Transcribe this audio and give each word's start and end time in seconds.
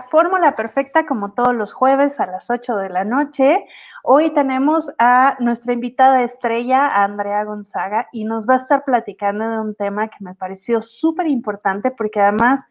la 0.00 0.06
fórmula 0.08 0.56
perfecta 0.56 1.04
como 1.04 1.32
todos 1.32 1.54
los 1.54 1.74
jueves 1.74 2.18
a 2.20 2.26
las 2.26 2.48
8 2.48 2.76
de 2.76 2.88
la 2.88 3.04
noche. 3.04 3.66
Hoy 4.02 4.32
tenemos 4.32 4.90
a 4.98 5.36
nuestra 5.40 5.74
invitada 5.74 6.22
estrella, 6.22 7.04
Andrea 7.04 7.44
Gonzaga, 7.44 8.08
y 8.10 8.24
nos 8.24 8.48
va 8.48 8.54
a 8.54 8.58
estar 8.58 8.82
platicando 8.84 9.46
de 9.46 9.60
un 9.60 9.74
tema 9.74 10.08
que 10.08 10.24
me 10.24 10.34
pareció 10.34 10.80
súper 10.80 11.26
importante 11.26 11.90
porque 11.90 12.18
además 12.18 12.62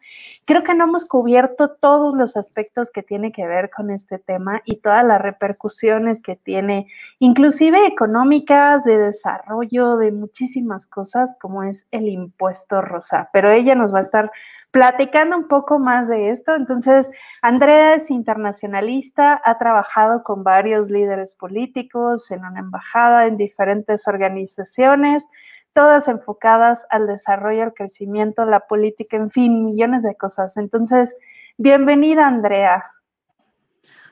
creo 0.44 0.64
que 0.64 0.74
no 0.74 0.84
hemos 0.84 1.04
cubierto 1.04 1.70
todos 1.80 2.16
los 2.16 2.36
aspectos 2.36 2.90
que 2.90 3.04
tiene 3.04 3.30
que 3.30 3.46
ver 3.46 3.70
con 3.70 3.90
este 3.90 4.18
tema 4.18 4.60
y 4.64 4.80
todas 4.80 5.04
las 5.04 5.22
repercusiones 5.22 6.20
que 6.22 6.34
tiene, 6.34 6.88
inclusive 7.20 7.86
económicas, 7.86 8.82
de 8.82 8.98
desarrollo, 8.98 9.98
de 9.98 10.10
muchísimas 10.10 10.84
cosas, 10.88 11.30
como 11.40 11.62
es 11.62 11.86
el 11.92 12.08
impuesto 12.08 12.82
rosa. 12.82 13.30
Pero 13.32 13.52
ella 13.52 13.76
nos 13.76 13.94
va 13.94 14.00
a 14.00 14.02
estar 14.02 14.32
platicando 14.70 15.36
un 15.36 15.48
poco 15.48 15.78
más 15.78 16.08
de 16.08 16.30
esto. 16.30 16.54
Entonces, 16.54 17.06
Andrea 17.42 17.94
es 17.94 18.10
internacionalista, 18.10 19.40
ha 19.44 19.58
trabajado 19.58 20.22
con 20.22 20.44
varios 20.44 20.90
líderes 20.90 21.34
políticos 21.34 22.30
en 22.30 22.44
una 22.44 22.60
embajada, 22.60 23.26
en 23.26 23.36
diferentes 23.36 24.06
organizaciones, 24.06 25.24
todas 25.72 26.08
enfocadas 26.08 26.80
al 26.90 27.06
desarrollo, 27.06 27.64
al 27.64 27.74
crecimiento, 27.74 28.44
la 28.44 28.60
política, 28.60 29.16
en 29.16 29.30
fin, 29.30 29.64
millones 29.64 30.02
de 30.02 30.14
cosas. 30.16 30.56
Entonces, 30.56 31.14
bienvenida, 31.56 32.26
Andrea. 32.26 32.84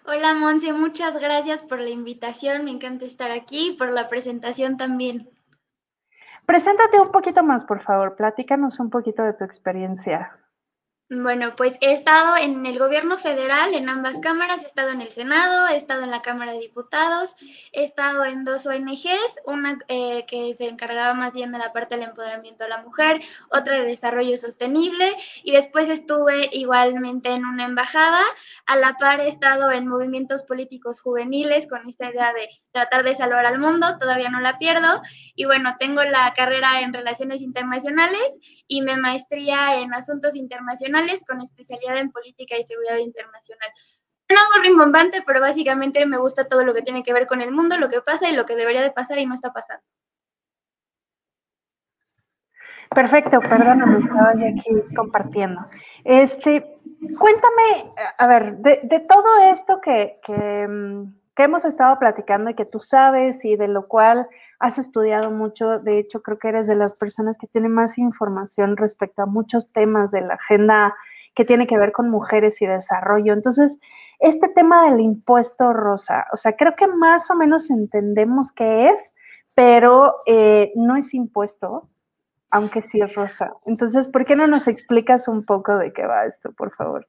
Hola, 0.06 0.34
Monse, 0.34 0.72
muchas 0.72 1.20
gracias 1.20 1.60
por 1.60 1.80
la 1.80 1.90
invitación. 1.90 2.64
Me 2.64 2.70
encanta 2.70 3.04
estar 3.04 3.30
aquí 3.30 3.72
y 3.72 3.76
por 3.76 3.90
la 3.90 4.08
presentación 4.08 4.78
también. 4.78 5.28
Preséntate 6.46 6.98
un 6.98 7.12
poquito 7.12 7.42
más, 7.42 7.64
por 7.64 7.82
favor. 7.82 8.16
Platícanos 8.16 8.80
un 8.80 8.88
poquito 8.88 9.22
de 9.22 9.34
tu 9.34 9.44
experiencia. 9.44 10.37
Bueno, 11.10 11.56
pues 11.56 11.78
he 11.80 11.92
estado 11.92 12.36
en 12.36 12.66
el 12.66 12.78
gobierno 12.78 13.16
federal, 13.16 13.72
en 13.72 13.88
ambas 13.88 14.20
cámaras, 14.20 14.62
he 14.62 14.66
estado 14.66 14.90
en 14.90 15.00
el 15.00 15.08
Senado, 15.08 15.66
he 15.68 15.76
estado 15.76 16.02
en 16.02 16.10
la 16.10 16.20
Cámara 16.20 16.52
de 16.52 16.58
Diputados, 16.58 17.34
he 17.72 17.82
estado 17.82 18.26
en 18.26 18.44
dos 18.44 18.66
ONGs, 18.66 19.40
una 19.46 19.78
eh, 19.88 20.26
que 20.26 20.52
se 20.52 20.68
encargaba 20.68 21.14
más 21.14 21.32
bien 21.32 21.50
de 21.50 21.60
la 21.60 21.72
parte 21.72 21.96
del 21.96 22.08
empoderamiento 22.08 22.64
de 22.64 22.70
la 22.70 22.82
mujer, 22.82 23.22
otra 23.50 23.78
de 23.78 23.86
desarrollo 23.86 24.36
sostenible, 24.36 25.16
y 25.42 25.52
después 25.52 25.88
estuve 25.88 26.50
igualmente 26.52 27.30
en 27.30 27.46
una 27.46 27.64
embajada. 27.64 28.20
A 28.66 28.76
la 28.76 28.98
par 28.98 29.22
he 29.22 29.28
estado 29.28 29.70
en 29.70 29.88
movimientos 29.88 30.42
políticos 30.42 31.00
juveniles 31.00 31.66
con 31.70 31.88
esta 31.88 32.10
idea 32.10 32.34
de 32.34 32.50
tratar 32.78 33.02
de 33.02 33.14
salvar 33.14 33.44
al 33.44 33.58
mundo, 33.58 33.98
todavía 33.98 34.30
no 34.30 34.40
la 34.40 34.58
pierdo, 34.58 35.02
y 35.34 35.46
bueno, 35.46 35.76
tengo 35.78 36.04
la 36.04 36.32
carrera 36.34 36.80
en 36.80 36.92
relaciones 36.92 37.42
internacionales 37.42 38.38
y 38.68 38.82
mi 38.82 38.94
maestría 38.96 39.80
en 39.80 39.92
asuntos 39.92 40.36
internacionales 40.36 41.24
con 41.26 41.40
especialidad 41.40 41.98
en 41.98 42.12
política 42.12 42.56
y 42.56 42.64
seguridad 42.64 42.98
internacional. 42.98 43.68
No 44.28 44.38
muy 44.52 44.68
rimbombante, 44.68 45.22
pero 45.26 45.40
básicamente 45.40 46.04
me 46.06 46.18
gusta 46.18 46.48
todo 46.48 46.62
lo 46.64 46.74
que 46.74 46.82
tiene 46.82 47.02
que 47.02 47.12
ver 47.12 47.26
con 47.26 47.40
el 47.40 47.50
mundo, 47.50 47.78
lo 47.78 47.88
que 47.88 48.02
pasa 48.02 48.28
y 48.28 48.36
lo 48.36 48.46
que 48.46 48.56
debería 48.56 48.82
de 48.82 48.92
pasar 48.92 49.18
y 49.18 49.26
no 49.26 49.34
está 49.34 49.52
pasando. 49.52 49.84
Perfecto, 52.94 53.40
perdóname, 53.40 53.98
estaba 53.98 54.30
aquí 54.30 54.94
compartiendo. 54.94 55.60
Este, 56.04 56.78
cuéntame, 57.18 57.92
a 58.16 58.26
ver, 58.26 58.56
de, 58.58 59.00
todo 59.08 59.38
esto 59.52 59.80
que, 59.80 60.14
que, 60.24 60.66
mm, 60.66 61.17
que, 61.38 61.44
hemos 61.44 61.64
estado 61.64 61.98
platicando 61.98 62.50
y 62.50 62.54
que 62.54 62.64
tú 62.64 62.80
sabes 62.80 63.44
y 63.44 63.56
de 63.56 63.68
lo 63.68 63.86
cual 63.86 64.28
has 64.58 64.78
estudiado 64.78 65.30
mucho, 65.30 65.78
de 65.78 66.00
hecho 66.00 66.20
creo 66.20 66.38
que 66.38 66.48
eres 66.48 66.66
de 66.66 66.74
las 66.74 66.94
personas 66.94 67.38
que 67.38 67.46
tiene 67.46 67.68
más 67.68 67.96
información 67.96 68.76
respecto 68.76 69.22
a 69.22 69.26
muchos 69.26 69.72
temas 69.72 70.10
de 70.10 70.22
la 70.22 70.34
agenda 70.34 70.94
que 71.34 71.44
tiene 71.44 71.68
que 71.68 71.78
ver 71.78 71.92
con 71.92 72.10
mujeres 72.10 72.60
y 72.60 72.66
desarrollo. 72.66 73.32
Entonces, 73.32 73.78
este 74.18 74.48
tema 74.48 74.90
del 74.90 75.00
impuesto 75.00 75.72
rosa, 75.72 76.26
o 76.32 76.36
sea, 76.36 76.56
creo 76.56 76.74
que 76.74 76.88
más 76.88 77.30
o 77.30 77.36
menos 77.36 77.70
entendemos 77.70 78.50
qué 78.50 78.90
es, 78.90 79.14
pero 79.54 80.16
eh, 80.26 80.72
no 80.74 80.96
es 80.96 81.14
impuesto, 81.14 81.88
aunque 82.50 82.82
sí 82.82 83.00
es 83.00 83.14
rosa. 83.14 83.52
Entonces, 83.64 84.08
¿por 84.08 84.24
qué 84.24 84.34
no 84.34 84.48
nos 84.48 84.66
explicas 84.66 85.28
un 85.28 85.44
poco 85.44 85.76
de 85.78 85.92
qué 85.92 86.04
va 86.04 86.26
esto, 86.26 86.52
por 86.52 86.74
favor? 86.74 87.06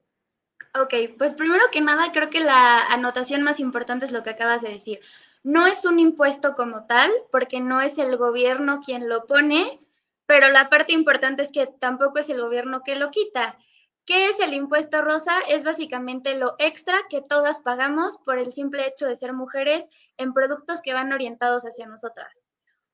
Ok, 0.76 0.94
pues 1.18 1.34
primero 1.34 1.64
que 1.72 1.82
nada, 1.82 2.12
creo 2.12 2.30
que 2.30 2.42
la 2.42 2.86
anotación 2.86 3.42
más 3.42 3.60
importante 3.60 4.06
es 4.06 4.12
lo 4.12 4.22
que 4.22 4.30
acabas 4.30 4.62
de 4.62 4.70
decir. 4.70 5.00
No 5.44 5.66
es 5.66 5.84
un 5.84 6.00
impuesto 6.00 6.54
como 6.54 6.86
tal, 6.86 7.12
porque 7.32 7.60
no 7.60 7.82
es 7.82 7.98
el 7.98 8.18
gobierno 8.18 8.80
quien 8.82 9.10
lo 9.10 9.26
pone, 9.26 9.80
pero 10.28 10.50
la 10.52 10.70
parte 10.70 10.94
importante 10.94 11.42
es 11.42 11.52
que 11.52 11.66
tampoco 11.66 12.20
es 12.20 12.30
el 12.30 12.40
gobierno 12.40 12.84
que 12.84 12.96
lo 12.96 13.10
quita. 13.10 13.58
¿Qué 14.06 14.30
es 14.30 14.40
el 14.40 14.54
impuesto 14.54 15.02
rosa? 15.02 15.34
Es 15.48 15.64
básicamente 15.64 16.36
lo 16.36 16.56
extra 16.60 16.98
que 17.10 17.22
todas 17.22 17.62
pagamos 17.62 18.18
por 18.24 18.38
el 18.38 18.54
simple 18.54 18.86
hecho 18.86 19.08
de 19.08 19.16
ser 19.16 19.34
mujeres 19.34 19.90
en 20.18 20.34
productos 20.34 20.84
que 20.84 20.94
van 20.94 21.14
orientados 21.14 21.64
hacia 21.64 21.88
nosotras. 21.88 22.46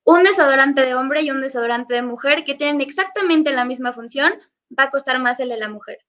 Un 0.04 0.22
desodorante 0.22 0.86
de 0.86 0.94
hombre 0.94 1.22
y 1.22 1.30
un 1.30 1.42
desodorante 1.42 1.94
de 1.94 2.02
mujer 2.02 2.44
que 2.44 2.54
tienen 2.54 2.80
exactamente 2.80 3.52
la 3.52 3.66
misma 3.66 3.92
función, 3.92 4.32
va 4.78 4.84
a 4.84 4.90
costar 4.90 5.18
más 5.18 5.40
el 5.40 5.50
de 5.50 5.58
la 5.58 5.68
mujer. 5.68 6.05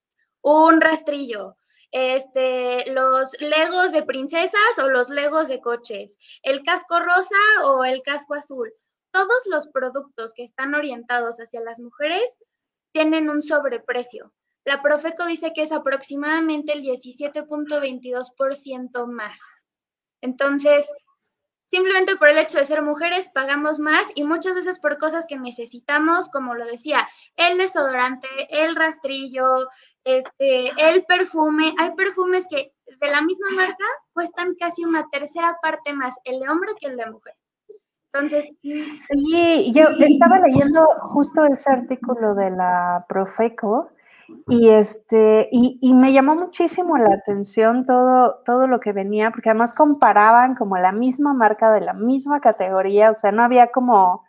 Un 0.50 0.80
rastrillo, 0.80 1.58
este, 1.92 2.90
los 2.94 3.36
legos 3.42 3.92
de 3.92 4.04
princesas 4.04 4.80
o 4.82 4.88
los 4.88 5.10
legos 5.10 5.50
de 5.50 5.60
coches, 5.60 6.18
el 6.42 6.64
casco 6.64 7.02
rosa 7.02 7.36
o 7.66 7.84
el 7.84 8.02
casco 8.02 8.34
azul. 8.34 8.72
Todos 9.12 9.46
los 9.48 9.68
productos 9.68 10.34
que 10.34 10.46
están 10.46 10.74
orientados 10.74 11.42
hacia 11.42 11.60
las 11.60 11.82
mujeres 11.82 12.40
tienen 12.94 13.30
un 13.30 13.44
sobreprecio. 13.44 14.34
La 14.64 14.82
Profeco 14.82 15.26
dice 15.26 15.52
que 15.54 15.64
es 15.64 15.74
aproximadamente 15.74 16.72
el 16.72 16.82
17.22% 16.82 19.06
más. 19.06 19.42
Entonces, 20.22 20.88
Simplemente 21.70 22.16
por 22.16 22.30
el 22.30 22.38
hecho 22.38 22.60
de 22.60 22.66
ser 22.66 22.82
mujeres 22.82 23.30
pagamos 23.34 23.78
más 23.78 24.04
y 24.16 24.24
muchas 24.24 24.56
veces 24.56 24.80
por 24.80 24.98
cosas 24.98 25.26
que 25.28 25.38
necesitamos, 25.38 26.30
como 26.30 26.56
lo 26.56 26.66
decía, 26.66 27.06
el 27.36 27.58
desodorante, 27.58 28.28
el 28.50 28.74
rastrillo, 28.74 29.68
este, 30.06 30.72
el 30.78 31.04
perfume. 31.04 31.76
Hay 31.78 31.92
perfumes 31.92 32.48
que 32.50 32.72
de 32.86 33.12
la 33.12 33.22
misma 33.22 33.48
marca 33.54 33.84
cuestan 34.14 34.56
casi 34.58 34.86
una 34.86 35.10
tercera 35.12 35.58
parte 35.62 35.92
más 35.92 36.16
el 36.24 36.40
de 36.40 36.50
hombre 36.50 36.72
que 36.80 36.88
el 36.88 36.96
de 36.96 37.12
mujer. 37.12 37.34
Entonces, 38.14 38.50
sí, 38.62 39.72
yo 39.74 39.90
estaba 40.00 40.40
leyendo 40.40 40.88
justo 41.02 41.44
ese 41.46 41.70
artículo 41.70 42.34
de 42.34 42.50
la 42.52 43.06
Profeco 43.10 43.90
y 44.48 44.70
este, 44.70 45.50
y, 45.52 45.94
me 45.94 46.12
llamó 46.14 46.36
muchísimo 46.36 46.98
la 46.98 47.14
atención 47.14 47.86
todo, 47.86 48.42
todo 48.46 48.68
lo 48.68 48.80
que 48.80 48.92
venía, 48.92 49.32
porque 49.32 49.50
además 49.50 49.74
comparaban 49.74 50.56
como 50.56 50.78
la 50.78 50.92
misma 50.92 51.34
marca 51.34 51.72
de 51.72 51.82
la 51.82 51.94
misma 51.94 52.42
categoría, 52.42 53.12
o 53.12 53.16
sea, 53.16 53.32
no 53.32 53.44
había 53.44 53.72
como, 53.72 54.26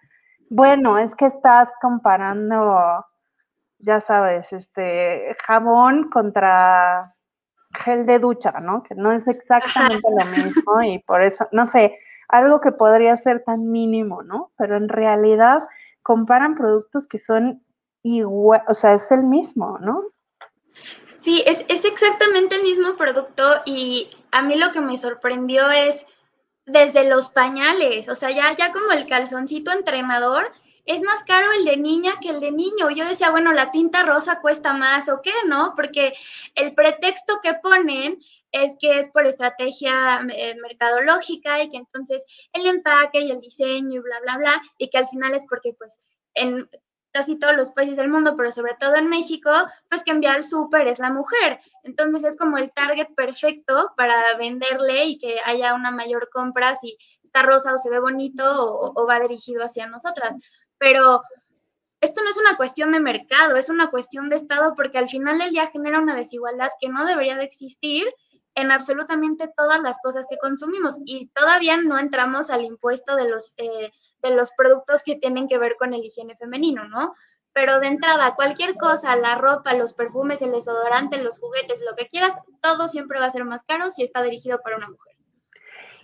bueno, 0.50 0.98
es 0.98 1.14
que 1.16 1.26
estás 1.26 1.68
comparando, 1.80 3.04
ya 3.78 4.00
sabes, 4.00 4.52
este 4.52 5.36
jabón 5.46 6.10
contra 6.10 7.14
gel 7.84 8.06
de 8.06 8.18
ducha, 8.18 8.52
¿no? 8.60 8.82
Que 8.82 8.94
no 8.94 9.12
es 9.12 9.26
exactamente 9.26 10.08
lo 10.08 10.44
mismo 10.44 10.82
y 10.82 10.98
por 11.00 11.22
eso, 11.22 11.48
no 11.52 11.66
sé, 11.66 11.98
algo 12.28 12.60
que 12.60 12.72
podría 12.72 13.16
ser 13.16 13.42
tan 13.44 13.70
mínimo, 13.70 14.22
¿no? 14.22 14.52
Pero 14.56 14.76
en 14.76 14.88
realidad 14.88 15.62
comparan 16.02 16.54
productos 16.54 17.06
que 17.06 17.18
son 17.18 17.62
igual, 18.02 18.62
o 18.68 18.74
sea, 18.74 18.94
es 18.94 19.10
el 19.10 19.24
mismo, 19.24 19.78
¿no? 19.80 20.12
Sí, 21.16 21.42
es, 21.46 21.64
es 21.68 21.84
exactamente 21.84 22.56
el 22.56 22.62
mismo 22.62 22.96
producto 22.96 23.42
y 23.66 24.08
a 24.30 24.42
mí 24.42 24.56
lo 24.56 24.70
que 24.72 24.80
me 24.80 24.96
sorprendió 24.96 25.70
es 25.70 26.06
desde 26.64 27.08
los 27.08 27.30
pañales, 27.30 28.08
o 28.08 28.14
sea, 28.14 28.30
ya, 28.30 28.54
ya 28.56 28.72
como 28.72 28.92
el 28.92 29.06
calzoncito 29.06 29.72
entrenador, 29.72 30.52
es 30.88 31.02
más 31.02 31.22
caro 31.24 31.52
el 31.52 31.66
de 31.66 31.76
niña 31.76 32.14
que 32.20 32.30
el 32.30 32.40
de 32.40 32.50
niño. 32.50 32.88
Yo 32.90 33.06
decía, 33.06 33.30
bueno, 33.30 33.52
la 33.52 33.70
tinta 33.70 34.04
rosa 34.04 34.40
cuesta 34.40 34.72
más 34.72 35.10
o 35.10 35.20
qué, 35.20 35.32
¿no? 35.46 35.74
Porque 35.76 36.14
el 36.54 36.74
pretexto 36.74 37.40
que 37.42 37.52
ponen 37.54 38.18
es 38.52 38.74
que 38.80 38.98
es 38.98 39.10
por 39.10 39.26
estrategia 39.26 40.26
eh, 40.34 40.56
mercadológica 40.62 41.62
y 41.62 41.68
que 41.68 41.76
entonces 41.76 42.24
el 42.54 42.66
empaque 42.66 43.20
y 43.20 43.30
el 43.30 43.40
diseño 43.40 43.96
y 43.96 43.98
bla, 43.98 44.18
bla, 44.20 44.38
bla, 44.38 44.62
y 44.78 44.88
que 44.88 44.96
al 44.96 45.08
final 45.08 45.34
es 45.34 45.44
porque 45.46 45.74
pues 45.74 46.00
en 46.32 46.66
casi 47.18 47.36
todos 47.36 47.56
los 47.56 47.72
países 47.72 47.96
del 47.96 48.08
mundo, 48.08 48.36
pero 48.36 48.52
sobre 48.52 48.76
todo 48.78 48.94
en 48.94 49.08
México, 49.08 49.50
pues 49.88 50.04
que 50.04 50.12
envía 50.12 50.34
al 50.34 50.44
súper 50.44 50.86
es 50.86 51.00
la 51.00 51.10
mujer. 51.10 51.58
Entonces 51.82 52.22
es 52.22 52.36
como 52.36 52.58
el 52.58 52.72
target 52.72 53.08
perfecto 53.16 53.92
para 53.96 54.36
venderle 54.38 55.06
y 55.06 55.18
que 55.18 55.40
haya 55.44 55.74
una 55.74 55.90
mayor 55.90 56.28
compra 56.32 56.76
si 56.76 56.96
está 57.24 57.42
rosa 57.42 57.74
o 57.74 57.78
se 57.78 57.90
ve 57.90 57.98
bonito 57.98 58.44
o, 58.46 59.04
va 59.04 59.18
dirigido 59.18 59.64
hacia 59.64 59.88
nosotras. 59.88 60.36
Pero 60.78 61.20
esto 62.00 62.22
no 62.22 62.30
es 62.30 62.36
una 62.36 62.56
cuestión 62.56 62.92
de 62.92 63.00
mercado, 63.00 63.56
es 63.56 63.68
una 63.68 63.90
cuestión 63.90 64.28
de 64.28 64.36
Estado 64.36 64.74
porque 64.76 64.98
al 64.98 65.08
final 65.08 65.40
el 65.40 65.50
día 65.50 65.66
genera 65.66 65.98
una 65.98 66.14
desigualdad 66.14 66.70
que 66.80 66.88
no 66.88 67.04
debería 67.04 67.34
de 67.34 67.42
existir 67.42 68.06
en 68.60 68.70
absolutamente 68.70 69.50
todas 69.56 69.80
las 69.80 70.00
cosas 70.02 70.26
que 70.28 70.38
consumimos 70.38 70.98
y 71.04 71.28
todavía 71.28 71.76
no 71.76 71.98
entramos 71.98 72.50
al 72.50 72.64
impuesto 72.64 73.16
de 73.16 73.28
los, 73.28 73.54
eh, 73.56 73.90
de 74.22 74.30
los 74.30 74.52
productos 74.52 75.02
que 75.04 75.16
tienen 75.16 75.48
que 75.48 75.58
ver 75.58 75.76
con 75.78 75.94
el 75.94 76.04
higiene 76.04 76.36
femenino, 76.36 76.88
¿no? 76.88 77.12
pero 77.58 77.80
de 77.80 77.88
entrada, 77.88 78.36
cualquier 78.36 78.76
cosa, 78.76 79.16
la 79.16 79.34
ropa, 79.34 79.74
los 79.74 79.92
perfumes, 79.92 80.42
el 80.42 80.52
desodorante, 80.52 81.20
los 81.20 81.40
juguetes, 81.40 81.80
lo 81.88 81.96
que 81.96 82.06
quieras, 82.06 82.38
todo 82.60 82.86
siempre 82.86 83.18
va 83.18 83.26
a 83.26 83.32
ser 83.32 83.44
más 83.44 83.64
caro 83.64 83.90
si 83.90 84.04
está 84.04 84.22
dirigido 84.22 84.60
para 84.62 84.76
una 84.76 84.88
mujer. 84.88 85.14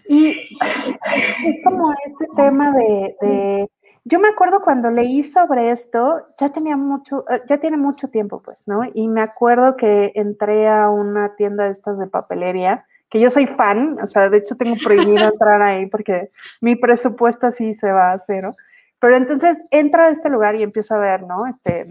Y 0.08 0.30
es 0.30 1.64
como 1.64 1.92
este 2.06 2.26
tema 2.34 2.72
de, 2.72 3.68
yo 4.04 4.18
me 4.18 4.28
acuerdo 4.28 4.60
cuando 4.60 4.90
leí 4.90 5.24
sobre 5.24 5.70
esto, 5.70 6.26
ya 6.38 6.50
tenía 6.50 6.76
mucho, 6.76 7.24
eh, 7.30 7.42
ya 7.48 7.58
tiene 7.58 7.78
mucho 7.78 8.08
tiempo, 8.08 8.42
pues, 8.42 8.62
¿no? 8.66 8.82
Y 8.92 9.08
me 9.08 9.22
acuerdo 9.22 9.76
que 9.76 10.12
entré 10.14 10.68
a 10.68 10.90
una 10.90 11.34
tienda 11.36 11.64
de 11.64 11.70
estas 11.70 11.98
de 11.98 12.06
papelería, 12.06 12.84
que 13.08 13.18
yo 13.18 13.30
soy 13.30 13.46
fan, 13.46 13.98
o 14.02 14.06
sea, 14.06 14.28
de 14.28 14.38
hecho 14.38 14.56
tengo 14.56 14.76
prohibido 14.82 15.24
entrar 15.32 15.62
ahí 15.62 15.86
porque 15.86 16.30
mi 16.60 16.76
presupuesto 16.76 17.46
así 17.46 17.74
se 17.74 17.90
va 17.90 18.12
a 18.12 18.18
cero. 18.18 18.52
Pero 19.00 19.16
entonces 19.16 19.58
entro 19.70 20.02
a 20.02 20.10
este 20.10 20.28
lugar 20.28 20.54
y 20.56 20.62
empiezo 20.62 20.94
a 20.94 20.98
ver, 20.98 21.22
¿no? 21.22 21.46
Este, 21.46 21.86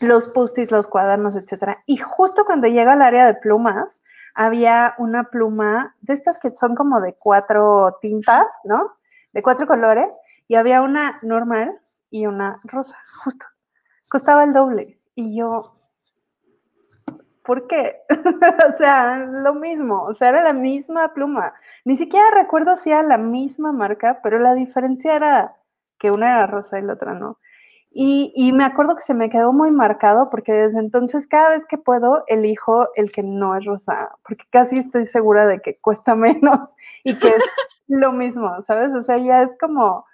los 0.00 0.28
post 0.28 0.58
los 0.70 0.86
cuadernos, 0.86 1.34
etcétera. 1.36 1.82
Y 1.86 1.96
justo 1.96 2.44
cuando 2.44 2.68
llega 2.68 2.92
al 2.92 3.02
área 3.02 3.26
de 3.26 3.34
plumas, 3.34 3.96
había 4.34 4.94
una 4.98 5.24
pluma 5.24 5.96
de 6.02 6.14
estas 6.14 6.38
que 6.38 6.50
son 6.50 6.74
como 6.74 7.00
de 7.00 7.14
cuatro 7.14 7.96
tintas, 8.00 8.46
¿no? 8.64 8.96
De 9.32 9.42
cuatro 9.42 9.66
colores, 9.66 10.08
y 10.48 10.54
había 10.54 10.82
una 10.82 11.18
normal 11.22 11.78
y 12.10 12.26
una 12.26 12.60
rosa, 12.64 12.96
justo. 13.24 13.44
Costaba 14.08 14.44
el 14.44 14.52
doble. 14.52 14.98
Y 15.14 15.36
yo, 15.36 15.76
¿por 17.44 17.66
qué? 17.66 17.96
o 18.74 18.76
sea, 18.78 19.18
lo 19.26 19.54
mismo, 19.54 20.02
o 20.02 20.14
sea, 20.14 20.28
era 20.30 20.42
la 20.44 20.52
misma 20.52 21.12
pluma. 21.14 21.54
Ni 21.84 21.96
siquiera 21.96 22.30
recuerdo 22.30 22.76
si 22.76 22.90
era 22.90 23.02
la 23.02 23.18
misma 23.18 23.72
marca, 23.72 24.20
pero 24.22 24.38
la 24.38 24.54
diferencia 24.54 25.16
era 25.16 25.56
que 25.98 26.10
una 26.10 26.26
era 26.26 26.46
rosa 26.46 26.78
y 26.78 26.82
la 26.82 26.94
otra 26.94 27.14
no. 27.14 27.38
Y, 27.98 28.52
me 28.52 28.64
acuerdo 28.64 28.94
que 28.94 29.02
se 29.02 29.14
me 29.14 29.30
quedó 29.30 29.54
muy 29.54 29.70
marcado 29.70 30.28
porque 30.28 30.52
desde 30.52 30.80
entonces 30.80 31.26
cada 31.26 31.48
vez 31.48 31.64
que 31.64 31.78
puedo 31.78 32.24
elijo 32.26 32.88
el 32.94 33.10
que 33.10 33.22
no 33.22 33.56
es 33.56 33.64
rosa, 33.64 34.10
porque 34.22 34.44
casi 34.50 34.76
estoy 34.80 35.06
segura 35.06 35.46
de 35.46 35.60
que 35.60 35.78
cuesta 35.78 36.14
menos 36.14 36.60
y 37.04 37.14
que 37.18 37.28
es 37.28 37.42
lo 37.88 38.12
mismo, 38.12 38.62
¿sabes? 38.66 38.92
O 38.92 39.02
sea, 39.02 39.16
ya 39.16 39.42
es 39.44 39.50
como, 39.58 40.04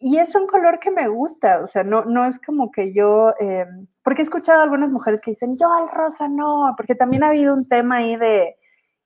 y 0.00 0.18
es 0.18 0.34
un 0.34 0.46
color 0.46 0.78
que 0.80 0.90
me 0.90 1.08
gusta, 1.08 1.60
o 1.60 1.66
sea, 1.66 1.84
no, 1.84 2.04
no 2.06 2.24
es 2.24 2.38
como 2.40 2.70
que 2.70 2.92
yo, 2.94 3.34
eh, 3.38 3.66
porque 4.02 4.22
he 4.22 4.24
escuchado 4.24 4.60
a 4.60 4.62
algunas 4.62 4.90
mujeres 4.90 5.20
que 5.20 5.32
dicen, 5.32 5.58
yo 5.58 5.70
al 5.72 5.90
rosa 5.90 6.26
no, 6.26 6.72
porque 6.76 6.94
también 6.94 7.22
ha 7.22 7.28
habido 7.28 7.52
un 7.52 7.68
tema 7.68 7.96
ahí 7.96 8.16
de, 8.16 8.56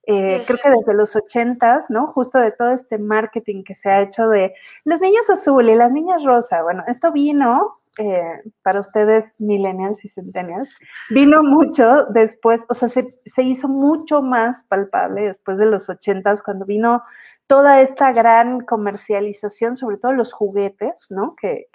eh, 0.06 0.43
creo 0.46 0.58
que 0.62 0.70
desde 0.70 0.94
los 0.94 1.17
ochentas, 1.17 1.91
¿no? 1.91 2.06
Justo 2.08 2.38
de 2.38 2.52
todo 2.52 2.70
este 2.73 2.99
marketing 2.99 3.64
que 3.64 3.75
se 3.75 3.91
ha 3.91 4.02
hecho 4.02 4.29
de 4.29 4.55
los 4.85 5.00
niños 5.00 5.29
azul 5.31 5.69
y 5.69 5.75
las 5.75 5.91
niñas 5.91 6.23
rosa. 6.23 6.62
Bueno, 6.62 6.85
esto 6.87 7.11
vino 7.11 7.75
eh, 7.99 8.43
para 8.62 8.81
ustedes 8.81 9.25
millennials 9.38 10.05
y 10.05 10.08
centennials, 10.08 10.69
vino 11.11 11.44
mucho 11.44 12.06
después, 12.06 12.64
o 12.69 12.75
sea, 12.75 12.88
se, 12.88 13.06
hizo 13.43 13.69
mucho 13.69 14.20
más 14.20 14.64
palpable 14.64 15.23
después 15.29 15.58
de 15.58 15.67
los 15.67 15.88
ochentas, 15.88 16.43
cuando 16.43 16.67
vino 16.67 17.05
toda 17.46 17.81
esta 17.81 18.12
gran 18.12 18.61
comercialización, 18.61 19.76
sobre 19.76 19.99
todo 19.99 20.12
los 20.12 20.32
juguetes, 20.32 20.94
¿no? 21.11 21.35
Que, 21.37 21.69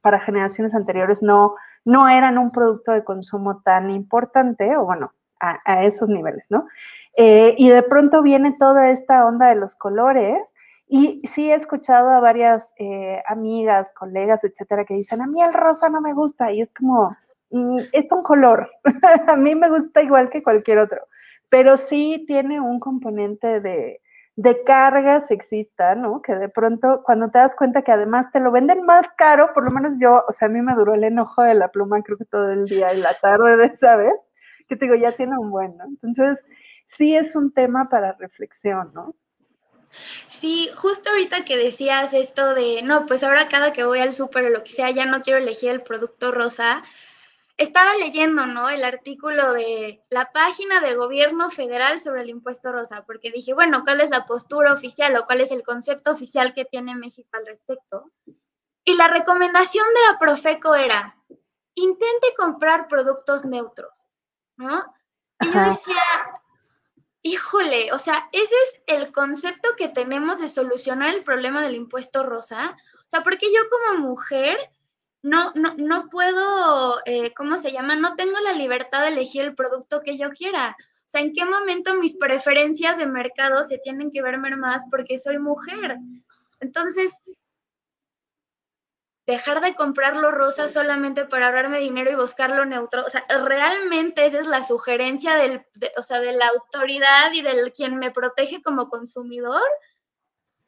para 0.00 0.20
generaciones 0.20 0.74
anteriores 0.74 1.22
no, 1.22 1.54
no 1.84 2.08
eran 2.08 2.38
un 2.38 2.50
producto 2.50 2.92
de 2.92 3.04
consumo 3.04 3.60
tan 3.62 3.90
importante, 3.90 4.76
o 4.76 4.86
bueno, 4.86 5.12
a, 5.40 5.84
esos 5.84 6.08
niveles, 6.08 6.44
¿no? 6.48 6.66
Eh, 7.16 7.54
y 7.58 7.68
de 7.68 7.82
pronto 7.82 8.22
viene 8.22 8.56
toda 8.58 8.90
esta 8.90 9.26
onda 9.26 9.48
de 9.48 9.56
los 9.56 9.74
colores 9.74 10.38
y 10.94 11.22
sí 11.34 11.50
he 11.50 11.54
escuchado 11.54 12.10
a 12.10 12.20
varias 12.20 12.72
eh, 12.78 13.22
amigas, 13.26 13.92
colegas, 13.94 14.44
etcétera, 14.44 14.84
que 14.84 14.94
dicen, 14.94 15.22
a 15.22 15.26
mí 15.26 15.42
el 15.42 15.52
rosa 15.52 15.88
no 15.88 16.00
me 16.00 16.12
gusta. 16.12 16.52
Y 16.52 16.60
es 16.60 16.70
como, 16.74 17.16
mm, 17.50 17.78
es 17.92 18.12
un 18.12 18.22
color. 18.22 18.70
a 19.26 19.36
mí 19.36 19.54
me 19.54 19.70
gusta 19.70 20.02
igual 20.02 20.28
que 20.30 20.42
cualquier 20.42 20.78
otro. 20.78 21.00
Pero 21.48 21.76
sí 21.78 22.24
tiene 22.26 22.60
un 22.60 22.78
componente 22.78 23.60
de, 23.60 24.02
de 24.36 24.62
carga 24.64 25.26
sexista, 25.26 25.94
¿no? 25.94 26.22
Que 26.22 26.34
de 26.34 26.48
pronto, 26.48 27.02
cuando 27.04 27.30
te 27.30 27.38
das 27.38 27.54
cuenta 27.54 27.82
que 27.82 27.92
además 27.92 28.30
te 28.32 28.40
lo 28.40 28.50
venden 28.50 28.84
más 28.84 29.06
caro, 29.16 29.52
por 29.52 29.64
lo 29.64 29.70
menos 29.70 29.92
yo, 30.00 30.24
o 30.26 30.32
sea, 30.32 30.48
a 30.48 30.50
mí 30.50 30.62
me 30.62 30.74
duró 30.74 30.94
el 30.94 31.04
enojo 31.04 31.42
de 31.42 31.54
la 31.54 31.68
pluma, 31.68 32.02
creo 32.02 32.16
que 32.16 32.24
todo 32.24 32.50
el 32.50 32.64
día 32.64 32.92
y 32.94 33.00
la 33.00 33.14
tarde 33.14 33.56
de 33.56 33.66
esa 33.66 33.96
vez, 33.96 34.14
que 34.68 34.76
te 34.76 34.86
digo, 34.86 34.96
ya 34.96 35.12
tiene 35.12 35.36
un 35.38 35.50
buen. 35.50 35.74
Entonces, 35.80 36.42
sí 36.96 37.14
es 37.14 37.36
un 37.36 37.52
tema 37.52 37.88
para 37.90 38.12
reflexión, 38.12 38.92
¿no? 38.94 39.14
Sí, 40.26 40.70
justo 40.74 41.10
ahorita 41.10 41.44
que 41.44 41.58
decías 41.58 42.14
esto 42.14 42.54
de, 42.54 42.80
no, 42.82 43.04
pues 43.04 43.22
ahora 43.22 43.48
cada 43.48 43.72
que 43.74 43.84
voy 43.84 44.00
al 44.00 44.14
súper 44.14 44.46
o 44.46 44.48
lo 44.48 44.64
que 44.64 44.72
sea, 44.72 44.90
ya 44.90 45.04
no 45.04 45.20
quiero 45.20 45.38
elegir 45.38 45.70
el 45.70 45.82
producto 45.82 46.32
rosa, 46.32 46.82
estaba 47.56 47.94
leyendo, 47.96 48.46
¿no? 48.46 48.68
El 48.68 48.84
artículo 48.84 49.52
de 49.52 50.02
la 50.10 50.32
página 50.32 50.80
del 50.80 50.96
gobierno 50.96 51.50
federal 51.50 52.00
sobre 52.00 52.22
el 52.22 52.30
impuesto 52.30 52.72
rosa, 52.72 53.04
porque 53.06 53.30
dije, 53.30 53.54
bueno, 53.54 53.84
¿cuál 53.84 54.00
es 54.00 54.10
la 54.10 54.26
postura 54.26 54.72
oficial 54.72 55.16
o 55.16 55.26
cuál 55.26 55.40
es 55.40 55.50
el 55.50 55.62
concepto 55.62 56.10
oficial 56.10 56.54
que 56.54 56.64
tiene 56.64 56.96
México 56.96 57.28
al 57.32 57.46
respecto? 57.46 58.10
Y 58.84 58.96
la 58.96 59.08
recomendación 59.08 59.86
de 59.94 60.12
la 60.12 60.18
Profeco 60.18 60.74
era, 60.74 61.16
intente 61.74 62.34
comprar 62.36 62.88
productos 62.88 63.44
neutros, 63.44 64.06
¿no? 64.56 64.84
Y 65.40 65.52
yo 65.52 65.60
decía, 65.70 66.02
Híjole, 67.24 67.92
o 67.92 67.98
sea, 67.98 68.28
ese 68.32 68.54
es 68.64 68.82
el 68.88 69.12
concepto 69.12 69.68
que 69.76 69.88
tenemos 69.88 70.40
de 70.40 70.48
solucionar 70.48 71.14
el 71.14 71.22
problema 71.22 71.62
del 71.62 71.76
impuesto 71.76 72.24
rosa. 72.24 72.76
O 73.06 73.08
sea, 73.08 73.22
porque 73.22 73.46
yo 73.46 73.60
como 73.70 74.08
mujer 74.08 74.58
no, 75.22 75.52
no, 75.54 75.74
no 75.78 76.08
puedo, 76.08 77.00
eh, 77.06 77.32
¿cómo 77.34 77.56
se 77.56 77.72
llama? 77.72 77.96
No 77.96 78.16
tengo 78.16 78.38
la 78.40 78.52
libertad 78.52 79.02
de 79.02 79.08
elegir 79.08 79.42
el 79.42 79.54
producto 79.54 80.02
que 80.02 80.18
yo 80.18 80.30
quiera. 80.30 80.76
O 80.78 81.08
sea, 81.12 81.20
¿en 81.20 81.32
qué 81.32 81.44
momento 81.44 81.94
mis 81.94 82.16
preferencias 82.16 82.98
de 82.98 83.06
mercado 83.06 83.62
se 83.62 83.78
tienen 83.78 84.10
que 84.10 84.22
ver 84.22 84.38
más 84.38 84.84
porque 84.90 85.18
soy 85.18 85.38
mujer? 85.38 85.96
Entonces, 86.60 87.12
dejar 89.26 89.60
de 89.60 89.74
comprarlo 89.74 90.30
rosa 90.32 90.68
solamente 90.68 91.24
para 91.24 91.46
ahorrarme 91.46 91.78
dinero 91.78 92.10
y 92.10 92.16
buscarlo 92.16 92.64
neutro. 92.64 93.04
O 93.04 93.08
sea, 93.08 93.24
realmente 93.28 94.26
esa 94.26 94.40
es 94.40 94.46
la 94.46 94.64
sugerencia 94.64 95.34
del, 95.36 95.64
de, 95.74 95.92
o 95.96 96.02
sea, 96.02 96.20
de 96.20 96.32
la 96.32 96.48
autoridad 96.48 97.32
y 97.32 97.42
del 97.42 97.72
quien 97.72 97.96
me 97.96 98.10
protege 98.10 98.62
como 98.62 98.88
consumidor. 98.88 99.62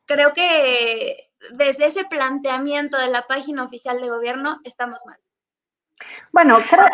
Creo 0.06 0.32
que 0.32 1.16
desde 1.52 1.86
ese 1.86 2.04
planteamiento 2.04 2.98
de 2.98 3.08
la 3.08 3.22
página 3.22 3.64
oficial 3.64 4.00
de 4.00 4.08
gobierno 4.08 4.58
estamos 4.64 5.00
mal. 5.06 5.18
Bueno, 6.32 6.58
creo, 6.68 6.88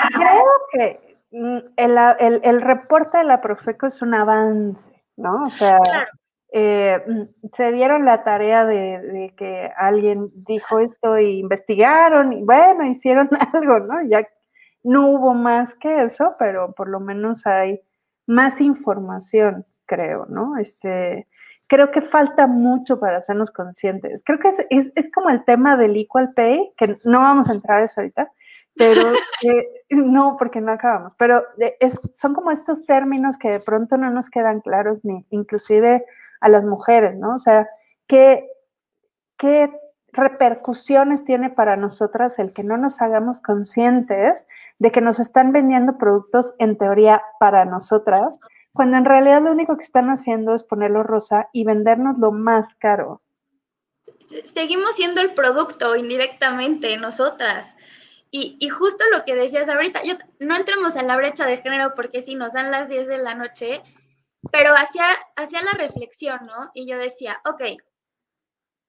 que 0.72 1.18
mm, 1.30 1.58
el, 1.76 2.40
el, 2.42 2.60
reporte 2.60 3.18
de 3.18 3.24
la 3.24 3.40
Profeco 3.40 3.86
es 3.86 4.02
un 4.02 4.14
avance, 4.14 5.02
¿no? 5.16 5.42
O 5.44 5.50
sea, 5.50 5.80
eh, 6.52 7.02
mm, 7.06 7.22
se 7.54 7.72
dieron 7.72 8.04
la 8.04 8.24
tarea 8.24 8.64
de, 8.64 9.32
que 9.36 9.70
alguien 9.76 10.30
dijo 10.34 10.80
esto 10.80 11.16
e 11.16 11.30
investigaron 11.32 12.32
y 12.32 12.42
bueno, 12.42 12.84
hicieron 12.84 13.28
algo, 13.54 13.78
¿no? 13.80 14.02
Ya 14.08 14.26
no 14.82 15.08
hubo 15.10 15.34
más 15.34 15.72
que 15.74 16.02
eso, 16.02 16.34
pero 16.38 16.72
por 16.72 16.88
lo 16.88 17.00
menos 17.00 17.46
hay 17.46 17.80
más 18.26 18.60
información, 18.60 19.66
creo, 19.86 20.26
¿no? 20.26 20.56
Este, 20.58 21.28
creo 21.70 21.92
que 21.92 22.02
falta 22.02 22.48
mucho 22.48 22.98
para 22.98 23.18
hacernos 23.18 23.52
conscientes. 23.52 24.24
Creo 24.26 24.40
que 24.40 24.48
es, 24.48 24.92
es, 24.96 25.12
como 25.12 25.30
el 25.30 25.44
tema 25.44 25.76
del 25.76 25.96
equal 25.96 26.32
pay, 26.34 26.72
que 26.76 26.96
no 27.04 27.20
vamos 27.20 27.48
a 27.48 27.52
entrar 27.52 27.80
a 27.80 27.84
eso 27.84 28.00
ahorita, 28.00 28.28
pero 28.74 29.00
no, 29.90 30.36
porque 30.36 30.60
no 30.60 30.72
acabamos, 30.72 31.12
pero 31.16 31.44
son 32.12 32.34
como 32.34 32.50
estos 32.50 32.84
términos 32.86 33.38
que 33.38 33.50
de 33.50 33.60
pronto 33.60 33.96
no 33.96 34.10
nos 34.10 34.28
quedan 34.30 34.62
claros, 34.62 34.98
ni 35.04 35.24
inclusive 35.30 36.04
a 36.40 36.48
las 36.48 36.64
mujeres, 36.64 37.16
¿no? 37.16 37.36
O 37.36 37.38
sea, 37.38 37.68
¿qué, 38.08 38.50
qué 39.38 39.70
repercusiones 40.12 41.24
tiene 41.24 41.50
para 41.50 41.76
nosotras 41.76 42.36
el 42.40 42.52
que 42.52 42.64
no 42.64 42.78
nos 42.78 43.00
hagamos 43.00 43.40
conscientes 43.40 44.44
de 44.80 44.90
que 44.90 45.00
nos 45.00 45.20
están 45.20 45.52
vendiendo 45.52 45.98
productos 45.98 46.52
en 46.58 46.76
teoría 46.76 47.22
para 47.38 47.64
nosotras, 47.64 48.40
cuando 48.72 48.96
en 48.96 49.04
realidad 49.04 49.42
lo 49.42 49.52
único 49.52 49.76
que 49.76 49.82
están 49.82 50.10
haciendo 50.10 50.54
es 50.54 50.62
ponerlo 50.62 51.02
rosa 51.02 51.48
y 51.52 51.64
vendernos 51.64 52.18
lo 52.18 52.32
más 52.32 52.74
caro. 52.76 53.22
Seguimos 54.54 54.94
siendo 54.94 55.20
el 55.20 55.34
producto 55.34 55.96
indirectamente, 55.96 56.96
nosotras. 56.96 57.74
Y, 58.30 58.56
y, 58.60 58.68
justo 58.68 59.04
lo 59.12 59.24
que 59.24 59.34
decías 59.34 59.68
ahorita, 59.68 60.04
yo, 60.04 60.14
no 60.38 60.54
entremos 60.54 60.94
en 60.94 61.08
la 61.08 61.16
brecha 61.16 61.46
de 61.46 61.56
género 61.56 61.94
porque 61.96 62.22
si 62.22 62.36
nos 62.36 62.52
dan 62.52 62.70
las 62.70 62.88
10 62.88 63.08
de 63.08 63.18
la 63.18 63.34
noche, 63.34 63.82
pero 64.52 64.72
hacía, 64.76 65.04
hacía 65.34 65.62
la 65.62 65.72
reflexión, 65.72 66.46
¿no? 66.46 66.70
Y 66.72 66.88
yo 66.88 66.96
decía, 66.96 67.40
ok, 67.44 67.62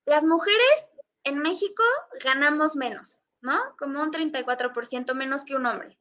las 0.06 0.24
mujeres 0.24 0.90
en 1.24 1.40
México 1.40 1.84
ganamos 2.24 2.76
menos, 2.76 3.20
¿no? 3.42 3.58
Como 3.80 4.02
un 4.02 4.12
34% 4.12 5.14
menos 5.16 5.44
que 5.44 5.56
un 5.56 5.66
hombre. 5.66 5.98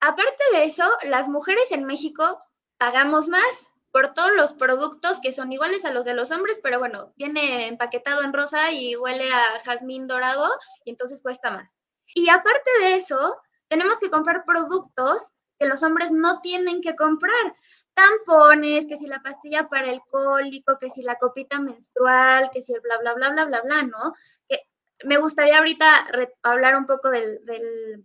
Aparte 0.00 0.42
de 0.52 0.64
eso, 0.64 0.88
las 1.02 1.28
mujeres 1.28 1.70
en 1.70 1.84
México 1.84 2.42
pagamos 2.82 3.28
más 3.28 3.72
por 3.92 4.12
todos 4.12 4.32
los 4.34 4.54
productos 4.54 5.20
que 5.20 5.30
son 5.30 5.52
iguales 5.52 5.84
a 5.84 5.92
los 5.92 6.04
de 6.04 6.14
los 6.14 6.32
hombres, 6.32 6.58
pero 6.60 6.80
bueno, 6.80 7.12
viene 7.14 7.68
empaquetado 7.68 8.24
en 8.24 8.32
rosa 8.32 8.72
y 8.72 8.96
huele 8.96 9.30
a 9.30 9.60
jazmín 9.60 10.08
dorado 10.08 10.50
y 10.84 10.90
entonces 10.90 11.22
cuesta 11.22 11.52
más. 11.52 11.78
Y 12.12 12.28
aparte 12.28 12.68
de 12.80 12.96
eso, 12.96 13.36
tenemos 13.68 14.00
que 14.00 14.10
comprar 14.10 14.44
productos 14.44 15.30
que 15.60 15.68
los 15.68 15.84
hombres 15.84 16.10
no 16.10 16.40
tienen 16.40 16.80
que 16.80 16.96
comprar. 16.96 17.54
Tampones, 17.94 18.88
que 18.88 18.96
si 18.96 19.06
la 19.06 19.22
pastilla 19.22 19.68
para 19.68 19.88
el 19.88 20.00
cólico, 20.10 20.80
que 20.80 20.90
si 20.90 21.02
la 21.02 21.18
copita 21.18 21.60
menstrual, 21.60 22.50
que 22.52 22.62
si 22.62 22.74
el 22.74 22.80
bla, 22.80 22.98
bla, 22.98 23.14
bla, 23.14 23.30
bla, 23.30 23.44
bla, 23.44 23.60
bla, 23.60 23.82
¿no? 23.84 24.12
Que 24.48 24.58
me 25.04 25.18
gustaría 25.18 25.58
ahorita 25.58 26.08
hablar 26.42 26.74
un 26.74 26.86
poco 26.86 27.10
del, 27.10 27.44
del 27.44 28.04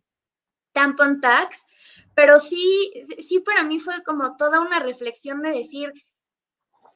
tampon 0.78 1.20
tax, 1.20 1.66
pero 2.14 2.40
sí, 2.40 2.92
sí 3.18 3.40
para 3.40 3.64
mí 3.64 3.80
fue 3.80 4.04
como 4.04 4.38
toda 4.38 4.60
una 4.60 4.78
reflexión 4.78 5.42
de 5.42 5.50
decir, 5.50 5.92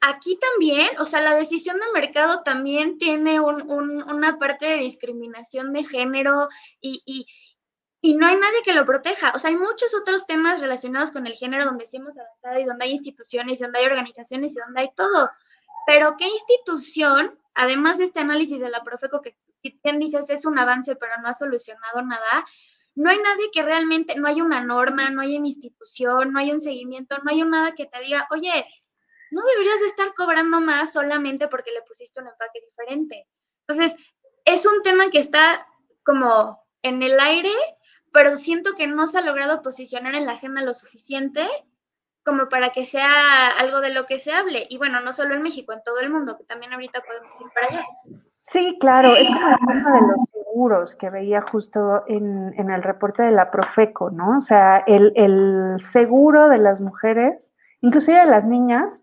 aquí 0.00 0.38
también, 0.38 0.88
o 1.00 1.04
sea, 1.04 1.20
la 1.20 1.34
decisión 1.34 1.78
de 1.80 2.00
mercado 2.00 2.44
también 2.44 2.98
tiene 2.98 3.40
una 3.40 4.38
parte 4.38 4.66
de 4.66 4.76
discriminación 4.76 5.72
de 5.72 5.82
género 5.82 6.48
y, 6.80 7.02
y, 7.06 7.26
y, 8.00 8.14
no 8.14 8.26
hay 8.26 8.36
nadie 8.36 8.62
que 8.64 8.72
lo 8.72 8.84
proteja. 8.84 9.32
O 9.34 9.40
sea, 9.40 9.50
hay 9.50 9.56
muchos 9.56 9.92
otros 10.00 10.26
temas 10.26 10.60
relacionados 10.60 11.10
con 11.10 11.26
el 11.26 11.34
género 11.34 11.64
donde 11.64 11.86
sí 11.86 11.96
hemos 11.96 12.16
avanzado 12.18 12.60
y 12.60 12.64
donde 12.64 12.84
hay 12.84 12.92
instituciones 12.92 13.58
y 13.58 13.62
donde 13.64 13.80
hay 13.80 13.86
organizaciones 13.86 14.54
y 14.56 14.60
donde 14.60 14.80
hay 14.82 14.90
todo. 14.94 15.28
Pero 15.86 16.16
¿qué 16.16 16.28
institución, 16.28 17.36
además 17.54 17.98
de 17.98 18.04
este 18.04 18.20
análisis 18.20 18.60
de 18.60 18.70
la 18.70 18.84
Profeco, 18.84 19.20
que 19.22 19.36
bien 19.82 19.98
dices 19.98 20.30
es 20.30 20.44
un 20.44 20.58
avance 20.58 20.96
pero 20.96 21.12
no 21.20 21.28
ha 21.28 21.34
solucionado 21.34 22.02
nada, 22.02 22.44
no 22.94 23.10
hay 23.10 23.18
nadie 23.18 23.50
que 23.52 23.62
realmente, 23.62 24.14
no 24.16 24.28
hay 24.28 24.40
una 24.40 24.62
norma, 24.62 25.10
no 25.10 25.22
hay 25.22 25.38
una 25.38 25.48
institución, 25.48 26.32
no 26.32 26.38
hay 26.38 26.52
un 26.52 26.60
seguimiento, 26.60 27.16
no 27.22 27.30
hay 27.30 27.42
un 27.42 27.50
nada 27.50 27.72
que 27.72 27.86
te 27.86 28.00
diga, 28.00 28.26
oye, 28.30 28.66
no 29.30 29.42
deberías 29.42 29.80
de 29.80 29.86
estar 29.86 30.14
cobrando 30.14 30.60
más 30.60 30.92
solamente 30.92 31.48
porque 31.48 31.72
le 31.72 31.82
pusiste 31.82 32.20
un 32.20 32.28
empaque 32.28 32.60
diferente. 32.60 33.26
Entonces, 33.66 33.96
es 34.44 34.66
un 34.66 34.82
tema 34.82 35.08
que 35.10 35.18
está 35.18 35.66
como 36.04 36.62
en 36.82 37.02
el 37.02 37.18
aire, 37.18 37.54
pero 38.12 38.36
siento 38.36 38.74
que 38.74 38.86
no 38.86 39.06
se 39.06 39.18
ha 39.18 39.22
logrado 39.22 39.62
posicionar 39.62 40.14
en 40.14 40.26
la 40.26 40.32
agenda 40.32 40.62
lo 40.62 40.74
suficiente 40.74 41.48
como 42.24 42.48
para 42.48 42.70
que 42.70 42.84
sea 42.84 43.48
algo 43.58 43.80
de 43.80 43.92
lo 43.92 44.06
que 44.06 44.18
se 44.18 44.32
hable. 44.32 44.66
Y 44.68 44.78
bueno, 44.78 45.00
no 45.00 45.12
solo 45.12 45.34
en 45.34 45.42
México, 45.42 45.72
en 45.72 45.82
todo 45.82 45.98
el 46.00 46.10
mundo, 46.10 46.36
que 46.36 46.44
también 46.44 46.72
ahorita 46.72 47.02
podemos 47.02 47.40
ir 47.40 47.46
para 47.54 47.66
allá. 47.68 47.86
Sí, 48.48 48.76
claro, 48.80 49.16
es 49.16 49.26
como 49.28 49.40
la 49.40 49.58
tema 49.58 49.92
de 49.92 50.00
los 50.08 50.16
seguros 50.52 50.96
que 50.96 51.10
veía 51.10 51.40
justo 51.40 52.04
en, 52.06 52.52
el 52.70 52.82
reporte 52.82 53.22
de 53.22 53.30
la 53.30 53.50
Profeco, 53.50 54.10
¿no? 54.10 54.38
O 54.38 54.40
sea, 54.40 54.78
el, 54.86 55.12
el 55.16 55.80
seguro 55.92 56.48
de 56.48 56.58
las 56.58 56.80
mujeres, 56.80 57.50
inclusive 57.80 58.18
de 58.18 58.26
las 58.26 58.44
niñas, 58.44 59.00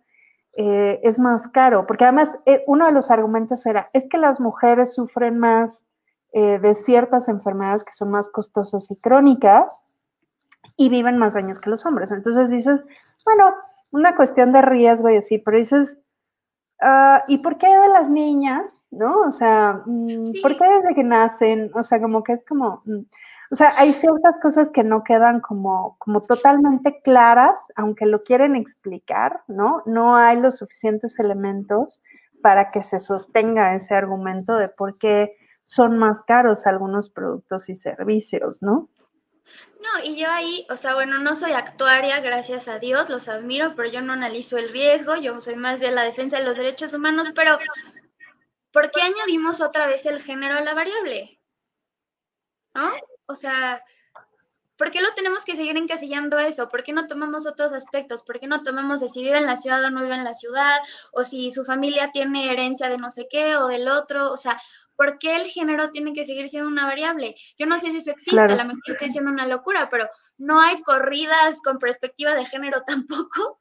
eh, 0.58 1.00
es 1.03 1.20
más 1.20 1.48
caro, 1.50 1.86
porque 1.88 2.03
además 2.03 2.29
eh, 2.46 2.63
uno 2.68 2.86
de 2.86 2.91
los 2.91 3.12
argumentos 3.12 3.65
era, 3.65 3.89
es 3.94 4.08
que 4.10 4.18
las 4.18 4.39
mujeres 4.39 4.94
sufren 4.94 5.38
más 5.38 5.77
eh, 6.34 6.60
de 6.60 6.75
ciertas 6.75 7.27
enfermedades 7.27 7.84
que 7.84 7.94
son 7.94 8.12
más 8.12 8.29
costosas 8.29 8.89
y 8.91 9.00
crónicas 9.00 9.82
y 10.75 10.89
viven 10.89 11.18
más 11.18 11.36
años 11.36 11.60
que 11.60 11.70
los 11.70 11.86
hombres. 11.86 12.12
Entonces 12.12 12.50
dices, 12.50 12.82
bueno, 13.25 13.53
una 13.91 14.15
cuestión 14.15 14.51
de 14.51 14.62
riesgo 14.62 15.10
y 15.10 15.18
así, 15.18 15.38
pero 15.39 15.58
dices, 15.58 16.00
uh, 16.82 17.20
¿y 17.27 17.39
por 17.39 17.58
qué 17.58 17.68
de 17.68 17.89
las 17.89 18.10
niñas? 18.10 18.78
¿No? 18.91 19.22
O 19.22 19.31
sea, 19.31 19.81
mm, 19.86 20.41
¿por 20.41 20.58
qué 20.58 20.65
desde 20.65 20.96
que 20.96 21.03
nacen? 21.03 21.72
O 21.74 21.84
sea, 21.84 22.01
como 22.01 22.24
que 22.24 22.34
es 22.34 22.46
como... 22.46 22.81
Mm, 22.86 23.01
o 23.51 23.55
sea, 23.55 23.74
hay 23.77 23.93
ciertas 23.93 24.39
cosas 24.41 24.69
que 24.72 24.84
no 24.84 25.03
quedan 25.03 25.41
como, 25.41 25.96
como 25.98 26.22
totalmente 26.22 27.01
claras, 27.01 27.60
aunque 27.75 28.05
lo 28.05 28.24
quieren 28.24 28.55
explicar, 28.55 29.41
¿no? 29.48 29.81
No 29.88 30.15
hay 30.15 30.38
los 30.38 30.58
suficientes 30.58 31.17
elementos 31.19 32.00
para 32.43 32.69
que 32.69 32.84
se 32.84 33.00
sostenga 33.00 33.75
ese 33.75 33.96
argumento 33.96 34.55
de 34.55 34.69
por 34.69 35.00
qué 35.00 35.36
son 35.65 35.98
más 35.98 36.19
caros 36.27 36.67
algunos 36.67 37.10
productos 37.10 37.69
y 37.69 37.75
servicios, 37.75 38.62
¿no? 38.62 38.89
No, 39.81 40.03
y 40.03 40.19
yo 40.19 40.29
ahí, 40.29 40.67
o 40.69 40.75
sea, 40.75 40.93
bueno, 40.93 41.19
no 41.19 41.36
soy 41.36 41.53
actuaria, 41.53 42.19
gracias 42.19 42.67
a 42.67 42.79
Dios, 42.79 43.10
los 43.10 43.27
admiro, 43.27 43.74
pero 43.75 43.89
yo 43.89 44.01
no 44.01 44.13
analizo 44.13 44.58
el 44.58 44.69
riesgo, 44.69 45.15
yo 45.15 45.39
soy 45.41 45.55
más 45.55 45.79
de 45.79 45.91
la 45.91 46.03
defensa 46.03 46.38
de 46.38 46.43
los 46.43 46.58
derechos 46.58 46.93
humanos, 46.93 47.31
pero 47.34 47.58
¿por 48.72 48.92
qué 48.92 49.02
añadimos 49.02 49.62
otra 49.62 49.88
vez 49.88 50.06
el 50.06 50.22
género 50.22 50.56
a 50.56 50.62
la 50.62 50.74
variable? 50.74 51.40
¿No? 52.74 52.92
O 53.26 53.36
sea, 53.36 53.84
¿por 54.78 54.92
qué 54.92 55.02
lo 55.02 55.14
tenemos 55.14 55.44
que 55.44 55.56
seguir 55.56 55.76
encasillando 55.78 56.40
eso? 56.40 56.70
¿Por 56.70 56.84
qué 56.84 56.94
no 56.94 57.08
tomamos 57.08 57.46
otros 57.46 57.74
aspectos? 57.74 58.24
¿Por 58.24 58.40
qué 58.40 58.48
no 58.48 58.64
tomamos 58.64 59.02
de 59.02 59.10
si 59.10 59.24
vive 59.24 59.38
en 59.38 59.46
la 59.46 59.58
ciudad 59.58 59.84
o 59.84 59.90
no 59.90 60.02
vive 60.02 60.16
en 60.16 60.24
la 60.24 60.34
ciudad? 60.34 60.80
O 61.12 61.24
si 61.24 61.52
su 61.52 61.66
familia 61.66 62.12
tiene 62.12 62.52
herencia 62.52 62.90
de 62.90 62.98
no 62.98 63.12
sé 63.12 63.28
qué 63.30 63.58
o 63.58 63.68
del 63.68 63.88
otro. 63.88 64.32
O 64.32 64.38
sea, 64.38 64.60
¿por 64.96 65.20
qué 65.20 65.36
el 65.36 65.48
género 65.48 65.90
tiene 65.92 66.14
que 66.14 66.26
seguir 66.26 66.50
siendo 66.50 66.70
una 66.70 66.86
variable? 66.86 67.36
Yo 67.58 67.66
no 67.66 67.80
sé 67.80 67.92
si 67.92 67.98
eso 67.98 68.12
existe, 68.12 68.40
a 68.40 68.56
lo 68.56 68.66
mejor 68.66 68.82
estoy 68.88 69.08
diciendo 69.08 69.32
una 69.32 69.48
locura, 69.48 69.90
pero 69.90 70.08
no 70.38 70.62
hay 70.62 70.82
corridas 70.82 71.60
con 71.64 71.78
perspectiva 71.78 72.34
de 72.36 72.46
género 72.46 72.84
tampoco. 72.88 73.60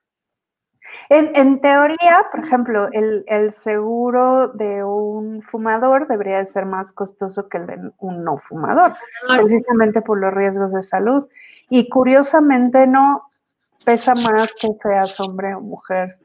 En, 1.11 1.61
teoría, 1.61 2.27
por 2.31 2.45
ejemplo, 2.45 2.89
el, 2.93 3.55
seguro 3.55 4.49
de 4.49 4.85
un 4.85 5.41
fumador 5.43 6.07
debería 6.07 6.45
ser 6.45 6.67
más 6.67 6.93
costoso 6.93 7.49
que 7.49 7.57
el 7.57 7.67
de 7.67 7.91
un 7.99 8.25
no 8.25 8.37
fumador, 8.37 8.93
precisamente 9.27 10.03
por 10.03 10.21
los 10.21 10.35
riesgos 10.35 10.73
de 10.73 10.83
salud. 10.83 11.27
Y 11.71 11.89
curiosamente 11.89 12.87
no 12.87 13.23
pesa 13.85 14.15
más 14.15 14.49
que 14.61 14.69
seas 14.83 15.19
hombre 15.21 15.55
o 15.55 15.61
mujer. 15.61 16.19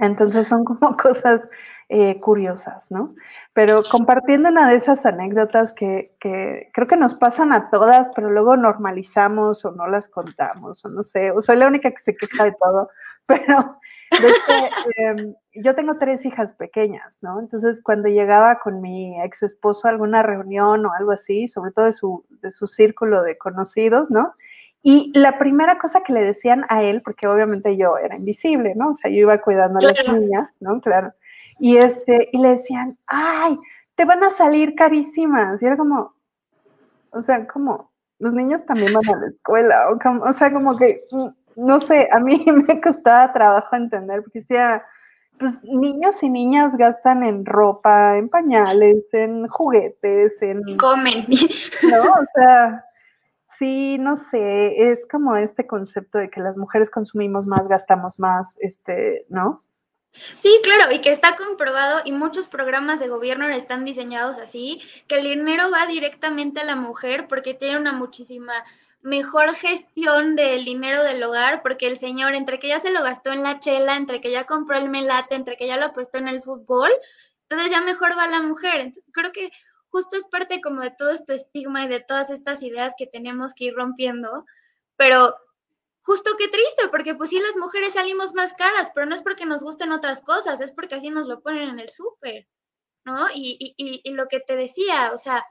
Entonces 0.00 0.48
son 0.48 0.64
como 0.64 0.96
cosas 0.96 1.42
eh, 1.88 2.20
curiosas, 2.20 2.90
¿no? 2.90 3.14
Pero 3.52 3.82
compartiendo 3.90 4.48
una 4.48 4.68
de 4.70 4.76
esas 4.76 5.04
anécdotas 5.06 5.72
que, 5.72 6.16
creo 6.20 6.86
que 6.86 6.96
nos 6.96 7.14
pasan 7.14 7.52
a 7.52 7.68
todas, 7.68 8.10
pero 8.14 8.30
luego 8.30 8.56
normalizamos 8.56 9.64
o 9.64 9.72
no 9.72 9.88
las 9.88 10.08
contamos, 10.08 10.84
o 10.84 10.88
no 10.88 11.02
sé, 11.02 11.32
o 11.32 11.42
soy 11.42 11.56
la 11.56 11.66
única 11.66 11.90
que 11.90 12.02
se 12.02 12.16
queja 12.16 12.44
de 12.44 12.54
todo, 12.60 12.90
pero 13.26 13.78
em, 14.96 15.34
yo 15.54 15.74
tengo 15.74 15.96
tres 15.98 16.24
hijas 16.24 16.54
pequeñas, 16.54 17.16
¿no? 17.22 17.40
Entonces, 17.40 17.80
cuando 17.82 18.08
llegaba 18.08 18.60
con 18.60 18.80
mi 18.80 19.20
ex 19.22 19.42
esposo 19.42 19.86
a 19.86 19.90
alguna 19.90 20.22
reunión 20.22 20.86
o 20.86 20.92
algo 20.92 21.12
así, 21.12 21.48
sobre 21.48 21.72
todo 21.72 21.86
de 21.86 21.92
su, 21.92 22.24
de 22.40 22.52
su 22.52 22.66
círculo 22.68 23.22
de 23.22 23.36
conocidos, 23.36 24.10
¿no? 24.10 24.34
Y 24.82 25.12
la 25.18 25.38
primera 25.38 25.78
cosa 25.78 26.02
que 26.02 26.12
le 26.12 26.22
decían 26.22 26.64
a 26.68 26.82
él, 26.82 27.02
porque 27.04 27.26
obviamente 27.26 27.76
yo 27.76 27.98
era 27.98 28.16
invisible, 28.16 28.74
¿no? 28.74 28.90
O 28.90 28.96
sea, 28.96 29.10
yo 29.10 29.18
iba 29.18 29.38
cuidando 29.38 29.78
a 29.78 29.92
las 29.92 30.12
niñas, 30.12 30.48
¿no? 30.60 30.80
Claro 30.80 31.12
y, 31.60 31.76
este, 31.76 32.28
y 32.32 32.38
le 32.38 32.48
decían, 32.50 32.98
ay, 33.06 33.58
te 33.94 34.04
van 34.04 34.24
a 34.24 34.30
salir 34.30 34.74
carísimas. 34.74 35.62
Y 35.62 35.66
era 35.66 35.76
como, 35.76 36.14
o 37.10 37.22
sea, 37.22 37.46
como, 37.46 37.90
los 38.18 38.32
niños 38.32 38.64
también 38.66 38.92
van 38.92 39.08
a 39.08 39.20
la 39.20 39.28
escuela, 39.28 39.88
o, 39.90 40.32
sea, 40.32 40.52
como 40.52 40.76
que, 40.76 41.04
mm, 41.10 41.28
no 41.56 41.80
sé, 41.80 42.08
a 42.10 42.18
mí 42.18 42.44
me 42.68 42.80
costaba 42.80 43.32
trabajo 43.32 43.76
entender, 43.76 44.22
porque 44.22 44.40
decía, 44.40 44.82
pues 45.38 45.62
niños 45.62 46.22
y 46.22 46.28
niñas 46.28 46.76
gastan 46.76 47.22
en 47.22 47.44
ropa, 47.44 48.16
en 48.16 48.28
pañales, 48.28 49.04
en 49.12 49.46
juguetes, 49.48 50.40
en... 50.42 50.62
Comen. 50.76 51.26
¿No? 51.90 52.12
O 52.12 52.24
sea, 52.34 52.84
sí, 53.60 53.98
no 53.98 54.16
sé, 54.16 54.90
es 54.90 55.06
como 55.08 55.36
este 55.36 55.66
concepto 55.66 56.18
de 56.18 56.30
que 56.30 56.40
las 56.40 56.56
mujeres 56.56 56.90
consumimos 56.90 57.46
más, 57.46 57.68
gastamos 57.68 58.18
más, 58.18 58.48
este, 58.58 59.26
¿no? 59.28 59.62
Sí, 60.12 60.50
claro, 60.64 60.92
y 60.92 61.00
que 61.00 61.12
está 61.12 61.36
comprobado 61.36 62.00
y 62.04 62.10
muchos 62.10 62.48
programas 62.48 62.98
de 62.98 63.08
gobierno 63.08 63.46
están 63.48 63.84
diseñados 63.84 64.38
así, 64.38 64.80
que 65.06 65.18
el 65.18 65.24
dinero 65.24 65.70
va 65.70 65.86
directamente 65.86 66.60
a 66.60 66.64
la 66.64 66.74
mujer 66.74 67.28
porque 67.28 67.54
tiene 67.54 67.78
una 67.78 67.92
muchísima 67.92 68.54
mejor 69.02 69.54
gestión 69.54 70.36
del 70.36 70.64
dinero 70.64 71.04
del 71.04 71.22
hogar, 71.22 71.62
porque 71.62 71.86
el 71.86 71.98
señor, 71.98 72.34
entre 72.34 72.58
que 72.58 72.68
ya 72.68 72.80
se 72.80 72.90
lo 72.90 73.02
gastó 73.02 73.30
en 73.30 73.42
la 73.42 73.60
chela, 73.60 73.96
entre 73.96 74.20
que 74.20 74.30
ya 74.30 74.46
compró 74.46 74.78
el 74.78 74.88
melate, 74.88 75.34
entre 75.34 75.56
que 75.56 75.66
ya 75.66 75.76
lo 75.76 75.86
ha 75.86 75.92
puesto 75.92 76.18
en 76.18 76.28
el 76.28 76.40
fútbol, 76.40 76.90
entonces 77.50 77.70
ya 77.70 77.80
mejor 77.80 78.16
va 78.16 78.26
la 78.26 78.42
mujer. 78.42 78.80
Entonces 78.80 79.06
creo 79.12 79.32
que 79.32 79.50
justo 79.90 80.16
es 80.16 80.24
parte 80.26 80.60
como 80.60 80.82
de 80.82 80.90
todo 80.90 81.10
este 81.10 81.34
estigma 81.34 81.84
y 81.84 81.88
de 81.88 82.00
todas 82.00 82.30
estas 82.30 82.62
ideas 82.62 82.94
que 82.96 83.06
tenemos 83.06 83.54
que 83.54 83.64
ir 83.64 83.74
rompiendo, 83.74 84.44
pero 84.96 85.36
justo 86.02 86.30
qué 86.38 86.48
triste, 86.48 86.88
porque 86.90 87.14
pues 87.14 87.30
sí 87.30 87.40
las 87.40 87.56
mujeres 87.56 87.94
salimos 87.94 88.34
más 88.34 88.54
caras, 88.54 88.90
pero 88.94 89.06
no 89.06 89.14
es 89.14 89.22
porque 89.22 89.46
nos 89.46 89.62
gusten 89.62 89.92
otras 89.92 90.22
cosas, 90.22 90.60
es 90.60 90.72
porque 90.72 90.96
así 90.96 91.10
nos 91.10 91.28
lo 91.28 91.40
ponen 91.40 91.70
en 91.70 91.80
el 91.80 91.88
súper, 91.88 92.48
¿no? 93.04 93.28
Y, 93.34 93.56
y, 93.60 94.00
y, 94.04 94.12
lo 94.12 94.28
que 94.28 94.40
te 94.40 94.56
decía, 94.56 95.12
o 95.12 95.18
sea, 95.18 95.44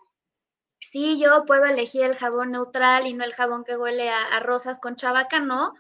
sí, 0.82 1.20
yo 1.20 1.46
puedo 1.46 1.66
elegir 1.66 2.04
el 2.04 2.16
jabón 2.16 2.52
neutral 2.52 3.08
y 3.08 3.14
no 3.14 3.24
el 3.24 3.34
jabón 3.34 3.64
que 3.64 3.78
huele 3.78 4.10
a, 4.10 4.36
a 4.36 4.40
rosas 4.40 4.80
con 4.80 4.96
chabacano, 4.96 5.74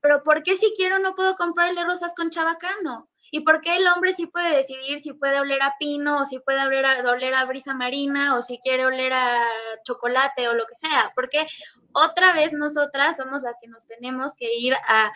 pero 0.00 0.22
¿por 0.22 0.42
qué 0.42 0.56
si 0.56 0.72
quiero 0.76 0.98
no 0.98 1.14
puedo 1.14 1.36
comprarle 1.36 1.84
rosas 1.84 2.14
con 2.14 2.30
chabacano? 2.30 3.08
¿Y 3.30 3.40
por 3.40 3.60
qué 3.60 3.76
el 3.76 3.86
hombre 3.88 4.12
sí 4.12 4.26
puede 4.26 4.56
decidir 4.56 5.00
si 5.00 5.12
puede 5.12 5.40
oler 5.40 5.62
a 5.62 5.74
pino 5.78 6.22
o 6.22 6.26
si 6.26 6.38
puede 6.38 6.62
oler 6.62 6.86
a, 6.86 7.10
oler 7.10 7.34
a 7.34 7.44
brisa 7.44 7.74
marina 7.74 8.36
o 8.36 8.42
si 8.42 8.58
quiere 8.58 8.86
oler 8.86 9.12
a 9.12 9.42
chocolate 9.84 10.48
o 10.48 10.54
lo 10.54 10.64
que 10.64 10.74
sea? 10.74 11.12
Porque 11.14 11.46
otra 11.92 12.32
vez 12.32 12.52
nosotras 12.52 13.16
somos 13.16 13.42
las 13.42 13.56
que 13.60 13.68
nos 13.68 13.86
tenemos 13.86 14.34
que 14.34 14.54
ir 14.54 14.74
a, 14.74 15.12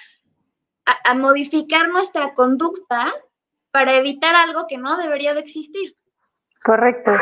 a, 1.05 1.15
modificar 1.15 1.89
nuestra 1.89 2.35
conducta 2.35 3.13
para 3.71 3.95
evitar 3.95 4.35
algo 4.35 4.67
que 4.67 4.79
no 4.79 4.97
debería 4.97 5.35
de 5.35 5.41
existir. 5.41 5.97
Correcto. 6.63 7.13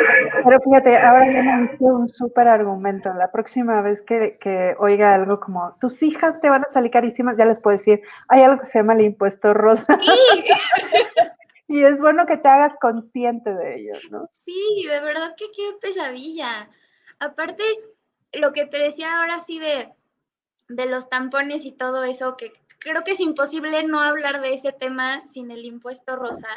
Pero 0.45 0.61
fíjate, 0.61 0.97
ahora 0.97 1.33
ya 1.33 1.42
me 1.42 1.92
un 1.92 2.09
súper 2.09 2.49
argumento. 2.49 3.12
La 3.14 3.30
próxima 3.30 3.80
vez 3.83 4.02
que, 4.02 4.75
oiga 4.78 5.14
algo 5.14 5.38
como, 5.38 5.76
tus 5.80 6.02
hijas 6.02 6.40
te 6.40 6.50
van 6.50 6.64
a 6.64 6.71
salir 6.71 6.90
carísimas, 6.90 7.37
ya 7.37 7.45
les 7.45 7.61
puedo 7.61 7.76
decir, 7.76 8.02
hay 8.28 8.42
algo 8.42 8.61
que 8.61 8.66
se 8.66 8.78
llama 8.78 8.95
el 8.95 9.02
impuesto 9.02 9.54
rosa. 9.54 9.97
Sí. 10.00 10.11
y 11.68 11.85
es 11.85 12.00
bueno 12.00 12.26
que 12.26 12.37
te 12.37 12.49
hagas 12.49 12.73
consciente 12.80 13.54
de 13.54 13.76
ello, 13.76 13.92
¿no? 14.11 14.28
Sí, 14.33 14.87
de 14.88 15.00
verdad 15.00 15.35
que 15.37 15.47
qué 15.54 15.71
pesadilla. 15.80 16.68
Aparte, 17.21 17.62
lo 18.33 18.52
que 18.52 18.66
te 18.66 18.78
decía 18.78 19.21
ahora 19.21 19.38
sí 19.38 19.61
de, 19.61 19.92
de 20.68 20.87
los 20.87 21.09
tampones 21.09 21.64
y 21.64 21.71
todo 21.71 22.02
eso, 22.02 22.37
que 22.37 22.52
creo 22.80 23.04
que 23.04 23.12
es 23.12 23.21
imposible 23.21 23.85
no 23.85 24.00
hablar 24.00 24.40
de 24.40 24.54
ese 24.54 24.73
tema 24.73 25.25
sin 25.26 25.52
el 25.52 25.64
impuesto 25.64 26.16
rosa 26.16 26.49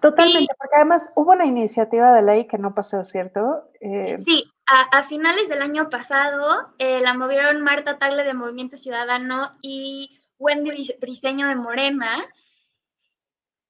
Totalmente, 0.00 0.54
porque 0.58 0.76
además 0.76 1.10
hubo 1.16 1.32
una 1.32 1.44
iniciativa 1.44 2.12
de 2.12 2.22
ley 2.22 2.46
que 2.46 2.58
no 2.58 2.74
pasó, 2.74 3.04
¿cierto? 3.04 3.68
Eh, 3.80 4.16
sí, 4.18 4.44
a, 4.66 5.02
finales 5.02 5.48
del 5.48 5.62
año 5.62 5.90
pasado 5.90 6.74
eh, 6.78 7.00
la 7.00 7.14
movieron 7.14 7.62
Marta 7.62 7.98
Tagle 7.98 8.22
de 8.22 8.34
Movimiento 8.34 8.76
Ciudadano 8.76 9.58
y 9.60 10.20
Wendy 10.38 10.94
Briseño 11.00 11.48
de 11.48 11.56
Morena. 11.56 12.16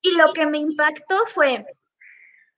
Y 0.02 0.16
lo 0.16 0.32
que 0.32 0.46
me 0.46 0.58
impactó 0.58 1.16
fue 1.26 1.64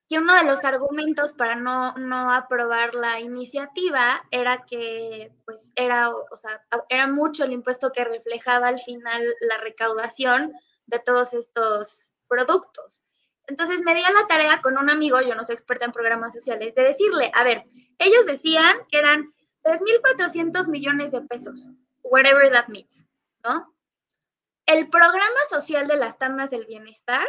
que 0.08 0.18
uno 0.18 0.34
de 0.34 0.44
los 0.44 0.64
argumentos 0.64 1.32
para 1.32 1.54
no, 1.54 1.94
no 1.94 2.32
aprobar 2.32 2.94
la 2.94 3.20
iniciativa 3.20 4.24
era 4.32 4.64
que 4.66 5.32
pues 5.44 5.72
era, 5.76 6.10
o 6.10 6.36
sea, 6.36 6.64
era 6.88 7.06
mucho 7.06 7.44
el 7.44 7.52
impuesto 7.52 7.92
que 7.92 8.04
reflejaba 8.04 8.66
al 8.66 8.80
final 8.80 9.22
la 9.40 9.58
recaudación 9.58 10.52
de 10.86 10.98
todos 10.98 11.32
estos 11.32 12.12
productos. 12.26 13.04
Entonces 13.50 13.80
me 13.80 13.96
di 13.96 14.00
a 14.04 14.12
la 14.12 14.28
tarea 14.28 14.60
con 14.60 14.78
un 14.78 14.88
amigo, 14.90 15.20
yo 15.20 15.34
no 15.34 15.42
soy 15.42 15.54
experta 15.54 15.84
en 15.84 15.90
programas 15.90 16.32
sociales, 16.32 16.72
de 16.76 16.84
decirle, 16.84 17.32
a 17.34 17.42
ver, 17.42 17.64
ellos 17.98 18.24
decían 18.24 18.76
que 18.88 18.98
eran 18.98 19.34
3.400 19.64 20.68
millones 20.68 21.10
de 21.10 21.22
pesos, 21.22 21.68
whatever 22.04 22.48
that 22.52 22.68
means, 22.68 23.08
¿no? 23.42 23.74
El 24.66 24.88
programa 24.88 25.40
social 25.48 25.88
de 25.88 25.96
las 25.96 26.16
tandas 26.16 26.50
del 26.50 26.64
bienestar 26.64 27.26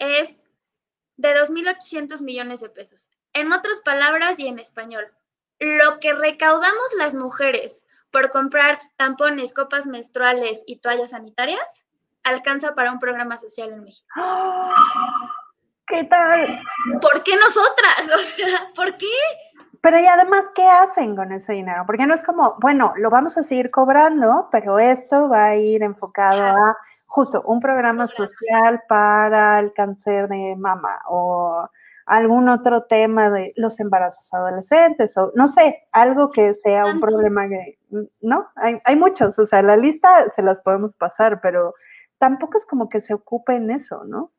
es 0.00 0.48
de 1.16 1.28
2.800 1.36 2.20
millones 2.20 2.58
de 2.58 2.70
pesos. 2.70 3.08
En 3.32 3.52
otras 3.52 3.80
palabras 3.82 4.40
y 4.40 4.48
en 4.48 4.58
español, 4.58 5.06
lo 5.60 6.00
que 6.00 6.14
recaudamos 6.14 6.94
las 6.98 7.14
mujeres 7.14 7.86
por 8.10 8.30
comprar 8.30 8.80
tampones, 8.96 9.54
copas 9.54 9.86
menstruales 9.86 10.64
y 10.66 10.80
toallas 10.80 11.10
sanitarias 11.10 11.86
alcanza 12.24 12.74
para 12.74 12.92
un 12.92 12.98
programa 12.98 13.36
social 13.36 13.72
en 13.72 13.84
México. 13.84 14.08
¿Qué 15.86 16.04
tal? 16.04 16.60
¿Por 17.00 17.22
qué 17.22 17.32
nosotras? 17.36 18.08
O 18.14 18.18
sea, 18.18 18.70
¿por 18.74 18.96
qué? 18.96 19.06
Pero 19.80 20.00
y 20.00 20.06
además, 20.06 20.44
¿qué 20.54 20.66
hacen 20.66 21.14
con 21.14 21.32
ese 21.32 21.52
dinero? 21.52 21.84
Porque 21.86 22.06
no 22.06 22.14
es 22.14 22.22
como, 22.24 22.56
bueno, 22.60 22.92
lo 22.96 23.10
vamos 23.10 23.38
a 23.38 23.42
seguir 23.42 23.70
cobrando, 23.70 24.48
pero 24.50 24.78
esto 24.78 25.28
va 25.28 25.46
a 25.46 25.56
ir 25.56 25.82
enfocado 25.82 26.42
a 26.42 26.76
justo 27.06 27.42
un 27.42 27.60
programa 27.60 28.06
social 28.06 28.82
para 28.88 29.60
el 29.60 29.72
cáncer 29.72 30.28
de 30.28 30.56
mama 30.56 31.00
o 31.08 31.68
algún 32.06 32.48
otro 32.48 32.84
tema 32.84 33.30
de 33.30 33.52
los 33.56 33.78
embarazos 33.80 34.32
adolescentes 34.32 35.16
o 35.16 35.30
no 35.34 35.46
sé, 35.46 35.86
algo 35.92 36.30
que 36.30 36.54
sea 36.54 36.86
un 36.86 37.00
problema 37.00 37.48
que, 37.48 37.78
¿no? 38.20 38.48
Hay, 38.56 38.80
hay 38.84 38.96
muchos, 38.96 39.38
o 39.38 39.46
sea, 39.46 39.62
la 39.62 39.76
lista 39.76 40.28
se 40.34 40.42
las 40.42 40.60
podemos 40.60 40.94
pasar, 40.96 41.40
pero 41.40 41.74
tampoco 42.18 42.58
es 42.58 42.66
como 42.66 42.88
que 42.88 43.00
se 43.00 43.14
ocupe 43.14 43.54
en 43.54 43.70
eso, 43.70 44.04
¿no? 44.04 44.32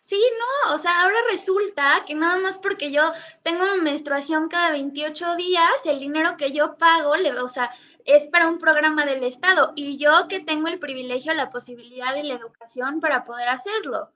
Sí, 0.00 0.20
no, 0.38 0.74
o 0.74 0.78
sea, 0.78 1.02
ahora 1.02 1.18
resulta 1.30 2.04
que 2.06 2.14
nada 2.14 2.38
más 2.38 2.58
porque 2.58 2.90
yo 2.90 3.12
tengo 3.42 3.64
menstruación 3.80 4.48
cada 4.48 4.72
28 4.72 5.36
días, 5.36 5.70
el 5.84 6.00
dinero 6.00 6.36
que 6.36 6.52
yo 6.52 6.76
pago, 6.76 7.12
o 7.42 7.48
sea, 7.48 7.70
es 8.04 8.26
para 8.28 8.48
un 8.48 8.58
programa 8.58 9.04
del 9.06 9.22
Estado 9.22 9.72
y 9.76 9.96
yo 9.98 10.28
que 10.28 10.40
tengo 10.40 10.68
el 10.68 10.78
privilegio, 10.78 11.32
la 11.34 11.50
posibilidad 11.50 12.16
y 12.16 12.24
la 12.24 12.34
educación 12.34 13.00
para 13.00 13.24
poder 13.24 13.48
hacerlo. 13.48 14.12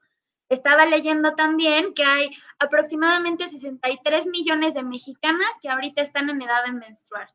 Estaba 0.49 0.85
leyendo 0.85 1.35
también 1.35 1.93
que 1.93 2.03
hay 2.03 2.29
aproximadamente 2.59 3.49
63 3.49 4.27
millones 4.27 4.73
de 4.73 4.83
mexicanas 4.83 5.49
que 5.61 5.69
ahorita 5.69 6.01
están 6.01 6.29
en 6.29 6.41
edad 6.41 6.65
de 6.65 6.73
menstruar. 6.73 7.33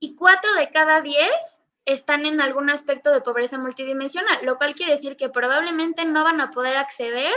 Y 0.00 0.16
cuatro 0.16 0.52
de 0.54 0.70
cada 0.70 1.00
diez 1.00 1.61
están 1.84 2.26
en 2.26 2.40
algún 2.40 2.70
aspecto 2.70 3.12
de 3.12 3.20
pobreza 3.20 3.58
multidimensional, 3.58 4.44
lo 4.44 4.56
cual 4.56 4.74
quiere 4.74 4.92
decir 4.92 5.16
que 5.16 5.28
probablemente 5.28 6.04
no 6.04 6.24
van 6.24 6.40
a 6.40 6.50
poder 6.50 6.76
acceder 6.76 7.34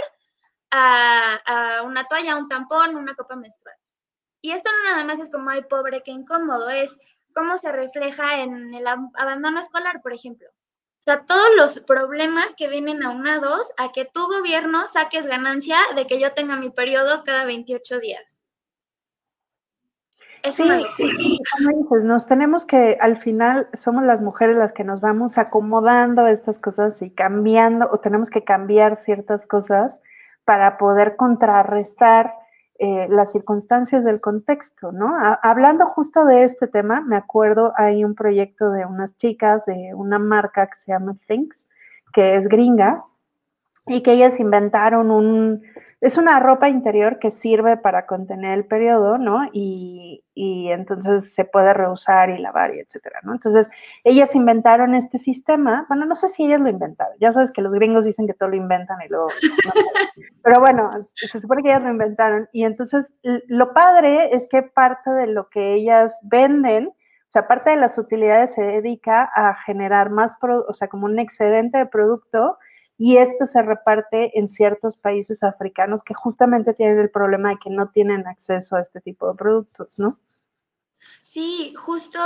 a, 0.71 1.81
una 1.86 2.05
toalla, 2.05 2.36
un 2.36 2.49
tampón, 2.49 2.95
una 2.95 3.15
copa 3.15 3.36
menstrual. 3.36 3.75
Y 4.41 4.51
esto 4.51 4.69
no 4.71 4.91
nada 4.91 5.03
más 5.05 5.19
es 5.19 5.31
como 5.31 5.49
hay 5.49 5.63
pobre 5.63 6.03
que 6.03 6.12
incómodo, 6.12 6.69
es 6.69 6.99
cómo 7.34 7.58
se 7.58 7.71
refleja 7.71 8.41
en 8.41 8.73
el 8.73 8.86
abandono 8.88 9.60
escolar, 9.60 10.01
por 10.01 10.13
ejemplo. 10.13 10.47
O 10.49 11.03
sea, 11.05 11.25
todos 11.25 11.49
los 11.55 11.79
problemas 11.81 12.53
que 12.55 12.67
vienen 12.67 13.03
aunados 13.03 13.71
a 13.77 13.91
que 13.91 14.05
tu 14.05 14.27
gobierno 14.27 14.88
saques 14.88 15.27
ganancia 15.27 15.77
de 15.95 16.08
que 16.08 16.19
yo 16.19 16.34
tenga 16.34 16.55
mi 16.55 16.69
periodo 16.69 17.23
cada 17.23 17.45
28 17.45 17.99
días 17.99 18.44
sí, 20.51 20.63
como 20.97 21.77
dices, 21.77 22.03
nos 22.03 22.27
tenemos 22.27 22.65
que, 22.65 22.97
al 22.99 23.17
final, 23.17 23.67
somos 23.79 24.03
las 24.03 24.21
mujeres 24.21 24.58
las 24.58 24.73
que 24.73 24.84
nos 24.84 25.01
vamos 25.01 25.38
acomodando 25.38 26.27
estas 26.27 26.60
cosas 26.60 27.01
y 27.01 27.10
cambiando, 27.10 27.89
o 27.91 27.99
tenemos 27.99 28.29
que 28.29 28.43
cambiar 28.43 28.97
ciertas 28.97 29.45
cosas 29.45 29.93
para 30.43 30.77
poder 30.77 31.15
contrarrestar 31.15 32.34
eh, 32.77 33.08
las 33.10 33.31
circunstancias 33.31 34.03
del 34.03 34.19
contexto, 34.19 34.91
¿no? 34.91 35.15
hablando 35.41 35.86
justo 35.88 36.25
de 36.25 36.43
este 36.43 36.67
tema, 36.67 36.99
me 36.99 37.15
acuerdo, 37.15 37.71
hay 37.77 38.03
un 38.03 38.15
proyecto 38.15 38.69
de 38.69 38.86
unas 38.86 39.15
chicas 39.17 39.65
de 39.65 39.93
una 39.95 40.19
marca 40.19 40.67
que 40.67 40.77
se 40.79 40.91
llama 40.91 41.15
Things, 41.27 41.55
que 42.13 42.36
es 42.36 42.47
gringa, 42.49 43.03
y 43.88 44.03
que 44.03 44.13
ellas 44.13 44.39
inventaron 44.39 45.10
un, 45.10 45.62
es 46.01 46.17
una 46.17 46.39
ropa 46.39 46.69
interior 46.69 47.19
que 47.19 47.31
sirve 47.31 47.77
para 47.77 48.05
contener 48.05 48.58
el 48.58 48.65
periodo, 48.65 49.17
¿no? 49.17 49.49
Y, 49.53 50.21
entonces 50.38 51.34
se 51.34 51.45
puede 51.45 51.73
reusar 51.73 52.29
y 52.29 52.38
lavar 52.38 52.75
y 52.75 52.79
etcétera, 52.79 53.21
¿no? 53.23 53.34
Entonces, 53.34 53.67
ellas 54.03 54.36
inventaron 54.36 54.93
este 54.93 55.17
sistema, 55.17 55.86
bueno, 55.88 56.05
no 56.05 56.15
sé 56.15 56.27
si 56.27 56.45
ellas 56.45 56.60
lo 56.60 56.69
inventaron, 56.69 57.15
ya 57.19 57.31
sabes 57.31 57.51
que 57.51 57.62
los 57.62 57.73
gringos 57.73 58.03
dicen 58.03 58.27
que 58.27 58.34
todo 58.34 58.49
lo 58.49 58.55
inventan 58.58 58.97
y 59.01 59.08
luego, 59.08 59.27
pero 60.43 60.60
bueno, 60.60 60.91
se 61.13 61.39
supone 61.39 61.63
que 61.63 61.69
ellas 61.69 61.84
lo 61.84 61.89
inventaron 61.89 62.49
y 62.51 62.65
entonces 62.65 63.13
lo 63.47 63.73
padre 63.73 64.36
es 64.36 64.47
que 64.49 64.63
parte 64.63 65.10
de 65.12 65.27
lo 65.27 65.49
que 65.49 65.75
ellas 65.75 66.13
venden, 66.21 66.88
o 66.88 67.31
sea, 67.31 67.47
parte 67.47 67.69
de 67.69 67.77
las 67.77 67.97
utilidades 67.97 68.53
se 68.53 68.62
dedica 68.62 69.23
a 69.23 69.55
generar 69.65 70.10
más, 70.10 70.34
o 70.41 70.73
sea, 70.73 70.89
como 70.89 71.05
un 71.05 71.19
excedente 71.19 71.77
de 71.77 71.86
producto 71.86 72.58
y 72.97 73.17
esto 73.17 73.47
se 73.47 73.62
reparte 73.62 74.38
en 74.39 74.47
ciertos 74.47 74.97
países 74.97 75.43
africanos 75.43 76.03
que 76.03 76.13
justamente 76.13 76.73
tienen 76.73 76.99
el 76.99 77.10
problema 77.10 77.49
de 77.49 77.58
que 77.62 77.69
no 77.69 77.89
tienen 77.89 78.25
acceso 78.27 78.75
a 78.75 78.81
este 78.81 79.01
tipo 79.01 79.29
de 79.29 79.38
productos, 79.38 79.99
¿no? 79.99 80.19
Sí, 81.21 81.73
justo, 81.75 82.19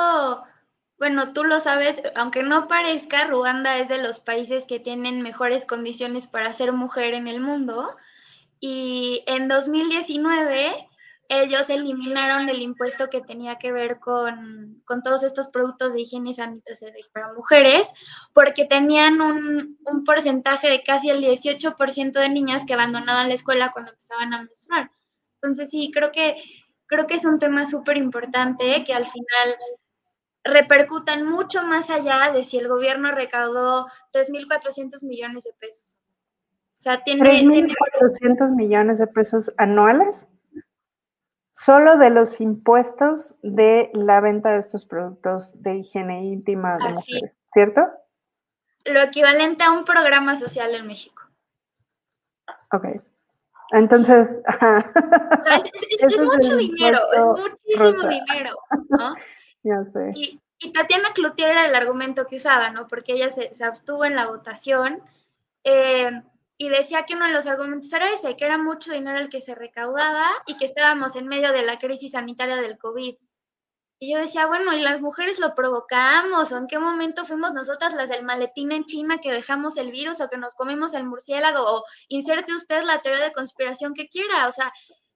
bueno, 0.97 1.33
tú 1.33 1.43
lo 1.43 1.59
sabes, 1.59 2.03
aunque 2.15 2.43
no 2.43 2.67
parezca, 2.67 3.25
Ruanda 3.27 3.77
es 3.77 3.87
de 3.87 4.01
los 4.01 4.19
países 4.19 4.65
que 4.65 4.79
tienen 4.79 5.21
mejores 5.21 5.65
condiciones 5.65 6.27
para 6.27 6.53
ser 6.53 6.71
mujer 6.71 7.13
en 7.13 7.27
el 7.27 7.41
mundo. 7.41 7.89
Y 8.59 9.23
en 9.25 9.47
2019 9.47 10.88
ellos 11.29 11.69
eliminaron 11.69 12.49
el 12.49 12.61
impuesto 12.61 13.09
que 13.09 13.21
tenía 13.21 13.57
que 13.57 13.71
ver 13.71 13.99
con, 13.99 14.83
todos 15.03 15.21
estos 15.21 15.49
productos 15.49 15.93
de 15.93 16.01
higiene 16.01 16.31
y 16.31 16.33
sanitación 16.33 16.91
para 17.13 17.31
mujeres, 17.33 17.87
porque 18.33 18.65
tenían 18.65 19.21
un, 19.21 19.77
un, 19.85 20.03
porcentaje 20.03 20.69
de 20.69 20.83
casi 20.83 21.11
el 21.11 21.23
18% 21.23 22.11
de 22.13 22.29
niñas 22.29 22.65
que 22.65 22.73
abandonaban 22.73 23.29
la 23.29 23.35
escuela 23.35 23.71
cuando 23.71 23.91
empezaban 23.91 24.33
a 24.33 24.39
menstruar. 24.39 24.91
Entonces 25.35 25.69
sí, 25.69 25.91
creo 25.93 26.11
que, 26.11 26.35
creo 26.87 27.05
que 27.05 27.13
es 27.13 27.25
un 27.25 27.37
tema 27.37 27.67
súper 27.67 27.97
importante 27.97 28.83
que 28.83 28.93
al 28.93 29.07
final 29.07 29.55
repercutan 30.43 31.29
mucho 31.29 31.63
más 31.63 31.91
allá 31.91 32.31
de 32.33 32.43
si 32.43 32.57
el 32.57 32.67
gobierno 32.67 33.11
recaudó 33.11 33.85
3.400 34.13 35.03
millones 35.03 35.43
de 35.43 35.51
pesos. 35.59 35.95
O 36.77 36.81
sea, 36.81 37.03
tiene... 37.03 37.43
¿3.400 37.43 38.55
millones 38.55 38.97
de 38.97 39.07
pesos 39.07 39.51
anuales? 39.57 40.25
Solo 41.63 41.97
de 41.97 42.09
los 42.09 42.39
impuestos 42.39 43.33
de 43.41 43.89
la 43.93 44.21
venta 44.21 44.51
de 44.51 44.59
estos 44.59 44.85
productos 44.85 45.51
de 45.61 45.77
higiene 45.77 46.23
íntima 46.25 46.77
de 46.77 46.93
mujeres, 46.93 47.33
¿cierto? 47.53 47.81
Lo 48.85 49.01
equivalente 49.01 49.63
a 49.63 49.71
un 49.71 49.83
programa 49.83 50.35
social 50.37 50.73
en 50.73 50.87
México. 50.87 51.23
Ok. 52.71 52.85
Entonces, 53.71 54.39
es, 55.99 56.19
mucho 56.19 56.55
dinero, 56.55 56.99
es 57.13 57.25
muchísimo 57.25 58.07
dinero, 58.07 58.55
¿no? 58.89 59.15
ya 59.63 59.83
sé. 59.93 60.13
Y, 60.15 60.71
Tatiana 60.73 61.09
Cloutier 61.13 61.51
era 61.51 61.65
el 61.65 61.75
argumento 61.75 62.25
que 62.25 62.35
usaba, 62.35 62.69
¿no? 62.69 62.87
Porque 62.87 63.13
ella 63.13 63.29
se, 63.31 63.63
abstuvo 63.63 64.03
en 64.05 64.15
la 64.15 64.27
votación. 64.27 65.01
Eh, 65.63 66.11
y 66.61 66.67
decía 66.67 67.05
que 67.05 67.15
uno 67.15 67.25
de 67.25 67.31
los 67.31 67.47
argumentos 67.47 67.91
era 67.93 68.13
ese, 68.13 68.35
que 68.35 68.43
era 68.43 68.57
mucho 68.57 68.91
dinero 68.91 69.17
el 69.17 69.29
que 69.29 69.39
se 69.39 69.55
recaudaba 69.55 70.27
y 70.45 70.57
que 70.57 70.65
estábamos 70.65 71.15
en 71.15 71.25
medio 71.25 71.53
de 71.53 71.63
la 71.63 71.79
crisis 71.79 72.11
sanitaria 72.11 72.57
del 72.57 72.77
COVID. 72.77 73.15
Y 73.97 74.13
yo 74.13 74.19
decía, 74.19 74.45
bueno, 74.45 74.75
¿y 74.75 74.81
las 74.81 74.99
mujeres 74.99 75.39
lo 75.39 75.55
provocamos? 75.55 76.51
¿O 76.51 76.57
en 76.57 76.67
qué 76.67 76.77
momento 76.77 77.23
fuimos 77.23 77.53
nosotras 77.53 77.93
las 77.93 78.09
del 78.09 78.25
maletín 78.25 78.73
en 78.73 78.83
China 78.83 79.19
que 79.19 79.31
dejamos 79.31 79.77
el 79.77 79.89
virus 79.91 80.19
o 80.19 80.29
que 80.29 80.37
nos 80.37 80.53
comimos 80.53 80.93
el 80.93 81.05
murciélago? 81.05 81.61
O 81.63 81.83
inserte 82.09 82.53
usted 82.53 82.83
la 82.83 83.01
teoría 83.01 83.23
de 83.23 83.31
conspiración 83.31 83.93
que 83.93 84.09
quiera. 84.09 84.49
O 84.49 84.51
sea, 84.51 84.73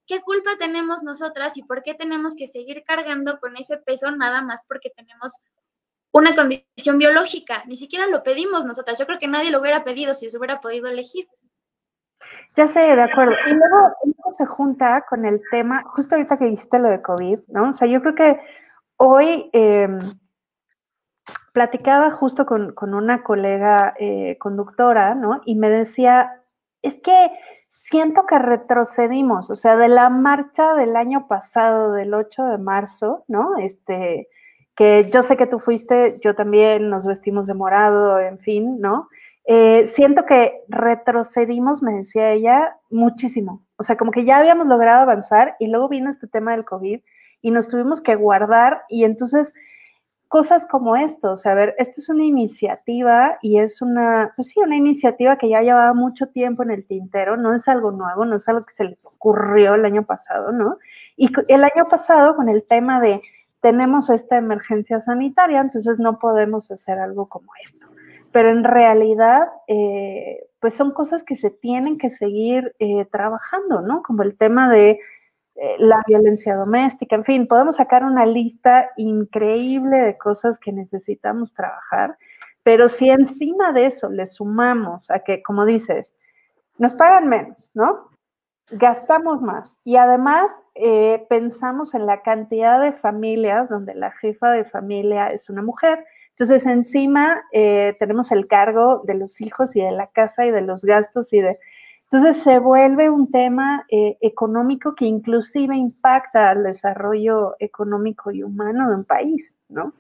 ¿qué 0.07 0.21
culpa 0.21 0.57
tenemos 0.57 1.03
nosotras 1.03 1.57
y 1.57 1.63
por 1.63 1.83
qué 1.83 1.93
tenemos 1.93 2.35
que 2.37 2.47
seguir 2.47 2.85
cargando 2.85 3.37
con 3.41 3.57
ese 3.57 3.77
peso 3.79 4.11
nada 4.11 4.41
más 4.41 4.63
porque 4.65 4.91
tenemos 4.95 5.33
una 6.13 6.33
condición 6.33 6.97
biológica? 6.97 7.63
Ni 7.65 7.75
siquiera 7.75 8.07
lo 8.07 8.23
pedimos 8.23 8.63
nosotras. 8.63 8.97
Yo 8.97 9.05
creo 9.05 9.19
que 9.19 9.27
nadie 9.27 9.51
lo 9.51 9.59
hubiera 9.59 9.83
pedido 9.83 10.13
si 10.13 10.31
se 10.31 10.37
hubiera 10.37 10.61
podido 10.61 10.87
elegir. 10.87 11.27
Ya 12.55 12.67
sé, 12.67 12.79
de 12.79 13.01
acuerdo. 13.01 13.33
Y 13.47 13.51
luego, 13.51 13.93
se 14.37 14.45
junta 14.45 15.05
con 15.09 15.25
el 15.25 15.41
tema, 15.51 15.83
justo 15.83 16.15
ahorita 16.15 16.37
que 16.37 16.45
dijiste 16.45 16.79
lo 16.79 16.89
de 16.89 17.01
COVID, 17.01 17.39
¿no? 17.49 17.69
O 17.71 17.73
sea, 17.73 17.87
yo 17.87 18.01
creo 18.01 18.15
que 18.15 18.39
Hoy 18.97 19.49
em, 19.53 19.99
platicaba 21.51 22.11
justo 22.11 22.45
con, 22.45 22.73
una 22.93 23.23
colega 23.23 23.93
eh, 23.99 24.37
conductora, 24.39 25.15
¿no? 25.15 25.41
Y 25.45 25.55
me 25.55 25.69
decía, 25.69 26.41
es 26.81 26.99
que 27.01 27.31
siento 27.89 28.25
que 28.25 28.39
retrocedimos, 28.39 29.49
o 29.49 29.55
sea, 29.55 29.75
de 29.75 29.89
la 29.89 30.09
marcha 30.09 30.73
del 30.75 30.95
año 30.95 31.27
pasado, 31.27 31.91
del 31.91 32.13
8 32.13 32.45
de 32.45 32.57
marzo, 32.59 33.25
¿no? 33.27 33.57
Este, 33.57 34.29
que 34.75 35.09
yo 35.11 35.23
sé 35.23 35.37
que 35.37 35.47
tú 35.47 35.59
fuiste, 35.59 36.19
yo 36.23 36.35
también 36.35 36.89
nos 36.89 37.05
vestimos 37.05 37.45
de 37.47 37.53
morado, 37.53 38.19
en 38.19 38.39
fin, 38.39 38.79
¿no? 38.79 39.07
Eh, 39.45 39.87
siento 39.87 40.25
que 40.25 40.61
retrocedimos, 40.69 41.81
me 41.81 41.93
decía 41.93 42.31
ella, 42.31 42.77
muchísimo. 42.89 43.61
O 43.77 43.83
sea, 43.83 43.97
como 43.97 44.11
que 44.11 44.25
ya 44.25 44.37
habíamos 44.37 44.67
logrado 44.67 45.01
avanzar 45.01 45.55
y 45.59 45.67
luego 45.67 45.89
vino 45.89 46.09
este 46.09 46.27
tema 46.27 46.51
del 46.51 46.65
COVID 46.65 47.01
y 47.41 47.51
nos 47.51 47.67
tuvimos 47.67 48.01
que 48.01 48.15
guardar 48.15 48.83
y 48.89 49.03
entonces 49.03 49.53
cosas 50.33 50.65
como 50.65 50.95
esto, 50.95 51.33
o 51.33 51.37
sea, 51.37 51.51
a 51.51 51.55
ver, 51.55 51.75
esta 51.77 52.01
es 52.01 52.09
una 52.09 52.23
iniciativa 52.23 53.37
y 53.43 53.59
es 53.59 53.83
una, 53.83 54.33
pues 54.35 54.47
sí, 54.47 54.59
una 54.59 54.75
iniciativa 54.75 55.37
que 55.37 55.47
ya 55.47 55.61
llevaba 55.61 55.93
mucho 55.93 56.25
tiempo 56.25 56.63
en 56.63 56.71
el 56.71 56.87
tintero, 56.87 57.37
no 57.37 57.53
es 57.53 57.67
algo 57.67 57.91
nuevo, 57.91 58.25
no 58.25 58.37
es 58.37 58.47
algo 58.47 58.65
que 58.65 58.73
se 58.73 58.85
les 58.85 59.05
ocurrió 59.05 59.75
el 59.75 59.85
año 59.85 60.07
pasado, 60.07 60.51
¿no? 60.51 60.79
Y 61.17 61.29
el 61.49 61.63
año 61.63 61.85
pasado 61.87 62.35
con 62.35 62.49
el 62.49 62.63
tema 62.63 62.99
de 62.99 63.21
tenemos 63.63 64.09
esta 64.09 64.35
emergencia 64.35 64.99
sanitaria, 64.99 65.61
entonces 65.61 65.97
no 65.97 66.19
podemos 66.19 66.69
hacer 66.69 66.99
algo 66.99 67.29
como 67.29 67.49
esto. 67.63 67.87
Pero 68.33 68.49
en 68.49 68.65
realidad, 68.65 69.47
eh, 69.67 70.47
pues 70.59 70.73
son 70.73 70.91
cosas 70.91 71.23
que 71.23 71.37
se 71.37 71.49
tienen 71.49 71.97
que 71.97 72.09
seguir 72.09 72.75
eh, 72.79 73.05
trabajando, 73.05 73.79
¿no? 73.79 74.03
Como 74.03 74.21
el 74.23 74.35
tema 74.35 74.69
de 74.69 74.99
eh, 75.55 75.75
la 75.79 76.01
violencia 76.05 76.57
doméstica, 76.57 77.15
en 77.15 77.23
fin, 77.23 77.47
podemos 77.47 77.77
sacar 77.77 78.03
una 78.03 78.25
lista 78.25 78.89
increíble 78.97 79.95
de 79.95 80.17
cosas 80.17 80.59
que 80.59 80.73
necesitamos 80.73 81.53
trabajar, 81.53 82.17
pero 82.63 82.89
si 82.89 83.09
encima 83.09 83.71
de 83.71 83.85
eso 83.85 84.09
le 84.09 84.25
sumamos 84.25 85.09
a 85.09 85.19
que, 85.19 85.41
como 85.41 85.63
dices, 85.63 86.13
nos 86.77 86.93
pagan 86.95 87.29
menos, 87.29 87.71
¿no? 87.73 88.09
Gastamos 88.73 89.41
más 89.41 89.75
y 89.83 89.97
además 89.97 90.51
eh, 90.75 91.25
pensamos 91.29 91.93
en 91.93 92.05
la 92.05 92.21
cantidad 92.21 92.81
de 92.81 92.93
familias 92.93 93.69
donde 93.69 93.93
la 93.95 94.11
jefa 94.11 94.51
de 94.51 94.65
familia 94.65 95.31
es 95.31 95.49
una 95.49 95.61
mujer. 95.61 96.05
Entonces, 96.31 96.65
encima 96.65 97.43
eh, 97.51 97.95
tenemos 97.99 98.31
el 98.31 98.47
cargo 98.47 99.03
de 99.05 99.13
los 99.13 99.39
hijos 99.41 99.75
y 99.75 99.81
de 99.81 99.91
la 99.91 100.07
casa 100.07 100.45
y 100.45 100.51
de 100.51 100.61
los 100.61 100.83
gastos 100.83 101.31
y 101.33 101.41
de 101.41 101.57
entonces 102.13 102.43
se 102.43 102.59
vuelve 102.59 103.09
un 103.09 103.31
tema 103.31 103.87
eh, 103.89 104.19
económico 104.21 104.93
que 104.93 105.05
inclusive 105.05 105.75
impacta 105.75 106.51
al 106.51 106.63
desarrollo 106.63 107.55
económico 107.57 108.29
y 108.29 108.43
humano 108.43 108.87
de 108.87 108.97
un 108.97 109.03
país, 109.03 109.55
¿no? 109.67 109.93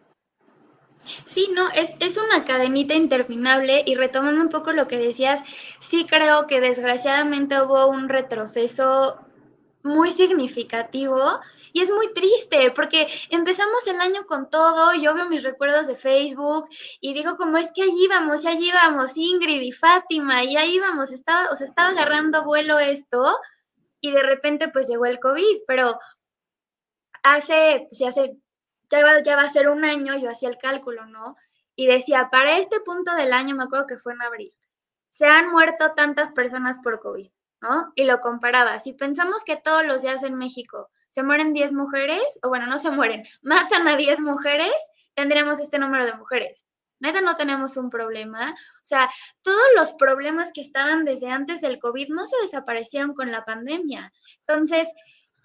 Sí, 1.25 1.49
no, 1.53 1.69
es, 1.69 1.91
es 1.99 2.17
una 2.17 2.45
cadenita 2.45 2.93
interminable 2.93 3.83
y 3.85 3.95
retomando 3.95 4.41
un 4.41 4.49
poco 4.49 4.71
lo 4.71 4.87
que 4.87 4.97
decías, 4.97 5.41
sí 5.79 6.05
creo 6.05 6.47
que 6.47 6.61
desgraciadamente 6.61 7.61
hubo 7.61 7.87
un 7.87 8.09
retroceso 8.09 9.19
muy 9.83 10.11
significativo 10.11 11.39
y 11.73 11.81
es 11.81 11.89
muy 11.89 12.13
triste 12.13 12.71
porque 12.71 13.07
empezamos 13.29 13.85
el 13.87 13.99
año 13.99 14.25
con 14.25 14.49
todo, 14.49 14.93
yo 14.93 15.13
veo 15.13 15.25
mis 15.27 15.43
recuerdos 15.43 15.87
de 15.87 15.95
Facebook 15.95 16.69
y 17.01 17.13
digo 17.13 17.35
como 17.35 17.57
es 17.57 17.71
que 17.73 17.83
allí 17.83 18.07
vamos, 18.07 18.45
y 18.45 18.47
allí 18.47 18.71
vamos, 18.71 19.17
Ingrid 19.17 19.61
y 19.61 19.71
Fátima, 19.71 20.43
y 20.43 20.55
ahí 20.55 20.79
vamos, 20.79 21.11
estaba, 21.11 21.49
o 21.49 21.55
sea, 21.55 21.67
estaba 21.67 21.89
agarrando 21.89 22.45
vuelo 22.45 22.79
esto 22.79 23.37
y 23.99 24.11
de 24.11 24.23
repente 24.23 24.69
pues 24.69 24.87
llegó 24.87 25.05
el 25.05 25.19
COVID, 25.19 25.63
pero 25.67 25.99
hace, 27.23 27.87
pues 27.89 28.01
hace, 28.03 28.37
ya 29.23 29.35
va, 29.35 29.43
a 29.43 29.49
ser 29.49 29.69
un 29.69 29.83
año, 29.83 30.17
yo 30.17 30.29
hacía 30.29 30.49
el 30.49 30.57
cálculo, 30.57 31.05
¿no? 31.05 31.35
Y 31.75 31.87
decía, 31.87 32.29
para 32.31 32.57
este 32.57 32.79
punto 32.81 33.15
del 33.15 33.33
año, 33.33 33.55
me 33.55 33.63
acuerdo 33.63 33.87
que 33.87 33.97
fue 33.97 34.13
en 34.13 34.21
abril, 34.21 34.53
se 35.07 35.25
han 35.25 35.51
muerto 35.51 35.93
tantas 35.95 36.31
personas 36.31 36.79
por 36.79 36.99
COVID, 36.99 37.29
¿no? 37.61 37.91
Y 37.95 38.03
lo 38.03 38.19
comparaba, 38.19 38.79
si 38.79 38.93
pensamos 38.93 39.43
que 39.43 39.57
todos 39.57 39.85
los 39.85 40.01
días 40.01 40.23
en 40.23 40.35
México 40.35 40.89
se 41.09 41.23
mueren 41.23 41.53
10 41.53 41.73
mujeres, 41.73 42.39
o 42.41 42.49
bueno, 42.49 42.67
no 42.67 42.79
se 42.79 42.91
mueren, 42.91 43.23
matan 43.41 43.87
a 43.87 43.97
10 43.97 44.19
mujeres, 44.19 44.73
tendremos 45.13 45.59
este 45.59 45.79
número 45.79 46.05
de 46.05 46.13
mujeres. 46.13 46.65
Neta, 46.99 47.19
no 47.19 47.35
tenemos 47.35 47.75
un 47.75 47.89
problema. 47.89 48.51
O 48.51 48.83
sea, 48.83 49.09
todos 49.41 49.67
los 49.75 49.91
problemas 49.93 50.51
que 50.53 50.61
estaban 50.61 51.03
desde 51.03 51.29
antes 51.29 51.59
del 51.59 51.77
COVID 51.77 52.07
no 52.09 52.25
se 52.25 52.37
desaparecieron 52.41 53.13
con 53.13 53.29
la 53.29 53.43
pandemia. 53.43 54.13
Entonces, 54.47 54.87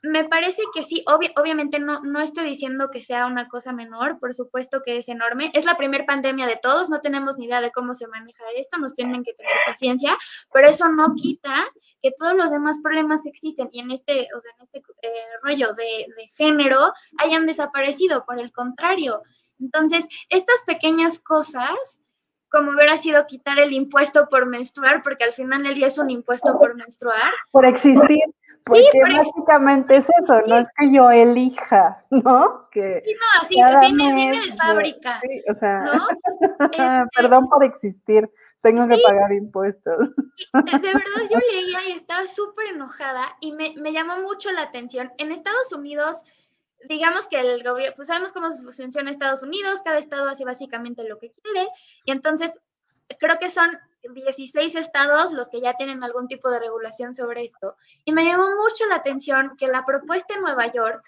me 0.03 0.25
parece 0.25 0.63
que 0.73 0.85
sí, 0.85 1.05
obviamente 1.07 1.81
no, 1.81 2.01
no 2.03 2.21
estoy 2.21 2.45
diciendo 2.45 2.91
que 2.91 3.03
sea 3.03 3.27
una 3.27 3.49
cosa 3.49 3.73
menor, 3.73 4.19
por 4.21 4.33
supuesto 4.35 4.81
que 4.85 4.97
es 4.99 5.09
enorme. 5.09 5.51
Es 5.55 5.65
la 5.65 5.77
primera 5.77 6.07
pandemia 6.07 6.47
de 6.47 6.57
todos, 6.57 6.89
no 6.89 7.01
tenemos 7.01 7.37
ni 7.37 7.47
idea 7.47 7.61
de 7.61 7.73
cómo 7.73 7.95
se 7.95 8.07
maneja 8.07 8.45
esto, 8.57 8.79
nos 8.79 8.95
tienen 8.95 9.25
que 9.25 9.35
tener 9.35 9.53
paciencia, 9.67 10.17
pero 10.53 10.69
eso 10.69 10.89
no 10.89 11.15
quita 11.15 11.67
que 12.01 12.13
todos 12.17 12.35
los 12.35 12.51
demás 12.51 12.79
problemas 12.83 13.23
que 13.23 13.31
existen 13.31 13.69
y 13.73 13.81
en 13.81 13.91
este, 13.91 14.29
o 14.37 14.41
sea, 14.41 14.53
en 14.59 14.65
este 14.65 14.79
eh, 15.03 15.11
rollo 15.43 15.75
de, 15.75 16.07
de 16.17 16.29
género 16.29 16.93
hayan 17.19 17.47
desaparecido, 17.47 18.25
por 18.25 18.39
el 18.39 18.53
contrario. 18.53 19.23
Entonces, 19.59 20.07
estas 20.29 20.63
pequeñas 20.65 21.19
cosas 21.19 22.03
como 22.51 22.71
hubiera 22.71 22.97
sido 22.97 23.27
quitar 23.27 23.59
el 23.59 23.73
impuesto 23.73 24.27
por 24.29 24.47
menstruar, 24.47 25.03
porque 25.03 25.25
al 25.25 25.35
final 25.35 25.67
el 25.67 25.75
día 25.75 25.87
es 25.87 25.99
un 25.99 26.09
impuesto 26.09 26.59
por 26.59 26.75
menstruar. 26.77 27.31
Por 27.51 27.67
existir. 27.67 28.23
Porque 28.69 29.17
básicamente 29.17 29.97
es 29.97 30.07
eso, 30.23 30.41
no 30.47 30.59
es 30.59 30.69
que 30.77 30.93
yo 30.93 31.11
elija, 31.11 32.05
¿no? 32.11 32.69
Que 32.71 33.03
sí, 33.05 33.15
no, 33.15 33.43
así 33.43 33.55
viene, 33.81 34.15
viene, 34.15 34.47
de 34.47 34.53
fábrica. 34.53 35.21
Sí, 35.21 35.43
o 35.51 35.59
sea, 35.59 35.81
¿no? 35.81 36.07
Este 36.71 36.83
perdón 37.15 37.49
por 37.49 37.65
existir, 37.65 38.31
tengo 38.63 38.87
que 38.87 38.99
pagar 39.07 39.33
impuestos. 39.33 40.11
De, 40.53 40.79
de, 40.79 40.79
verdad 40.79 41.29
yo 41.31 41.39
leía 41.53 41.89
y 41.89 41.93
estaba 41.93 42.27
súper 42.27 42.67
enojada 42.67 43.23
y 43.41 43.53
me, 43.53 43.75
me 43.81 43.93
llamó 43.93 44.21
mucho 44.21 44.51
la 44.53 44.63
atención. 44.63 45.13
En 45.19 45.33
Estados 45.33 45.73
Unidos, 45.73 46.23
digamos 46.89 47.27
que 47.27 47.41
el 47.41 47.63
gobierno, 47.63 47.95
pues 47.97 48.09
sabemos 48.09 48.33
cómo 48.33 48.51
funciona 48.53 49.11
Estados 49.11 49.43
Unidos, 49.43 49.83
cada 49.85 49.99
estado 49.99 50.29
hace 50.29 50.45
básicamente 50.45 51.09
lo 51.09 51.19
que 51.19 51.33
quiere 51.33 51.69
y 52.05 52.13
entonces 52.13 52.61
creo 53.19 53.39
que 53.39 53.51
son 53.51 53.71
16 54.03 54.75
estados 54.75 55.33
los 55.33 55.51
que 55.51 55.61
ya 55.61 55.75
tienen 55.75 56.03
algún 56.03 56.29
tipo 56.29 56.51
de 56.51 56.61
regulación 56.61 57.15
sobre 57.15 57.45
esto. 57.45 57.77
Y 58.05 58.13
me 58.13 58.25
llamó 58.25 58.49
mucho 58.51 58.87
la 58.87 58.97
atención 58.97 59.57
que 59.57 59.69
la 59.69 59.85
propuesta 59.85 60.35
en 60.35 60.43
Nueva 60.43 60.73
York 60.73 61.03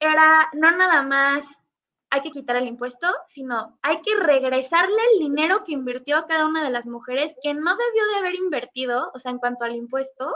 era 0.00 0.48
no 0.52 0.70
nada 0.70 1.02
más 1.02 1.64
hay 2.10 2.22
que 2.22 2.30
quitar 2.30 2.56
el 2.56 2.66
impuesto, 2.66 3.06
sino 3.26 3.78
hay 3.82 4.00
que 4.00 4.16
regresarle 4.16 4.96
el 5.12 5.18
dinero 5.18 5.62
que 5.64 5.72
invirtió 5.72 6.26
cada 6.26 6.46
una 6.46 6.64
de 6.64 6.70
las 6.70 6.86
mujeres 6.86 7.34
que 7.42 7.52
no 7.52 7.76
debió 7.76 8.06
de 8.06 8.18
haber 8.18 8.34
invertido, 8.34 9.10
o 9.14 9.18
sea, 9.18 9.30
en 9.30 9.38
cuanto 9.38 9.64
al 9.64 9.74
impuesto, 9.74 10.34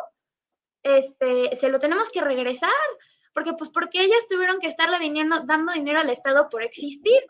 este, 0.83 1.57
se 1.57 1.71
lo 1.71 1.79
tenemos 1.79 2.11
que 2.11 2.21
regresar, 2.21 2.71
porque 3.33 3.55
pues 3.55 3.71
porque 3.71 4.03
ellas 4.03 4.27
tuvieron 4.29 4.61
que 4.61 4.69
estarle 4.69 4.99
dando 5.45 5.73
dinero 5.73 6.01
al 6.01 6.11
Estado 6.11 6.49
por 6.51 6.63
existir. 6.63 7.21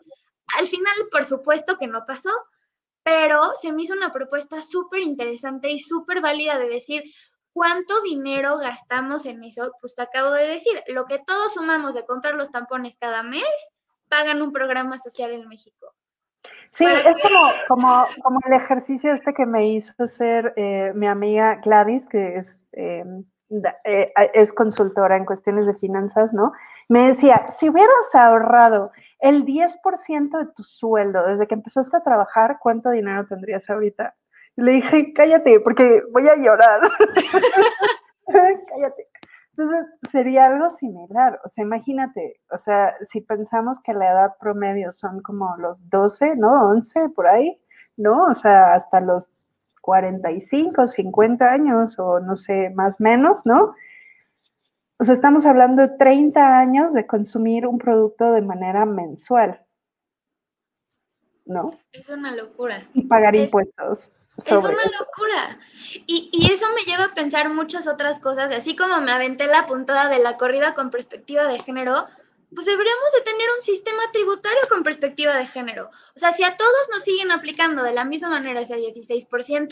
Al 0.57 0.67
final, 0.67 0.93
por 1.09 1.23
supuesto 1.23 1.77
que 1.77 1.87
no 1.87 2.05
pasó, 2.05 2.31
pero 3.03 3.53
se 3.61 3.71
me 3.71 3.83
hizo 3.83 3.93
una 3.93 4.13
propuesta 4.13 4.61
súper 4.61 5.01
interesante 5.01 5.69
y 5.69 5.79
súper 5.79 6.21
válida 6.21 6.57
de 6.57 6.69
decir, 6.69 7.03
¿cuánto 7.51 8.01
dinero 8.01 8.57
gastamos 8.57 9.25
en 9.25 9.43
eso? 9.43 9.71
Pues 9.79 9.95
te 9.95 10.01
acabo 10.01 10.31
de 10.31 10.47
decir, 10.47 10.81
lo 10.87 11.05
que 11.05 11.19
todos 11.19 11.53
sumamos 11.53 11.93
de 11.93 12.05
comprar 12.05 12.35
los 12.35 12.51
tampones 12.51 12.97
cada 12.97 13.23
mes, 13.23 13.43
pagan 14.09 14.41
un 14.41 14.51
programa 14.51 14.97
social 14.97 15.31
en 15.31 15.47
México. 15.47 15.93
Sí, 16.71 16.85
es 16.85 17.21
como, 17.21 17.51
como, 17.67 18.05
como, 18.23 18.39
el 18.47 18.53
ejercicio 18.53 19.13
este 19.13 19.33
que 19.33 19.45
me 19.45 19.67
hizo 19.67 19.93
hacer 19.99 20.53
eh, 20.55 20.91
mi 20.95 21.07
amiga 21.07 21.61
Gladys, 21.63 22.07
que 22.07 22.37
es, 22.37 22.59
em, 22.73 23.23
eh, 23.85 24.11
es 24.33 24.51
consultora 24.51 25.15
en 25.15 25.25
cuestiones 25.25 25.67
de 25.67 25.75
finanzas, 25.75 26.33
¿no? 26.33 26.51
Me 26.89 27.09
decía, 27.09 27.47
si 27.59 27.69
hubieras 27.69 28.13
ahorrado 28.13 28.91
el 29.23 29.45
10% 29.45 30.37
de 30.37 30.51
tu 30.53 30.63
sueldo 30.63 31.25
desde 31.25 31.47
que 31.47 31.55
empezaste 31.55 31.95
a 31.95 32.03
trabajar, 32.03 32.57
¿cuánto 32.61 32.89
dinero 32.89 33.25
tendrías 33.25 33.67
ahorita? 33.69 34.13
Le 34.57 34.73
dije, 34.73 35.13
cállate, 35.13 35.61
porque 35.61 36.03
voy 36.11 36.27
a 36.27 36.35
llorar. 36.35 36.81
cállate. 38.27 39.07
Entonces, 39.55 39.85
sería 40.11 40.47
algo 40.47 40.71
similar. 40.71 41.39
O 41.45 41.47
sea, 41.47 41.63
imagínate, 41.63 42.41
o 42.51 42.57
sea, 42.57 42.95
si 43.11 43.21
pensamos 43.21 43.77
que 43.81 43.93
la 43.93 44.11
edad 44.11 44.31
promedio 44.41 44.91
son 44.91 45.21
como 45.21 45.55
los 45.57 45.77
12, 45.89 46.35
¿no? 46.35 46.69
11, 46.71 47.09
por 47.15 47.27
ahí, 47.27 47.57
¿no? 47.95 48.25
O 48.25 48.33
sea, 48.33 48.73
hasta 48.73 48.99
los 48.99 49.31
45, 49.79 50.85
50 50.85 51.45
años 51.45 51.97
o 51.97 52.19
no 52.19 52.35
sé, 52.35 52.71
más 52.71 52.99
menos, 52.99 53.45
¿no? 53.45 53.73
O 55.03 55.05
sea, 55.05 55.15
estamos 55.15 55.45
hablando 55.45 55.81
de 55.81 55.89
30 55.89 56.59
años 56.59 56.93
de 56.93 57.05
consumir 57.05 57.67
un 57.67 57.77
producto 57.77 58.31
de 58.31 58.41
manera 58.41 58.85
mensual. 58.85 59.61
¿No? 61.43 61.77
Es 61.91 62.07
una 62.07 62.33
locura. 62.33 62.87
Y 62.93 63.01
pagar 63.01 63.35
impuestos. 63.35 64.09
Es 64.37 64.49
una 64.53 64.69
locura. 64.69 65.59
Y, 66.07 66.29
y, 66.31 66.53
eso 66.53 66.67
me 66.73 66.89
lleva 66.89 67.07
a 67.07 67.13
pensar 67.13 67.49
muchas 67.49 67.85
otras 67.85 68.21
cosas. 68.21 68.49
Así 68.53 68.77
como 68.77 69.01
me 69.01 69.11
aventé 69.11 69.45
la 69.47 69.67
puntada 69.67 70.07
de 70.07 70.19
la 70.19 70.37
corrida 70.37 70.73
con 70.73 70.89
perspectiva 70.89 71.47
de 71.47 71.59
género, 71.59 72.05
pues 72.55 72.65
deberíamos 72.65 73.11
de 73.13 73.21
tener 73.29 73.47
un 73.57 73.61
sistema 73.61 74.03
tributario 74.13 74.61
con 74.69 74.83
perspectiva 74.83 75.35
de 75.35 75.47
género. 75.47 75.89
O 76.15 76.19
sea, 76.19 76.31
si 76.31 76.45
a 76.45 76.55
todos 76.55 76.89
nos 76.93 77.03
siguen 77.03 77.29
aplicando 77.31 77.83
de 77.83 77.93
la 77.93 78.05
misma 78.05 78.29
manera 78.29 78.61
ese 78.61 78.77
16%, 78.77 79.67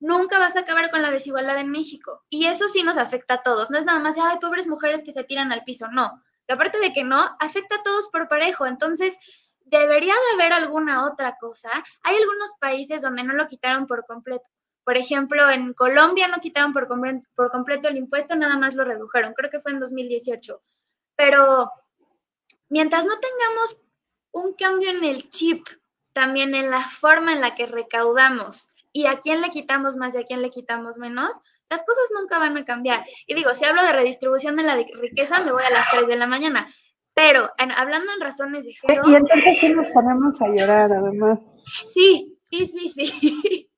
nunca 0.00 0.38
vas 0.38 0.56
a 0.56 0.60
acabar 0.60 0.90
con 0.90 1.02
la 1.02 1.10
desigualdad 1.10 1.58
en 1.58 1.70
México. 1.70 2.24
Y 2.28 2.46
eso 2.46 2.68
sí 2.68 2.82
nos 2.82 2.96
afecta 2.96 3.34
a 3.34 3.42
todos. 3.42 3.70
No 3.70 3.78
es 3.78 3.84
nada 3.84 4.00
más 4.00 4.16
de, 4.16 4.22
ay, 4.22 4.38
pobres 4.40 4.66
mujeres 4.66 5.04
que 5.04 5.12
se 5.12 5.24
tiran 5.24 5.52
al 5.52 5.62
piso. 5.64 5.86
No. 5.88 6.22
Que 6.46 6.54
aparte 6.54 6.80
de 6.80 6.92
que 6.92 7.04
no, 7.04 7.36
afecta 7.38 7.76
a 7.76 7.82
todos 7.82 8.08
por 8.08 8.28
parejo. 8.28 8.66
Entonces, 8.66 9.16
debería 9.60 10.14
de 10.14 10.42
haber 10.42 10.52
alguna 10.52 11.06
otra 11.06 11.36
cosa. 11.38 11.70
Hay 12.02 12.16
algunos 12.16 12.54
países 12.58 13.02
donde 13.02 13.22
no 13.22 13.34
lo 13.34 13.46
quitaron 13.46 13.86
por 13.86 14.04
completo. 14.06 14.48
Por 14.82 14.96
ejemplo, 14.96 15.48
en 15.50 15.74
Colombia 15.74 16.26
no 16.26 16.40
quitaron 16.40 16.72
por, 16.72 16.88
por 16.88 17.50
completo 17.50 17.88
el 17.88 17.98
impuesto, 17.98 18.34
nada 18.34 18.56
más 18.56 18.74
lo 18.74 18.84
redujeron. 18.84 19.34
Creo 19.34 19.50
que 19.50 19.60
fue 19.60 19.72
en 19.72 19.80
2018. 19.80 20.60
Pero 21.14 21.70
mientras 22.70 23.04
no 23.04 23.12
tengamos 23.20 23.84
un 24.32 24.54
cambio 24.54 24.90
en 24.90 25.04
el 25.04 25.28
chip, 25.28 25.66
también 26.12 26.54
en 26.54 26.70
la 26.70 26.88
forma 26.88 27.32
en 27.32 27.40
la 27.40 27.54
que 27.54 27.66
recaudamos 27.66 28.68
y 28.92 29.06
a 29.06 29.20
quién 29.20 29.40
le 29.40 29.50
quitamos 29.50 29.96
más 29.96 30.14
y 30.14 30.18
a 30.18 30.24
quién 30.24 30.42
le 30.42 30.50
quitamos 30.50 30.98
menos, 30.98 31.40
las 31.68 31.84
cosas 31.84 32.04
nunca 32.18 32.38
van 32.38 32.56
a 32.56 32.64
cambiar. 32.64 33.04
Y 33.26 33.34
digo, 33.34 33.50
si 33.50 33.64
hablo 33.64 33.82
de 33.82 33.92
redistribución 33.92 34.56
de 34.56 34.64
la 34.64 34.76
riqueza, 34.76 35.40
me 35.40 35.52
voy 35.52 35.62
a 35.62 35.70
las 35.70 35.86
3 35.92 36.08
de 36.08 36.16
la 36.16 36.26
mañana. 36.26 36.68
Pero 37.14 37.50
hablando 37.76 38.12
en 38.12 38.20
razones 38.20 38.64
de 38.64 38.72
género... 38.72 39.08
Y 39.08 39.14
entonces 39.14 39.58
sí 39.58 39.68
nos 39.68 39.88
ponemos 39.90 40.40
a 40.40 40.48
llorar, 40.48 40.92
además. 40.92 41.38
Sí, 41.86 42.38
sí, 42.50 42.66
sí, 42.66 42.88
sí. 42.88 43.70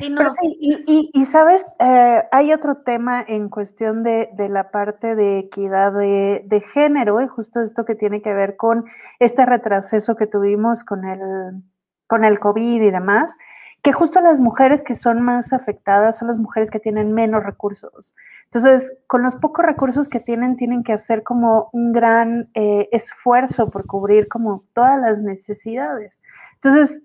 y, 0.00 1.24
sabes, 1.24 1.64
eh, 1.78 2.22
hay 2.30 2.52
otro 2.52 2.78
tema 2.78 3.24
en 3.26 3.48
cuestión 3.48 4.02
de, 4.02 4.30
la 4.48 4.70
parte 4.70 5.14
de 5.14 5.40
equidad 5.40 5.92
de, 5.92 6.64
género, 6.72 7.20
y 7.20 7.28
justo 7.28 7.60
esto 7.62 7.84
que 7.84 7.94
tiene 7.94 8.22
que 8.22 8.32
ver 8.32 8.56
con 8.56 8.84
este 9.18 9.44
retroceso 9.44 10.16
que 10.16 10.26
tuvimos 10.26 10.84
con 10.84 11.04
el, 11.04 11.62
con 12.08 12.24
el 12.24 12.40
COVID 12.40 12.82
y 12.82 12.90
demás, 12.90 13.36
que 13.82 13.92
justo 13.92 14.20
las 14.20 14.40
mujeres 14.40 14.82
que 14.82 14.96
son 14.96 15.22
más 15.22 15.52
afectadas 15.52 16.18
son 16.18 16.28
las 16.28 16.38
mujeres 16.38 16.70
que 16.70 16.80
tienen 16.80 17.12
menos 17.12 17.44
recursos. 17.44 18.12
Entonces, 18.46 18.92
con 19.06 19.22
los 19.22 19.36
pocos 19.36 19.64
recursos 19.64 20.08
que 20.08 20.20
tienen, 20.20 20.56
tienen 20.56 20.82
que 20.82 20.94
hacer 20.94 21.22
como 21.22 21.68
un 21.72 21.92
gran 21.92 22.48
eh, 22.54 22.88
esfuerzo 22.92 23.70
por 23.70 23.86
cubrir 23.86 24.26
como 24.26 24.64
todas 24.74 25.00
las 25.00 25.18
necesidades. 25.18 26.18
Entonces, 26.54 27.00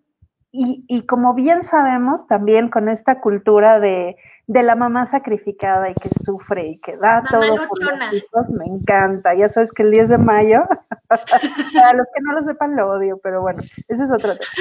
y, 0.55 1.07
como 1.07 1.33
bien 1.33 1.63
sabemos, 1.63 2.27
también 2.27 2.69
con 2.69 2.87
esta 2.87 3.19
cultura 3.21 3.79
de, 3.79 4.15
la 4.45 4.75
mamá 4.75 5.07
sacrificada 5.07 5.89
y 5.89 5.95
que 5.95 6.09
sufre 6.23 6.67
y 6.67 6.77
que 6.77 6.95
da 6.95 7.23
todo 7.27 7.55
por 7.67 7.81
los 7.81 8.13
hijos, 8.13 8.49
me 8.49 8.65
encanta. 8.65 9.33
Ya 9.33 9.49
sabes 9.49 9.71
que 9.71 9.81
el 9.81 9.89
10 9.89 10.09
de 10.09 10.17
mayo, 10.19 10.61
a 11.09 11.93
los 11.95 12.07
que 12.13 12.21
no 12.21 12.33
lo 12.33 12.43
sepan 12.43 12.75
lo 12.75 12.91
odio, 12.91 13.19
pero 13.23 13.41
bueno, 13.41 13.63
ese 13.87 14.03
es 14.03 14.11
otro 14.11 14.35
tema. 14.35 14.51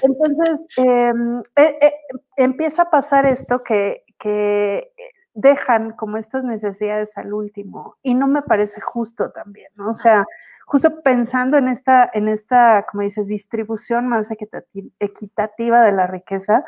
Entonces, 0.00 0.66
em, 0.78 1.40
eh, 1.56 1.78
eh, 1.82 1.94
empieza 2.38 2.82
a 2.82 2.90
pasar 2.90 3.26
esto 3.26 3.62
que, 3.62 4.02
que 4.18 4.90
dejan 5.34 5.90
como 5.92 6.16
estas 6.16 6.42
necesidades 6.42 7.18
al 7.18 7.34
último 7.34 7.96
y 8.02 8.14
no 8.14 8.28
me 8.28 8.40
parece 8.40 8.80
justo 8.80 9.30
también, 9.30 9.68
¿no? 9.74 9.90
O 9.90 9.94
sea, 9.94 10.24
justo 10.66 11.02
pensando 11.02 11.56
en 11.58 11.68
esta, 11.68 12.10
en 12.12 12.28
esta, 12.28 12.86
como 12.90 13.02
dices, 13.02 13.28
distribución 13.28 14.08
más 14.08 14.30
equitativa 14.30 15.82
de 15.82 15.92
la 15.92 16.06
riqueza, 16.06 16.64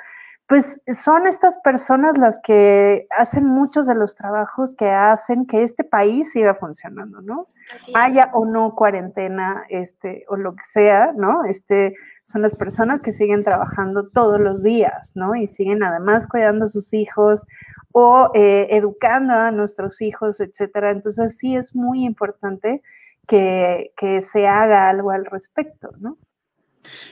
pues 0.48 0.80
son 1.02 1.26
estas 1.26 1.58
personas 1.58 2.16
las 2.18 2.38
que 2.40 3.08
hacen 3.10 3.44
muchos 3.44 3.88
de 3.88 3.96
los 3.96 4.14
trabajos 4.14 4.76
que 4.76 4.88
hacen 4.88 5.44
que 5.46 5.64
este 5.64 5.82
país 5.82 6.30
siga 6.30 6.54
funcionando, 6.54 7.20
¿no? 7.20 7.48
Haya 7.94 8.30
o 8.32 8.44
no 8.44 8.76
cuarentena, 8.76 9.64
este, 9.70 10.24
o 10.28 10.36
lo 10.36 10.54
que 10.54 10.62
sea, 10.64 11.12
¿no? 11.16 11.44
Este, 11.44 11.94
son 12.22 12.42
las 12.42 12.54
personas 12.54 13.00
que 13.00 13.12
siguen 13.12 13.42
trabajando 13.42 14.06
todos 14.06 14.40
los 14.40 14.62
días, 14.62 15.10
¿no? 15.16 15.34
Y 15.34 15.48
siguen 15.48 15.82
además 15.82 16.28
cuidando 16.28 16.66
a 16.66 16.68
sus 16.68 16.92
hijos 16.94 17.42
o 17.90 18.30
eh, 18.34 18.68
educando 18.70 19.34
a 19.34 19.50
nuestros 19.50 20.00
hijos, 20.00 20.38
etcétera. 20.38 20.92
Entonces 20.92 21.36
sí 21.38 21.56
es 21.56 21.74
muy 21.74 22.04
importante 22.04 22.82
que, 23.26 24.22
se 24.32 24.46
haga 24.46 24.88
algo 24.88 25.10
al 25.10 25.24
respecto, 25.26 25.90
¿no? 25.98 26.18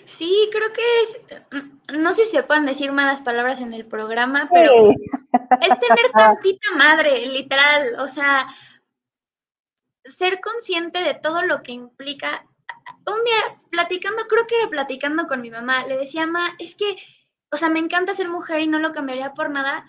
Sí, 0.05 0.49
creo 0.53 0.73
que 0.73 0.83
es, 1.03 1.99
no 1.99 2.13
sé 2.15 2.25
si 2.27 2.37
se 2.37 2.43
pueden 2.45 2.67
decir 2.67 2.93
malas 2.93 3.21
palabras 3.23 3.61
en 3.61 3.75
el 3.75 3.87
programa, 3.87 4.49
pero 4.53 4.91
es 4.91 4.99
tener 5.81 6.13
tantita 6.13 6.69
madre, 6.77 7.27
literal, 7.27 7.97
o 7.99 8.07
sea, 8.07 8.47
ser 10.05 10.41
consciente 10.41 11.03
de 11.03 11.15
todo 11.15 11.43
lo 11.43 11.63
que 11.63 11.73
implica. 11.73 12.47
Un 13.07 13.25
día 13.25 13.61
platicando, 13.71 14.23
creo 14.29 14.47
que 14.47 14.57
era 14.61 14.69
platicando 14.69 15.27
con 15.27 15.41
mi 15.41 15.51
mamá, 15.51 15.87
le 15.87 15.97
decía, 15.97 16.27
mamá, 16.27 16.55
es 16.59 16.77
que, 16.77 16.97
o 17.51 17.57
sea, 17.57 17.69
me 17.69 17.81
encanta 17.81 18.15
ser 18.15 18.29
mujer 18.29 18.61
y 18.61 18.69
no 18.69 18.79
lo 18.79 18.93
cambiaría 18.93 19.33
por 19.33 19.51
nada, 19.51 19.85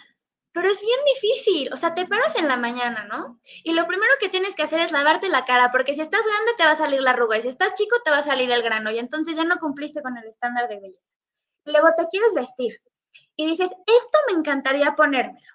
pero 0.56 0.70
es 0.70 0.80
bien 0.80 1.00
difícil, 1.14 1.74
o 1.74 1.76
sea, 1.76 1.94
te 1.94 2.08
paras 2.08 2.38
en 2.38 2.48
la 2.48 2.56
mañana, 2.56 3.04
¿no? 3.12 3.42
Y 3.66 3.74
lo 3.74 3.86
primero 3.86 4.14
que 4.22 4.30
tienes 4.30 4.56
que 4.56 4.64
hacer 4.64 4.80
es 4.80 4.94
lavarte 4.94 5.28
la 5.28 5.44
cara, 5.44 5.70
porque 5.70 5.94
si 5.94 6.00
estás 6.00 6.22
grande 6.26 6.54
te 6.58 6.64
va 6.64 6.72
a 6.72 6.76
salir 6.78 7.02
la 7.02 7.12
arruga 7.12 7.38
y 7.38 7.42
si 7.42 7.50
estás 7.50 7.74
chico 7.74 7.98
te 8.06 8.10
va 8.10 8.20
a 8.20 8.24
salir 8.24 8.50
el 8.50 8.64
grano 8.64 8.90
y 8.90 8.98
entonces 8.98 9.36
ya 9.36 9.44
no 9.44 9.58
cumpliste 9.58 10.02
con 10.02 10.18
el 10.18 10.24
estándar 10.24 10.70
de 10.70 10.80
belleza. 10.80 11.12
Luego 11.66 11.90
te 11.98 12.08
quieres 12.08 12.34
vestir 12.34 12.82
y 13.36 13.48
dices, 13.48 13.70
esto 13.70 14.18
me 14.28 14.40
encantaría 14.40 14.96
ponérmelo 14.96 15.55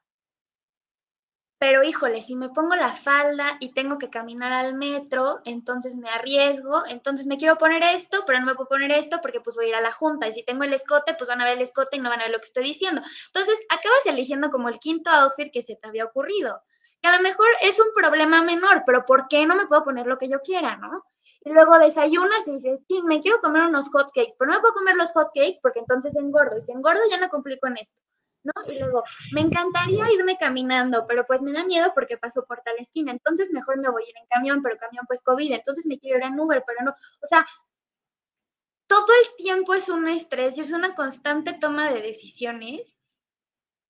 pero 1.61 1.85
híjole, 1.85 2.23
si 2.23 2.37
me 2.37 2.49
pongo 2.49 2.75
la 2.75 2.95
falda 2.95 3.59
y 3.61 3.75
tengo 3.75 3.99
que 3.99 4.09
caminar 4.09 4.51
al 4.51 4.73
metro, 4.73 5.41
entonces 5.45 5.95
me 5.95 6.09
arriesgo, 6.09 6.87
entonces 6.89 7.27
me 7.27 7.37
quiero 7.37 7.59
poner 7.59 7.83
esto, 7.83 8.25
pero 8.27 8.41
no 8.41 8.47
me 8.47 8.55
puedo 8.55 8.71
poner 8.71 8.91
esto 8.93 9.19
porque 9.21 9.43
pues 9.43 9.57
voy 9.57 9.67
a 9.67 9.69
ir 9.69 9.75
a 9.75 9.83
la 9.83 9.93
junta 9.93 10.27
y 10.27 10.33
si 10.33 10.43
tengo 10.43 10.65
el 10.65 10.73
escote, 10.73 11.13
pues 11.13 11.29
van 11.29 11.43
a 11.43 11.45
ver 11.45 11.59
el 11.59 11.63
escote 11.63 11.99
y 11.99 12.01
no 12.01 12.09
van 12.09 12.21
a 12.21 12.25
ver 12.25 12.33
lo 12.33 12.39
que 12.39 12.47
estoy 12.47 12.65
diciendo. 12.65 13.03
Entonces, 13.27 13.61
acabas 13.69 14.07
eligiendo 14.07 14.49
como 14.49 14.71
el 14.71 14.79
quinto 14.79 15.11
outfit 15.11 15.53
que 15.53 15.63
se 15.63 15.77
te 15.77 15.87
había 15.87 16.07
ocurrido. 16.07 16.63
Que 17.03 17.09
a 17.11 17.17
lo 17.19 17.23
mejor 17.23 17.49
es 17.61 17.79
un 17.79 17.93
problema 17.95 18.43
menor, 18.43 18.83
pero 18.87 19.05
¿por 19.05 19.29
qué 19.29 19.45
no 19.45 19.55
me 19.55 19.67
puedo 19.67 19.85
poner 19.85 20.07
lo 20.07 20.17
que 20.17 20.31
yo 20.31 20.41
quiera, 20.41 20.79
no? 20.79 21.05
Y 21.45 21.51
luego 21.51 21.79
desayunas 21.79 22.49
y 22.49 22.53
dices, 22.53 22.81
sí, 22.89 23.03
me 23.03 23.21
quiero 23.21 23.39
comer 23.43 23.65
unos 23.65 23.91
hot 23.91 24.13
cakes, 24.15 24.35
pero 24.39 24.51
no 24.51 24.57
me 24.57 24.61
puedo 24.63 24.73
comer 24.73 24.97
los 24.97 25.13
hot 25.13 25.29
cakes 25.35 25.59
porque 25.61 25.81
entonces 25.81 26.17
engordo. 26.17 26.57
Y 26.57 26.63
si 26.63 26.73
engordo 26.73 27.03
ya 27.11 27.19
no 27.19 27.29
cumplí 27.29 27.59
con 27.59 27.77
esto. 27.77 28.01
¿No? 28.43 28.53
Y 28.67 28.79
luego, 28.79 29.05
me 29.33 29.41
encantaría 29.41 30.11
irme 30.13 30.37
caminando, 30.39 31.07
pero 31.07 31.27
pues 31.27 31.43
me 31.43 31.53
da 31.53 31.65
miedo 31.65 31.93
porque 31.95 32.17
paso 32.17 32.45
por 32.47 32.61
tal 32.63 32.77
esquina, 32.79 33.13
entonces 33.13 33.51
mejor 33.51 33.79
me 33.79 33.91
voy 33.91 34.05
a 34.05 34.09
ir 34.09 34.17
en 34.17 34.27
camión, 34.27 34.63
pero 34.63 34.79
camión 34.79 35.05
pues 35.07 35.23
COVID, 35.23 35.53
entonces 35.53 35.87
me 35.87 35.99
quiero 35.99 36.19
ir 36.19 36.25
en 36.25 36.39
Uber, 36.39 36.63
pero 36.67 36.85
no, 36.85 36.91
o 36.91 37.27
sea, 37.29 37.47
todo 38.87 39.07
el 39.23 39.37
tiempo 39.37 39.75
es 39.75 39.89
un 39.89 40.09
estrés 40.09 40.59
y 40.59 40.63
es 40.63 40.73
una 40.73 40.95
constante 40.95 41.53
toma 41.53 41.91
de 41.93 42.03
decisiones 42.03 42.99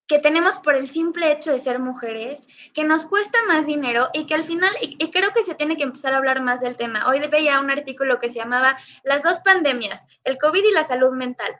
que 0.06 0.18
tenemos 0.18 0.58
por 0.58 0.74
el 0.74 0.88
simple 0.88 1.30
hecho 1.30 1.52
de 1.52 1.60
ser 1.60 1.78
mujeres, 1.78 2.48
que 2.74 2.82
nos 2.82 3.06
cuesta 3.06 3.38
más 3.46 3.64
dinero 3.64 4.08
y 4.12 4.26
que 4.26 4.34
al 4.34 4.44
final, 4.44 4.72
y, 4.82 4.96
creo 5.12 5.32
que 5.32 5.44
se 5.44 5.54
tiene 5.54 5.76
que 5.76 5.84
empezar 5.84 6.12
a 6.12 6.16
hablar 6.16 6.42
más 6.42 6.60
del 6.60 6.74
tema. 6.74 7.06
Hoy 7.06 7.20
veía 7.28 7.60
un 7.60 7.70
artículo 7.70 8.18
que 8.18 8.28
se 8.28 8.40
llamaba 8.40 8.76
Las 9.04 9.22
dos 9.22 9.38
pandemias, 9.38 10.08
el 10.24 10.36
COVID 10.36 10.64
y 10.64 10.72
la 10.72 10.82
salud 10.82 11.12
mental 11.12 11.56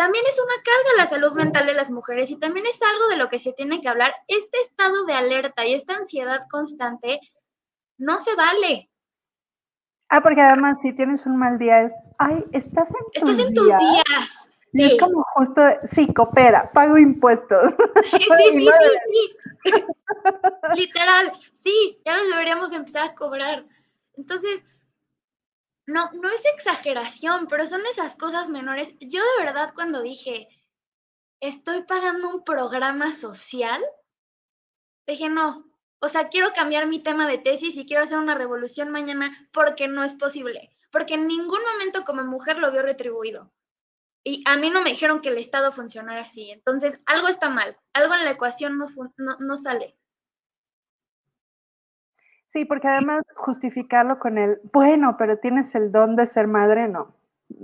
también 0.00 0.24
es 0.26 0.40
una 0.40 0.54
carga 0.64 0.96
la 0.96 1.06
salud 1.10 1.32
mental 1.34 1.66
de 1.66 1.74
las 1.74 1.90
mujeres 1.90 2.30
y 2.30 2.38
también 2.38 2.64
es 2.64 2.80
algo 2.80 3.08
de 3.08 3.18
lo 3.18 3.28
que 3.28 3.38
se 3.38 3.52
tiene 3.52 3.82
que 3.82 3.88
hablar. 3.90 4.14
Este 4.28 4.58
estado 4.60 5.04
de 5.04 5.12
alerta 5.12 5.66
y 5.66 5.74
esta 5.74 5.94
ansiedad 5.94 6.40
constante 6.50 7.20
no 7.98 8.16
se 8.16 8.34
vale. 8.34 8.88
Ah, 10.08 10.22
porque 10.22 10.40
además 10.40 10.78
si 10.80 10.94
tienes 10.94 11.26
un 11.26 11.36
mal 11.36 11.58
día 11.58 11.82
es, 11.82 11.92
ay, 12.16 12.42
estás 12.52 12.88
en 12.88 12.94
tus 13.12 13.30
Estás 13.30 13.46
en 13.46 13.52
tus 13.52 13.66
días. 13.66 14.50
Sí. 14.72 14.84
es 14.84 14.98
como 14.98 15.22
justo, 15.34 15.60
sí, 15.92 16.06
coopera, 16.14 16.70
pago 16.72 16.96
impuestos. 16.96 17.74
Sí, 18.02 18.16
sí, 18.16 18.26
sí, 18.52 18.68
sí, 18.68 18.70
sí. 19.64 19.84
Literal, 20.76 21.32
sí, 21.62 22.00
ya 22.06 22.16
nos 22.16 22.30
deberíamos 22.30 22.72
empezar 22.72 23.10
a 23.10 23.14
cobrar. 23.14 23.66
Entonces, 24.16 24.64
no, 25.90 26.10
no 26.12 26.30
es 26.30 26.42
exageración, 26.54 27.46
pero 27.48 27.66
son 27.66 27.84
esas 27.86 28.14
cosas 28.14 28.48
menores. 28.48 28.94
Yo 29.00 29.20
de 29.20 29.44
verdad 29.44 29.72
cuando 29.74 30.00
dije, 30.00 30.48
estoy 31.40 31.82
pagando 31.82 32.28
un 32.28 32.44
programa 32.44 33.10
social, 33.12 33.82
dije, 35.06 35.28
no, 35.28 35.66
o 36.00 36.08
sea, 36.08 36.28
quiero 36.28 36.52
cambiar 36.52 36.86
mi 36.86 37.02
tema 37.02 37.26
de 37.26 37.38
tesis 37.38 37.76
y 37.76 37.86
quiero 37.86 38.04
hacer 38.04 38.18
una 38.18 38.36
revolución 38.36 38.90
mañana 38.90 39.48
porque 39.52 39.88
no 39.88 40.04
es 40.04 40.14
posible, 40.14 40.70
porque 40.92 41.14
en 41.14 41.26
ningún 41.26 41.60
momento 41.72 42.04
como 42.04 42.24
mujer 42.24 42.58
lo 42.58 42.70
vio 42.70 42.82
retribuido. 42.82 43.52
Y 44.22 44.44
a 44.46 44.56
mí 44.56 44.70
no 44.70 44.82
me 44.82 44.90
dijeron 44.90 45.20
que 45.20 45.30
el 45.30 45.38
Estado 45.38 45.72
funcionara 45.72 46.20
así. 46.20 46.50
Entonces, 46.50 47.02
algo 47.06 47.28
está 47.28 47.48
mal, 47.48 47.76
algo 47.94 48.14
en 48.14 48.24
la 48.24 48.32
ecuación 48.32 48.76
no, 48.76 48.86
no, 49.16 49.36
no 49.40 49.56
sale. 49.56 49.96
Sí, 52.52 52.64
porque 52.64 52.88
además 52.88 53.22
justificarlo 53.36 54.18
con 54.18 54.36
el, 54.36 54.58
bueno, 54.72 55.16
pero 55.16 55.38
tienes 55.38 55.72
el 55.76 55.92
don 55.92 56.16
de 56.16 56.26
ser 56.26 56.48
madre, 56.48 56.88
no 56.88 57.14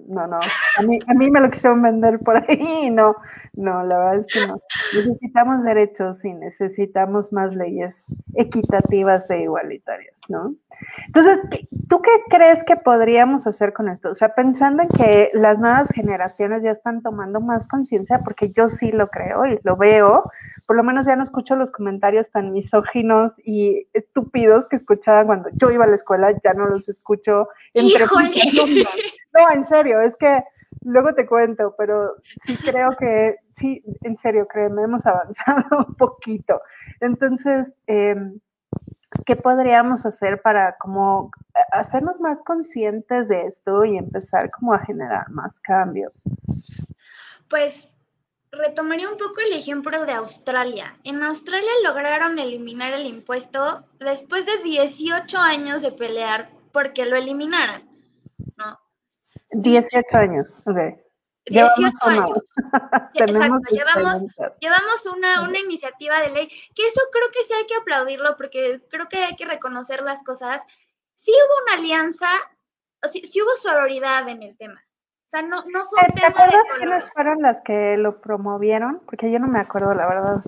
no, 0.09 0.27
no, 0.27 0.39
a 0.79 0.83
mí, 0.83 0.99
a 1.07 1.15
mí 1.15 1.31
me 1.31 1.41
lo 1.41 1.51
quisieron 1.51 1.83
vender 1.83 2.19
por 2.21 2.37
ahí, 2.37 2.91
no, 2.91 3.17
no, 3.55 3.83
la 3.85 3.99
verdad 3.99 4.21
es 4.21 4.27
que 4.27 4.47
no. 4.47 4.61
Necesitamos 4.95 5.65
derechos 5.65 6.25
y 6.25 6.33
necesitamos 6.33 7.33
más 7.33 7.55
leyes 7.55 7.97
equitativas 8.35 9.29
e 9.31 9.43
igualitarias, 9.43 10.15
¿no? 10.29 10.55
Entonces, 11.07 11.39
¿tú 11.89 12.03
qué 12.03 12.11
crees 12.29 12.63
que 12.65 12.77
podríamos 12.77 13.47
hacer 13.47 13.73
con 13.73 13.89
esto? 13.89 14.11
O 14.11 14.15
sea, 14.15 14.35
pensando 14.35 14.83
en 14.83 14.89
que 14.89 15.31
las 15.33 15.59
nuevas 15.59 15.89
generaciones 15.89 16.63
ya 16.63 16.71
están 16.71 17.03
tomando 17.03 17.41
más 17.41 17.67
conciencia, 17.67 18.21
porque 18.25 18.51
yo 18.51 18.69
sí 18.69 18.93
lo 18.93 19.09
creo 19.09 19.47
y 19.47 19.59
lo 19.63 19.77
veo, 19.77 20.31
por 20.67 20.77
lo 20.77 20.83
menos 20.83 21.07
ya 21.07 21.17
no 21.17 21.23
escucho 21.23 21.57
los 21.57 21.71
comentarios 21.71 22.31
tan 22.31 22.53
misóginos 22.53 23.33
y 23.45 23.87
estúpidos 23.95 24.69
que 24.69 24.77
escuchaba 24.77 25.25
cuando 25.25 25.49
yo 25.53 25.71
iba 25.71 25.85
a 25.85 25.89
la 25.89 25.97
escuela, 25.97 26.33
ya 26.45 26.53
no 26.55 26.67
los 26.67 26.89
escucho. 26.89 27.49
Entre 27.73 28.05
no, 29.37 29.53
en 29.53 29.67
serio, 29.67 30.01
es 30.01 30.17
que 30.17 30.43
luego 30.83 31.15
te 31.15 31.27
cuento, 31.27 31.75
pero 31.77 32.17
sí 32.47 32.57
creo 32.57 32.91
que, 32.99 33.37
sí, 33.57 33.83
en 34.03 34.17
serio, 34.19 34.47
créeme, 34.47 34.83
hemos 34.83 35.05
avanzado 35.07 35.65
un 35.89 35.95
poquito. 35.95 36.61
Entonces, 37.01 37.73
em, 37.87 38.41
¿qué 39.25 39.37
podríamos 39.37 40.07
hacer 40.07 40.41
para 40.43 40.77
como 40.79 41.31
hacernos 41.73 42.21
más 42.21 42.43
conscientes 42.43 43.29
de 43.29 43.47
esto 43.47 43.85
y 43.85 43.97
empezar 43.97 44.51
como 44.51 44.75
a 44.75 44.81
generar 44.81 45.29
más 45.31 45.59
cambios? 45.61 46.13
Pues 47.49 47.93
retomaría 48.53 49.11
un 49.11 49.19
poco 49.19 49.41
el 49.47 49.59
ejemplo 49.59 50.05
de 50.05 50.13
Australia. 50.13 50.97
En 51.05 51.23
Australia 51.23 51.71
lograron 51.85 52.39
eliminar 52.39 52.93
el 52.93 53.07
impuesto 53.07 53.85
después 53.99 54.47
de 54.47 54.63
18 54.63 55.39
años 55.39 55.83
de 55.83 55.93
pelear 55.93 56.51
porque 56.73 57.07
lo 57.07 57.17
eliminaran, 57.17 57.83
¿no? 58.57 58.79
18 59.51 60.05
años, 60.17 60.47
ok. 60.67 60.99
18 61.47 61.93
años. 62.03 62.39
Exacto, 63.15 63.59
llevamos, 63.71 64.25
llevamos 64.61 65.07
una, 65.07 65.43
una, 65.49 65.59
iniciativa 65.59 66.21
de 66.21 66.31
ley, 66.31 66.49
que 66.49 66.87
eso 66.87 67.01
creo 67.13 67.29
que 67.33 67.45
sí 67.45 67.55
hay 67.55 67.67
que 67.67 67.77
aplaudirlo, 67.77 68.37
porque 68.37 68.81
creo 68.91 69.07
que 69.09 69.25
hay 69.25 69.37
que 69.37 69.47
reconocer 69.47 70.03
las 70.03 70.23
cosas. 70.25 70.63
Sí 71.15 71.31
hubo 71.33 71.63
una 71.67 71.83
alianza, 71.83 72.29
sí, 73.11 73.23
sí 73.27 73.41
hubo 73.41 73.55
sororidad 73.63 74.29
en 74.29 74.43
el 74.43 74.57
tema. 74.57 74.83
O 75.27 75.29
sea, 75.29 75.43
no, 75.43 75.65
no 75.67 75.85
fue 75.87 76.01
un 76.01 76.15
¿Te 76.15 76.21
tema 76.21 76.29
acuerdas 76.29 76.67
quiénes 76.79 77.13
fueron 77.13 77.43
las 77.43 77.61
que 77.63 77.97
lo 77.97 78.21
promovieron? 78.21 79.03
Porque 79.07 79.31
yo 79.31 79.39
no 79.39 79.49
me 79.49 79.61
acuerdo, 79.61 79.95
la 79.95 80.07
verdad 80.07 80.43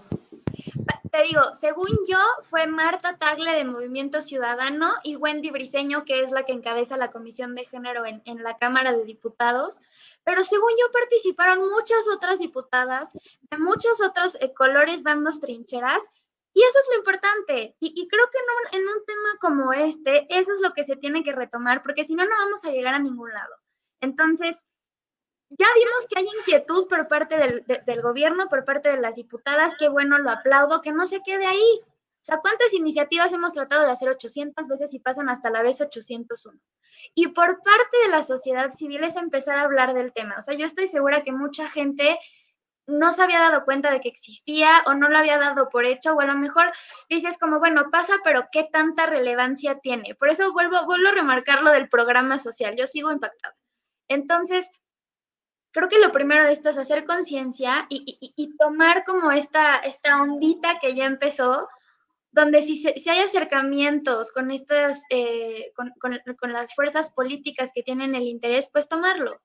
te 1.11 1.23
digo, 1.23 1.41
según 1.55 1.89
yo, 2.07 2.19
fue 2.43 2.67
Marta 2.67 3.17
Tagle 3.17 3.53
de 3.53 3.65
Movimiento 3.65 4.21
Ciudadano 4.21 4.93
y 5.03 5.17
Wendy 5.17 5.51
Briseño, 5.51 6.05
que 6.05 6.23
es 6.23 6.31
la 6.31 6.45
que 6.45 6.53
encabeza 6.53 6.97
la 6.97 7.11
Comisión 7.11 7.55
de 7.55 7.65
Género 7.65 8.05
en, 8.07 8.43
la 8.43 8.59
Cámara 8.59 8.93
de 8.93 9.05
Diputados. 9.05 9.81
Pero 10.25 10.45
según 10.45 10.71
yo, 10.79 10.93
participaron 10.93 11.69
muchas 11.69 12.07
otras 12.15 12.39
diputadas 12.39 13.13
de 13.13 13.59
muchos 13.59 14.01
otros 14.01 14.37
eh, 14.41 14.53
colores 14.53 15.03
dando 15.03 15.31
trincheras. 15.39 16.03
Y 16.55 16.63
eso 16.63 16.79
es 16.81 16.89
lo 16.91 16.99
importante. 16.99 17.77
Y, 17.79 18.09
creo 18.09 18.25
que 18.31 18.77
en 18.77 18.83
un, 18.83 19.05
tema 19.07 19.39
como 19.41 19.73
este, 19.73 20.27
eso 20.31 20.53
es 20.53 20.61
lo 20.61 20.73
que 20.73 20.85
se 20.85 20.97
tiene 20.97 21.23
que 21.23 21.33
retomar, 21.33 21.83
porque 21.83 22.05
si 22.05 22.15
no, 22.15 22.25
no 22.25 22.31
vamos 22.31 22.65
a 22.65 22.71
llegar 22.71 22.95
a 22.95 22.99
ningún 22.99 23.33
lado. 23.33 23.55
Entonces, 24.01 24.57
ya 25.51 25.67
vimos 25.75 26.07
que 26.09 26.19
hay 26.19 26.27
inquietud 26.39 26.89
por 26.89 27.09
parte 27.09 27.37
del, 27.37 28.03
gobierno, 28.03 28.49
por 28.49 28.65
parte 28.65 28.91
de 28.91 28.99
las 28.99 29.15
diputadas, 29.15 29.75
qué 29.79 29.89
bueno, 29.89 30.19
lo 30.19 30.31
aplaudo, 30.31 30.83
que 30.83 30.93
no 30.93 31.07
se 31.07 31.23
quede 31.23 31.47
ahí. 31.47 31.81
O 31.83 32.25
sea, 32.29 32.39
¿cuántas 32.39 32.75
iniciativas 32.75 33.33
hemos 33.33 33.55
tratado 33.55 33.85
de 33.85 33.93
hacer 33.93 34.11
800 34.11 34.69
veces 34.69 34.93
y 34.93 34.99
pasan 34.99 35.29
hasta 35.31 35.51
la 35.51 35.63
vez 35.63 35.81
801? 35.81 36.61
Y 37.15 37.29
por 37.29 37.63
parte 37.63 37.97
de 38.03 38.09
la 38.11 38.23
sociedad 38.23 38.73
civil 38.73 39.03
es 39.05 39.17
empezar 39.17 39.59
a 39.59 39.63
hablar 39.63 39.95
del 39.95 40.13
tema. 40.13 40.37
O 40.39 40.43
sea, 40.43 40.55
yo 40.55 40.67
estoy 40.67 40.89
segura 40.89 41.23
que 41.23 41.33
mucha 41.33 41.69
gente 41.69 42.19
no 42.87 43.13
se 43.13 43.23
había 43.23 43.39
dado 43.39 43.65
cuenta 43.65 43.91
de 43.91 44.01
que 44.01 44.09
existía 44.09 44.83
o 44.87 44.95
no 44.95 45.09
lo 45.09 45.19
había 45.19 45.39
dado 45.39 45.69
por 45.69 45.85
hecho, 45.85 46.15
o 46.15 46.21
a 46.21 46.27
lo 46.27 46.35
mejor 46.35 46.73
dices 47.09 47.39
como, 47.39 47.59
bueno, 47.59 47.91
pasa, 47.91 48.15
pero 48.25 48.47
¿qué 48.51 48.69
tanta 48.71 49.07
relevancia 49.07 49.79
tiene? 49.79 50.15
Por 50.15 50.31
eso 50.31 50.53
vuelvo, 50.53 50.85
vuelvo 50.87 51.09
a 51.09 51.13
remarcar 51.13 51.63
lo 51.63 51.71
del 51.71 51.89
programa 51.89 52.39
social, 52.39 52.75
yo 52.77 52.87
sigo 52.87 53.13
impactada. 53.13 53.55
Entonces, 54.09 54.71
creo 55.79 55.89
que 55.89 55.99
lo 56.05 56.11
primero 56.11 56.45
de 56.45 56.53
esto 56.53 56.71
es 56.71 56.79
hacer 56.79 57.05
conciencia 57.05 57.87
y, 57.89 58.57
tomar 58.59 59.05
como 59.05 59.31
esta, 59.31 59.77
esta 59.77 60.21
ondita 60.21 60.81
que 60.81 60.95
ya 60.97 61.05
empezó, 61.05 61.69
donde 62.33 62.63
si, 62.63 62.77
si 62.77 63.11
hay 63.11 63.21
acercamientos 63.21 64.33
con 64.33 64.51
estas, 64.51 65.01
eh, 65.11 65.73
con, 65.77 66.53
las 66.53 66.75
fuerzas 66.75 67.11
políticas 67.11 67.71
que 67.73 67.85
tienen 67.85 68.17
el 68.17 68.25
interés, 68.25 68.69
pues 68.73 68.89
tomarlo, 68.89 69.41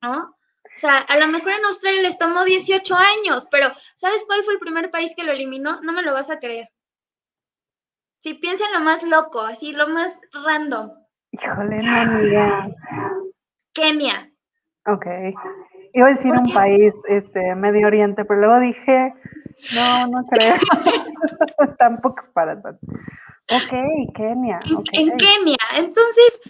¿no? 0.00 0.36
O 0.64 0.78
sea, 0.78 0.98
a 0.98 1.18
lo 1.18 1.26
mejor 1.26 1.50
en 1.52 1.64
Australia 1.64 2.02
les 2.02 2.16
tomó 2.16 2.44
18 2.44 2.94
años, 2.94 3.48
pero 3.50 3.66
¿sabes 3.96 4.24
cuál 4.24 4.44
fue 4.44 4.54
el 4.54 4.60
primer 4.60 4.90
país 4.92 5.12
que 5.16 5.24
lo 5.24 5.32
eliminó? 5.32 5.80
No 5.82 5.92
me 5.92 6.02
lo 6.02 6.14
vas 6.14 6.30
a 6.30 6.38
creer. 6.38 6.70
Si 8.22 8.34
piensan 8.34 8.72
lo 8.72 8.80
más 8.80 9.02
loco, 9.02 9.40
así, 9.40 9.72
lo 9.72 9.88
más 9.88 10.16
random. 10.32 10.92
Híjole, 11.32 11.82
no, 11.82 12.74
Kenia. 13.72 14.32
Ok. 14.86 15.06
Iba 15.94 16.06
a 16.06 16.14
decir 16.14 16.32
un 16.32 16.52
país, 16.52 16.94
este, 17.08 17.54
Medio 17.54 17.86
Oriente, 17.86 18.24
pero 18.24 18.40
luego 18.40 18.60
dije, 18.60 19.14
no, 19.74 20.06
no 20.06 20.26
creo. 20.26 20.56
Tampoco 21.78 22.22
es 22.22 22.30
para 22.30 22.60
tanto. 22.60 22.86
Ok, 23.50 24.14
Kenia. 24.14 24.60
En 24.92 25.16
Kenia. 25.16 25.58
Entonces, 25.76 26.40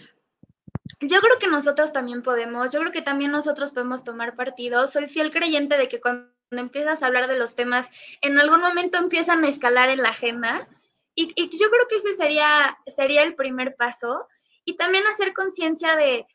yo 1.01 1.19
creo 1.19 1.39
que 1.39 1.47
nosotros 1.47 1.91
también 1.91 2.21
podemos, 2.21 2.71
yo 2.71 2.79
creo 2.79 2.91
que 2.91 3.01
también 3.01 3.31
nosotros 3.31 3.71
podemos 3.71 4.03
tomar 4.03 4.35
partido. 4.35 4.87
Soy 4.87 5.07
fiel 5.07 5.31
creyente 5.31 5.77
de 5.77 5.89
que 5.89 5.99
cuando 5.99 6.29
empiezas 6.51 7.03
a 7.03 7.07
hablar 7.07 7.27
de 7.27 7.37
los 7.37 7.55
temas, 7.55 7.89
en 8.21 8.39
algún 8.39 8.61
momento 8.61 8.97
empiezan 8.97 9.43
a 9.43 9.49
escalar 9.49 9.89
en 9.89 10.01
la 10.01 10.09
agenda. 10.09 10.67
Y, 11.15 11.33
y 11.35 11.49
yo 11.57 11.69
creo 11.69 11.87
que 11.89 11.97
ese 11.97 12.15
sería, 12.15 12.77
sería 12.85 13.23
el 13.23 13.35
primer 13.35 13.75
paso. 13.75 14.27
Y 14.63 14.77
también 14.77 15.03
hacer 15.07 15.33
conciencia 15.33 15.97
de, 15.97 16.25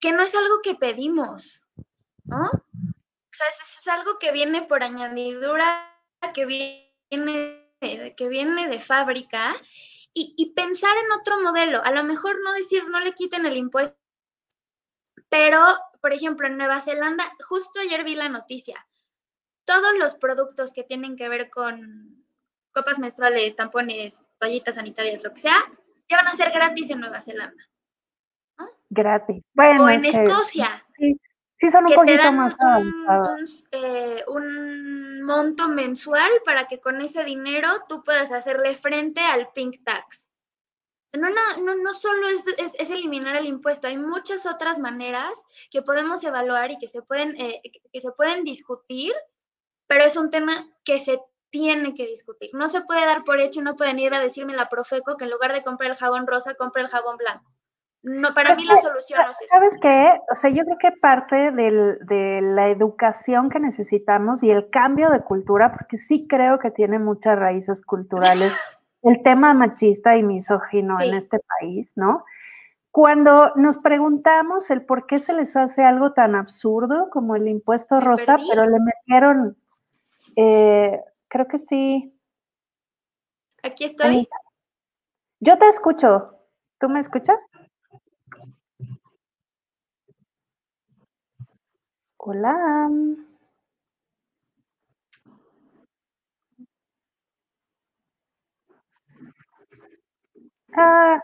que 0.00 0.12
no 0.12 0.22
es 0.22 0.34
algo 0.34 0.60
que 0.62 0.74
pedimos, 0.74 1.64
¿no? 2.28 2.46
O 2.46 3.32
sea, 3.32 3.46
es, 3.48 3.88
algo 3.88 4.18
que 4.18 4.32
viene 4.32 4.62
por 4.62 4.82
añadidura, 4.82 5.94
que 6.34 6.44
viene, 6.44 8.14
que 8.16 8.28
viene 8.28 8.68
de 8.68 8.80
fábrica, 8.80 9.56
y, 10.14 10.34
y, 10.36 10.52
pensar 10.52 10.96
en 10.96 11.12
otro 11.12 11.40
modelo. 11.40 11.82
A 11.84 11.92
lo 11.92 12.02
mejor 12.04 12.36
no 12.42 12.52
decir 12.52 12.84
no 12.88 13.00
le 13.00 13.12
quiten 13.12 13.46
el 13.46 13.56
impuesto, 13.56 13.96
pero, 15.28 15.60
por 16.00 16.12
ejemplo, 16.12 16.46
en 16.46 16.56
Nueva 16.56 16.80
Zelanda, 16.80 17.32
justo 17.48 17.78
ayer 17.80 18.04
vi 18.04 18.14
la 18.14 18.28
noticia, 18.28 18.86
todos 19.64 19.96
los 19.98 20.16
productos 20.16 20.72
que 20.72 20.82
tienen 20.82 21.16
que 21.16 21.28
ver 21.28 21.50
con 21.50 22.26
copas 22.72 22.98
menstruales, 22.98 23.56
tampones, 23.56 24.28
toallitas 24.38 24.74
sanitarias, 24.74 25.22
lo 25.22 25.32
que 25.32 25.40
sea, 25.40 25.64
ya 26.08 26.16
van 26.16 26.28
a 26.28 26.36
ser 26.36 26.50
gratis 26.50 26.90
en 26.90 27.00
Nueva 27.00 27.20
Zelanda 27.20 27.68
gratis. 28.90 29.42
Bueno, 29.54 29.84
o 29.84 29.88
en 29.88 30.04
Escocia. 30.04 30.84
Sí, 31.60 31.70
son 31.72 31.86
un 31.88 31.94
poquito 31.94 32.32
más 32.32 32.56
eh, 33.72 34.24
un, 34.28 35.22
monto 35.22 35.68
mensual 35.68 36.30
para 36.44 36.68
que 36.68 36.78
con 36.78 37.00
ese 37.00 37.24
dinero 37.24 37.68
tú 37.88 38.04
puedas 38.04 38.30
hacerle 38.30 38.76
frente 38.76 39.20
al 39.20 39.50
pink 39.52 39.82
tax. 39.84 40.30
no, 41.14 41.28
no, 41.28 41.74
no, 41.74 41.94
solo 41.94 42.28
es, 42.28 42.74
es, 42.78 42.90
eliminar 42.90 43.34
el 43.34 43.46
impuesto, 43.46 43.88
hay 43.88 43.98
muchas 43.98 44.46
otras 44.46 44.78
maneras 44.78 45.32
que 45.70 45.82
podemos 45.82 46.22
evaluar 46.22 46.70
y 46.70 46.78
que 46.78 46.86
se 46.86 47.02
pueden, 47.02 47.34
eh, 47.40 47.60
que 47.92 48.00
se 48.00 48.12
pueden 48.12 48.44
discutir, 48.44 49.12
pero 49.88 50.04
es 50.04 50.16
un 50.16 50.30
tema 50.30 50.68
que 50.84 51.00
se 51.00 51.20
tiene 51.50 51.94
que 51.94 52.06
discutir. 52.06 52.50
No 52.52 52.68
se 52.68 52.82
puede 52.82 53.04
dar 53.04 53.24
por 53.24 53.40
hecho, 53.40 53.62
no 53.62 53.74
pueden 53.74 53.98
ir 53.98 54.14
a 54.14 54.20
decirme 54.20 54.54
la 54.54 54.68
Profeco 54.68 55.16
que 55.16 55.24
en 55.24 55.30
lugar 55.30 55.52
de 55.52 55.64
comprar 55.64 55.90
el 55.90 55.96
jabón 55.96 56.26
rosa, 56.26 56.54
compre 56.54 56.82
el 56.82 56.88
jabón 56.88 57.16
blanco. 57.16 57.50
No, 58.02 58.32
para 58.32 58.54
mí 58.54 58.64
la 58.64 58.76
solución 58.76 59.20
no 59.24 59.30
es 59.30 59.40
esa. 59.40 59.56
¿Sabes 59.56 59.72
qué? 59.82 60.20
O 60.30 60.36
sea, 60.36 60.50
yo 60.50 60.64
creo 60.64 60.78
que 60.78 60.92
parte 60.92 61.50
del, 61.50 61.98
de 62.06 62.40
la 62.42 62.68
educación 62.68 63.50
que 63.50 63.58
necesitamos 63.58 64.42
y 64.42 64.50
el 64.50 64.70
cambio 64.70 65.10
de 65.10 65.20
cultura, 65.20 65.72
porque 65.72 65.98
sí 65.98 66.26
creo 66.28 66.58
que 66.58 66.70
tiene 66.70 66.98
muchas 66.98 67.38
raíces 67.38 67.82
culturales, 67.82 68.52
el 69.02 69.22
tema 69.22 69.52
machista 69.54 70.16
y 70.16 70.22
misógino 70.22 71.00
en 71.00 71.14
este 71.14 71.40
país, 71.58 71.92
¿no? 71.96 72.24
cuando 72.98 73.54
nos 73.54 73.78
preguntamos 73.78 74.70
el 74.70 74.84
por 74.84 75.06
qué 75.06 75.20
se 75.20 75.32
les 75.32 75.54
hace 75.54 75.84
algo 75.84 76.14
tan 76.14 76.34
absurdo 76.34 77.10
como 77.10 77.36
el 77.36 77.46
impuesto 77.46 78.00
rosa, 78.00 78.36
pero 78.50 78.66
le 78.66 78.80
metieron, 78.80 79.56
eh, 80.34 81.00
creo 81.28 81.46
que 81.46 81.60
sí. 81.60 82.12
Aquí 83.62 83.84
estoy. 83.84 84.28
Yo 85.38 85.58
te 85.58 85.68
escucho. 85.68 86.34
¿Tú 86.80 86.88
me 86.88 86.98
escuchas? 86.98 87.38
Hola. 92.30 92.52
Ah, 100.76 101.22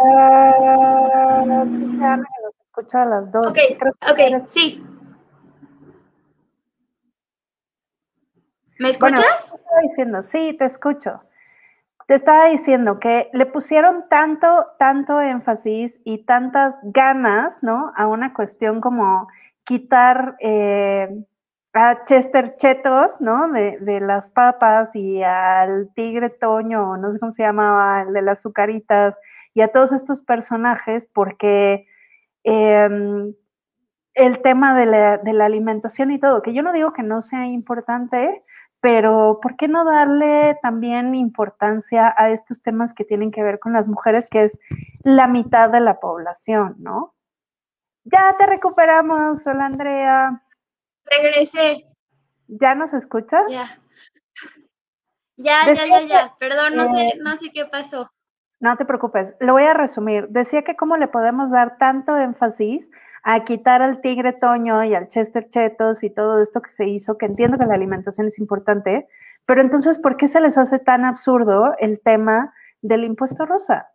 uh, 0.00 1.64
escucha 2.70 3.02
a 3.02 3.04
las 3.04 3.30
dos. 3.30 3.48
Ok, 3.48 3.58
ok, 4.10 4.48
sí. 4.48 4.82
¿Me 8.78 8.88
escuchas? 8.88 9.52
estaba 9.54 9.80
diciendo, 9.82 10.22
sí, 10.22 10.56
te 10.58 10.64
escucho. 10.64 11.20
Te 12.06 12.14
estaba 12.14 12.46
diciendo 12.46 13.00
que 13.00 13.30
le 13.32 13.46
pusieron 13.46 14.04
tanto, 14.10 14.66
tanto 14.78 15.20
énfasis 15.20 15.98
y 16.04 16.24
tantas 16.24 16.74
ganas, 16.82 17.54
¿no? 17.62 17.92
A 17.96 18.06
una 18.06 18.34
cuestión 18.34 18.80
como 18.80 19.28
quitar 19.64 20.36
eh, 20.40 21.08
a 21.72 22.04
Chester 22.04 22.56
Chetos, 22.56 23.12
¿no? 23.20 23.48
De, 23.48 23.78
de, 23.80 24.00
las 24.00 24.30
papas 24.30 24.94
y 24.94 25.22
al 25.22 25.90
tigre 25.94 26.30
Toño, 26.30 26.96
no 26.98 27.12
sé 27.12 27.18
cómo 27.18 27.32
se 27.32 27.42
llamaba, 27.42 28.02
el 28.02 28.12
de 28.12 28.22
las 28.22 28.38
azucaritas, 28.38 29.16
y 29.54 29.62
a 29.62 29.68
todos 29.68 29.92
estos 29.92 30.20
personajes, 30.20 31.08
porque 31.12 31.86
em, 32.44 33.34
el 34.14 34.42
tema 34.42 34.78
de 34.78 34.86
la, 34.86 35.18
de 35.18 35.32
la 35.32 35.46
alimentación 35.46 36.12
y 36.12 36.20
todo, 36.20 36.42
que 36.42 36.54
yo 36.54 36.62
no 36.62 36.72
digo 36.72 36.92
que 36.92 37.02
no 37.02 37.22
sea 37.22 37.46
importante, 37.46 38.43
pero 38.84 39.40
¿por 39.40 39.56
qué 39.56 39.66
no 39.66 39.82
darle 39.82 40.58
también 40.60 41.14
importancia 41.14 42.14
a 42.18 42.28
estos 42.28 42.60
temas 42.60 42.92
que 42.92 43.06
tienen 43.06 43.30
que 43.30 43.42
ver 43.42 43.58
con 43.58 43.72
las 43.72 43.88
mujeres, 43.88 44.26
que 44.30 44.44
es 44.44 44.58
la 45.04 45.26
mitad 45.26 45.70
de 45.70 45.80
la 45.80 46.00
población, 46.00 46.74
¿no? 46.80 47.14
Ya 48.04 48.36
te 48.36 48.44
recuperamos, 48.44 49.40
hola 49.46 49.64
Andrea. 49.64 50.42
Regresé. 51.06 51.86
¿Ya 52.46 52.74
nos 52.74 52.92
escuchas? 52.92 53.44
Ya. 53.48 53.80
Ya, 55.36 55.72
ya, 55.72 55.86
ya, 55.86 56.00
ya. 56.02 56.34
Perdón, 56.38 56.76
no 56.76 56.86
sé, 56.88 57.14
no 57.24 57.36
sé 57.36 57.50
qué 57.54 57.64
pasó. 57.64 58.10
No 58.60 58.76
te 58.76 58.84
preocupes, 58.84 59.34
lo 59.40 59.54
voy 59.54 59.64
a 59.64 59.72
resumir. 59.72 60.28
Decía 60.28 60.60
que 60.60 60.76
cómo 60.76 60.98
le 60.98 61.08
podemos 61.08 61.50
dar 61.50 61.78
tanto 61.78 62.18
énfasis 62.18 62.86
a 63.24 63.44
quitar 63.44 63.80
al 63.80 64.02
tigre 64.02 64.34
Toño 64.34 64.84
y 64.84 64.94
al 64.94 65.08
Chester 65.08 65.48
Chetos 65.48 66.04
y 66.04 66.10
todo 66.10 66.42
esto 66.42 66.60
que 66.60 66.70
se 66.70 66.86
hizo, 66.86 67.16
que 67.16 67.26
entiendo 67.26 67.58
que 67.58 67.64
la 67.64 67.74
alimentación 67.74 68.28
es 68.28 68.38
importante, 68.38 69.08
pero 69.46 69.62
entonces, 69.62 69.98
¿por 69.98 70.16
qué 70.16 70.28
se 70.28 70.40
les 70.40 70.58
hace 70.58 70.78
tan 70.78 71.04
absurdo 71.04 71.74
el 71.78 72.00
tema 72.00 72.54
del 72.82 73.04
impuesto 73.04 73.46
rosa? 73.46 73.88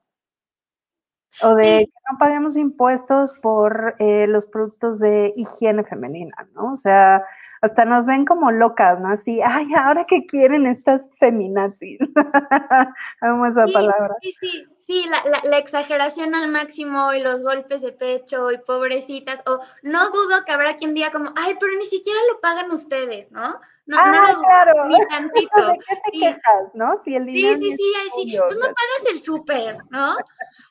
O 1.44 1.54
de 1.54 1.86
que 1.86 2.12
no 2.12 2.18
paguemos 2.18 2.58
impuestos 2.58 3.38
por 3.40 3.96
eh, 4.00 4.26
los 4.28 4.48
productos 4.48 4.98
de 4.98 5.32
higiene 5.36 5.84
femenina, 5.84 6.48
¿no? 6.56 6.72
O 6.72 6.76
sea, 6.76 7.24
hasta 7.62 7.86
nos 7.86 8.05
ven 8.05 8.26
como 8.26 8.51
locas, 8.51 8.99
¿no? 8.99 9.10
Así, 9.10 9.41
ay, 9.43 9.68
ahora 9.78 10.05
que 10.05 10.26
quieren 10.26 10.66
estas 10.66 11.01
feminazis. 11.20 11.99
Amo 13.22 13.45
esa 13.47 13.66
palabra. 13.66 14.16
Sí, 14.22 14.34
sí, 14.39 14.66
sí, 14.80 15.05
la, 15.10 15.49
la, 15.49 15.57
exageración 15.57 16.36
al 16.36 16.49
máximo 16.49 17.14
y 17.14 17.22
los 17.22 17.43
golpes 17.43 17.82
de 17.82 17.91
pecho 17.91 18.51
y 18.51 18.57
pobrecitas, 18.60 19.43
o 19.45 19.60
no 19.84 20.10
dudo 20.12 20.45
que 20.45 20.51
habrá 20.51 20.78
quien 20.78 20.93
diga 20.93 21.12
como, 21.12 21.32
ay, 21.36 21.55
pero 21.60 21.74
ni 21.78 21.86
siquiera 21.86 22.20
lo 22.32 22.39
pagan 22.39 22.72
ustedes, 22.72 23.32
¿no? 23.32 23.60
No, 23.86 23.97
ah, 23.99 24.12
no 24.12 24.34
lo 24.34 24.39
claro. 24.41 24.86
ni 24.88 25.07
tantito. 25.07 25.68
¿De 25.74 25.80
qué 25.80 25.95
te 25.95 26.20
quejas, 26.20 26.76
no? 26.76 27.01
Si 27.03 27.16
el 27.16 27.30
sí, 27.30 27.55
sí, 27.55 27.72
sí, 27.72 27.93
sí, 28.16 28.39
tú 28.49 28.55
no 28.55 28.62
pagas 28.62 29.05
el 29.12 29.20
súper, 29.20 29.78
¿no? 29.89 30.16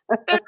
Pero, 0.27 0.43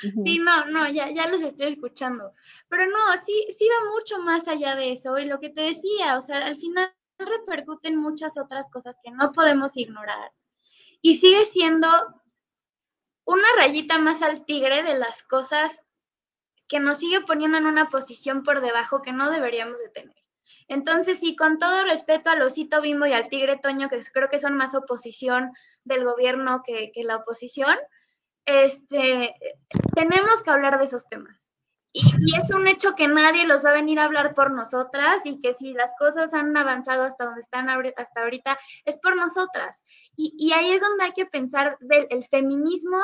Sí, 0.00 0.38
no, 0.38 0.66
no, 0.66 0.88
ya, 0.88 1.10
ya 1.10 1.28
los 1.28 1.42
estoy 1.42 1.72
escuchando. 1.72 2.32
Pero 2.68 2.86
no, 2.86 2.98
sí, 3.24 3.46
sí 3.56 3.68
va 3.68 3.90
mucho 3.92 4.20
más 4.20 4.48
allá 4.48 4.74
de 4.74 4.92
eso. 4.92 5.18
Y 5.18 5.26
lo 5.26 5.38
que 5.38 5.50
te 5.50 5.62
decía, 5.62 6.16
o 6.16 6.20
sea, 6.20 6.44
al 6.44 6.56
final 6.56 6.92
repercuten 7.18 7.96
muchas 7.96 8.36
otras 8.38 8.68
cosas 8.70 8.96
que 9.02 9.10
no 9.10 9.32
podemos 9.32 9.76
ignorar. 9.76 10.32
Y 11.00 11.16
sigue 11.18 11.44
siendo 11.44 11.88
una 13.24 13.46
rayita 13.56 13.98
más 13.98 14.22
al 14.22 14.44
tigre 14.44 14.82
de 14.82 14.98
las 14.98 15.22
cosas 15.22 15.82
que 16.68 16.80
nos 16.80 16.98
sigue 16.98 17.20
poniendo 17.20 17.58
en 17.58 17.66
una 17.66 17.88
posición 17.88 18.42
por 18.42 18.60
debajo 18.60 19.02
que 19.02 19.12
no 19.12 19.30
deberíamos 19.30 19.78
de 19.78 19.90
tener. 19.90 20.16
Entonces, 20.68 21.18
sí, 21.18 21.36
con 21.36 21.58
todo 21.58 21.84
respeto 21.84 22.30
al 22.30 22.42
osito 22.42 22.80
bimbo 22.80 23.06
y 23.06 23.12
al 23.12 23.28
tigre 23.28 23.58
toño, 23.58 23.88
que 23.88 24.00
creo 24.12 24.28
que 24.28 24.38
son 24.38 24.56
más 24.56 24.74
oposición 24.74 25.52
del 25.84 26.04
gobierno 26.04 26.62
que, 26.64 26.90
que 26.92 27.04
la 27.04 27.16
oposición, 27.16 27.76
este, 28.46 29.34
tenemos 29.94 30.42
que 30.42 30.50
hablar 30.50 30.78
de 30.78 30.84
esos 30.84 31.06
temas. 31.06 31.38
Y, 31.94 32.02
es 32.38 32.50
un 32.50 32.66
hecho 32.66 32.94
que 32.94 33.06
nadie 33.06 33.46
los 33.46 33.64
va 33.64 33.70
a 33.70 33.74
venir 33.74 33.98
a 33.98 34.04
hablar 34.04 34.34
por 34.34 34.50
nosotras 34.50 35.26
y 35.26 35.40
que 35.42 35.52
si 35.52 35.74
las 35.74 35.92
cosas 35.98 36.32
han 36.32 36.56
avanzado 36.56 37.02
hasta 37.02 37.26
donde 37.26 37.42
están 37.42 37.68
hasta 37.68 38.22
ahorita, 38.22 38.58
es 38.86 38.96
por 38.96 39.14
nosotras. 39.14 39.82
Y, 40.16 40.52
ahí 40.52 40.72
es 40.72 40.80
donde 40.80 41.04
hay 41.04 41.12
que 41.12 41.26
pensar 41.26 41.76
del 41.80 42.06
el 42.10 42.24
feminismo 42.24 42.98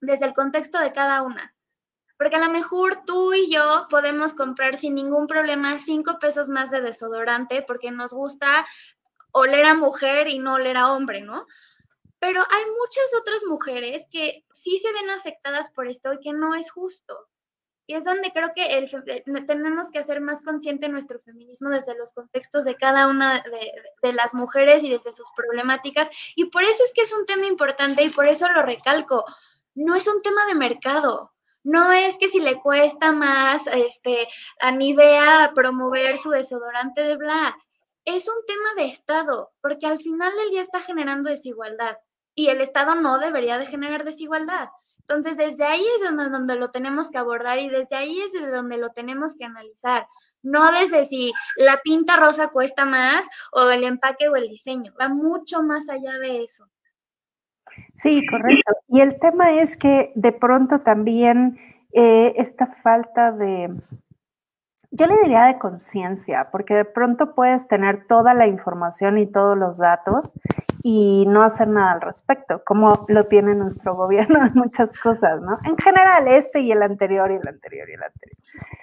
desde 0.00 0.24
el 0.24 0.32
contexto 0.32 0.80
de 0.80 0.92
cada 0.92 1.22
una. 1.22 1.54
Porque 2.16 2.36
a 2.36 2.44
lo 2.44 2.50
mejor 2.50 3.04
tú 3.04 3.34
y 3.34 3.50
yo 3.50 3.86
podemos 3.90 4.32
comprar 4.32 4.76
sin 4.76 4.94
ningún 4.94 5.26
problema 5.26 5.78
cinco 5.78 6.18
pesos 6.18 6.48
más 6.48 6.70
de 6.70 6.80
desodorante 6.80 7.62
porque 7.66 7.90
nos 7.90 8.12
gusta 8.12 8.66
oler 9.32 9.64
a 9.66 9.74
mujer 9.74 10.28
y 10.28 10.38
no 10.38 10.54
oler 10.54 10.76
a 10.76 10.92
hombre, 10.92 11.20
¿no? 11.20 11.46
Pero 12.20 12.42
hay 12.48 12.64
muchas 12.66 13.14
otras 13.18 13.44
mujeres 13.46 14.06
que 14.10 14.44
sí 14.52 14.78
se 14.78 14.92
ven 14.92 15.08
afectadas 15.10 15.72
por 15.72 15.86
esto 15.86 16.12
y 16.12 16.20
que 16.20 16.34
no 16.34 16.54
es 16.54 16.70
justo. 16.70 17.16
Y 17.86 17.94
es 17.94 18.04
donde 18.04 18.30
creo 18.30 18.52
que 18.54 18.78
el, 18.78 18.88
tenemos 19.46 19.90
que 19.90 19.98
hacer 19.98 20.20
más 20.20 20.42
consciente 20.42 20.88
nuestro 20.88 21.18
feminismo 21.18 21.70
desde 21.70 21.96
los 21.96 22.12
contextos 22.12 22.64
de 22.64 22.76
cada 22.76 23.08
una 23.08 23.40
de, 23.40 23.72
de, 24.02 24.12
las 24.12 24.34
mujeres 24.34 24.84
y 24.84 24.90
desde 24.90 25.12
sus 25.12 25.26
problemáticas. 25.34 26.08
Y 26.36 26.44
por 26.44 26.62
eso 26.62 26.84
es 26.84 26.92
que 26.92 27.02
es 27.02 27.12
un 27.12 27.26
tema 27.26 27.46
importante 27.46 28.04
y 28.04 28.10
por 28.10 28.28
eso 28.28 28.48
lo 28.50 28.62
recalco. 28.62 29.24
No 29.74 29.96
es 29.96 30.06
un 30.06 30.20
tema 30.22 30.44
de 30.46 30.54
mercado. 30.54 31.32
No 31.64 31.90
es 31.90 32.16
que 32.18 32.28
si 32.28 32.38
le 32.38 32.60
cuesta 32.60 33.12
más 33.12 33.66
este, 33.66 34.28
a 34.60 34.70
Nivea 34.70 35.52
promover 35.54 36.18
su 36.18 36.30
desodorante 36.30 37.02
de 37.02 37.16
bla. 37.16 37.56
Es 38.04 38.28
un 38.28 38.46
tema 38.46 38.74
de 38.76 38.84
Estado, 38.84 39.52
porque 39.60 39.86
al 39.86 39.98
final 39.98 40.32
del 40.36 40.50
día 40.50 40.62
está 40.62 40.80
generando 40.80 41.28
desigualdad 41.28 41.96
y 42.40 42.48
el 42.48 42.62
Estado 42.62 42.94
no 42.94 43.18
debería 43.18 43.58
de 43.58 43.66
generar 43.66 44.02
desigualdad. 44.04 44.70
Entonces, 45.00 45.36
desde 45.36 45.64
ahí 45.64 45.84
es 45.96 46.16
donde, 46.30 46.56
lo 46.56 46.70
tenemos 46.70 47.10
que 47.10 47.18
abordar 47.18 47.58
y 47.58 47.68
desde 47.68 47.96
ahí 47.96 48.18
es 48.20 48.32
desde 48.32 48.50
donde 48.50 48.78
lo 48.78 48.90
tenemos 48.90 49.36
que 49.36 49.44
analizar. 49.44 50.06
No 50.42 50.72
desde 50.72 51.04
si 51.04 51.32
la 51.56 51.78
tinta 51.84 52.16
rosa 52.16 52.48
cuesta 52.48 52.86
más 52.86 53.26
o 53.52 53.68
el 53.68 53.84
empaque 53.84 54.28
o 54.28 54.36
el 54.36 54.48
diseño. 54.48 54.94
Va 54.98 55.08
mucho 55.08 55.62
más 55.62 55.88
allá 55.90 56.18
de 56.18 56.44
eso. 56.44 56.64
Sí, 58.02 58.26
correcto. 58.26 58.72
Y 58.88 59.00
el 59.00 59.18
tema 59.20 59.60
es 59.60 59.76
que 59.76 60.12
de 60.14 60.32
pronto 60.32 60.80
también 60.80 61.58
eh, 61.92 62.32
esta 62.36 62.68
falta 62.68 63.32
de, 63.32 63.68
yo 64.92 65.06
le 65.06 65.16
diría 65.22 65.44
de 65.44 65.58
conciencia, 65.58 66.48
porque 66.50 66.74
de 66.74 66.84
pronto 66.86 67.34
puedes 67.34 67.68
tener 67.68 68.06
toda 68.06 68.32
la 68.32 68.46
información 68.46 69.18
y 69.18 69.26
todos 69.26 69.58
los 69.58 69.76
datos 69.76 70.32
y 70.82 71.26
no 71.26 71.42
hacer 71.42 71.68
nada 71.68 71.92
al 71.92 72.00
respecto, 72.00 72.62
como 72.64 73.04
lo 73.08 73.26
tiene 73.26 73.54
nuestro 73.54 73.94
gobierno 73.96 74.44
en 74.46 74.54
muchas 74.54 74.92
cosas, 75.00 75.40
¿no? 75.42 75.58
En 75.64 75.76
general, 75.76 76.28
este 76.28 76.60
y 76.60 76.72
el 76.72 76.82
anterior 76.82 77.30
y 77.30 77.36
el 77.36 77.48
anterior 77.48 77.88
y 77.88 77.94
el 77.94 78.02
anterior. 78.02 78.38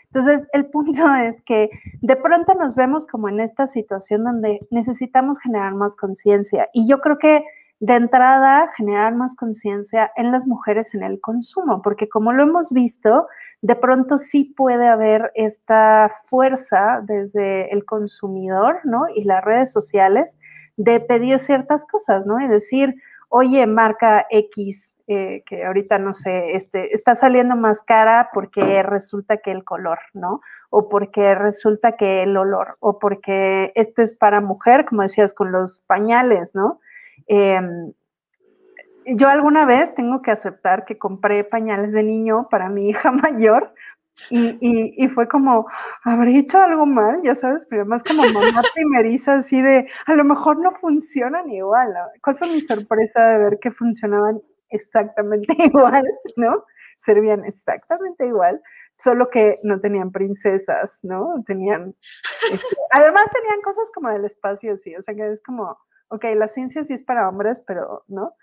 Entonces, 0.05 0.47
el 0.53 0.67
punto 0.67 1.03
es 1.15 1.41
que 1.43 1.69
de 2.01 2.15
pronto 2.15 2.53
nos 2.53 2.75
vemos 2.75 3.05
como 3.05 3.29
en 3.29 3.39
esta 3.39 3.67
situación 3.67 4.23
donde 4.23 4.59
necesitamos 4.71 5.39
generar 5.39 5.73
más 5.73 5.95
conciencia 5.95 6.69
y 6.73 6.87
yo 6.87 6.99
creo 6.99 7.17
que 7.17 7.43
de 7.79 7.93
entrada 7.93 8.71
generar 8.75 9.13
más 9.13 9.35
conciencia 9.35 10.11
en 10.15 10.31
las 10.31 10.47
mujeres 10.47 10.95
en 10.95 11.03
el 11.03 11.21
consumo, 11.21 11.83
porque 11.83 12.09
como 12.09 12.33
lo 12.33 12.41
hemos 12.41 12.71
visto, 12.71 13.27
de 13.61 13.75
pronto 13.75 14.17
sí 14.17 14.45
puede 14.57 14.87
haber 14.87 15.31
esta 15.35 16.11
fuerza 16.25 17.01
desde 17.03 17.71
el 17.71 17.85
consumidor, 17.85 18.79
¿no? 18.83 19.05
Y 19.13 19.25
las 19.25 19.43
redes 19.43 19.71
sociales 19.71 20.35
de 20.77 20.99
pedir 20.99 21.39
ciertas 21.39 21.83
cosas, 21.85 22.25
¿no? 22.25 22.39
Y 22.39 22.47
decir, 22.47 22.95
oye, 23.29 23.65
marca 23.67 24.25
X, 24.29 24.89
eh, 25.07 25.43
que 25.45 25.65
ahorita 25.65 25.97
no 25.99 26.13
sé, 26.13 26.51
este, 26.51 26.93
está 26.95 27.15
saliendo 27.15 27.55
más 27.55 27.81
cara 27.83 28.29
porque 28.33 28.83
resulta 28.83 29.37
que 29.37 29.51
el 29.51 29.63
color, 29.63 29.99
¿no? 30.13 30.41
O 30.69 30.89
porque 30.89 31.33
resulta 31.33 31.93
que 31.93 32.23
el 32.23 32.37
olor, 32.37 32.77
o 32.79 32.99
porque 32.99 33.71
este 33.75 34.03
es 34.03 34.15
para 34.17 34.41
mujer, 34.41 34.85
como 34.85 35.01
decías, 35.01 35.33
con 35.33 35.51
los 35.51 35.79
pañales, 35.87 36.53
¿no? 36.53 36.79
Em, 37.27 37.93
yo 39.05 39.29
alguna 39.29 39.65
vez 39.65 39.95
tengo 39.95 40.21
que 40.21 40.31
aceptar 40.31 40.85
que 40.85 40.97
compré 40.97 41.43
pañales 41.45 41.93
de 41.93 42.03
niño 42.03 42.47
para 42.51 42.69
mi 42.69 42.89
hija 42.89 43.11
mayor 43.11 43.73
y, 44.29 45.03
y, 45.03 45.07
fue 45.09 45.27
como, 45.27 45.67
¿habré 46.03 46.39
hecho 46.39 46.57
algo 46.59 46.85
mal? 46.85 47.21
Ya 47.23 47.35
sabes, 47.35 47.61
pero 47.69 47.85
más 47.85 48.03
como 48.03 48.23
mamá 48.23 48.61
primeriza, 48.73 49.35
así 49.35 49.61
de, 49.61 49.87
a 50.05 50.13
lo 50.15 50.23
mejor 50.23 50.59
no 50.59 50.71
funcionan 50.79 51.49
igual. 51.49 51.93
¿Cuál 52.23 52.37
fue 52.37 52.47
mi 52.49 52.61
sorpresa 52.61 53.25
de 53.27 53.37
ver 53.37 53.59
que 53.61 53.71
funcionaban 53.71 54.41
exactamente 54.69 55.47
igual, 55.59 56.05
¿no? 56.35 56.65
Servían 57.05 57.45
exactamente 57.45 58.25
igual, 58.25 58.61
solo 59.03 59.29
que 59.29 59.55
no 59.63 59.79
tenían 59.79 60.11
princesas, 60.11 60.91
¿no? 61.03 61.43
Tenían, 61.45 61.95
este, 62.51 62.75
además 62.91 63.25
tenían 63.31 63.61
cosas 63.61 63.87
como 63.93 64.09
del 64.09 64.25
espacio, 64.25 64.77
sí, 64.77 64.95
o 64.95 65.01
sea 65.03 65.13
que 65.13 65.33
es 65.33 65.43
como, 65.43 65.77
ok, 66.09 66.25
la 66.35 66.47
ciencia 66.49 66.83
sí 66.83 66.93
es 66.93 67.03
para 67.03 67.29
hombres, 67.29 67.57
pero, 67.67 68.03
¿no? 68.07 68.33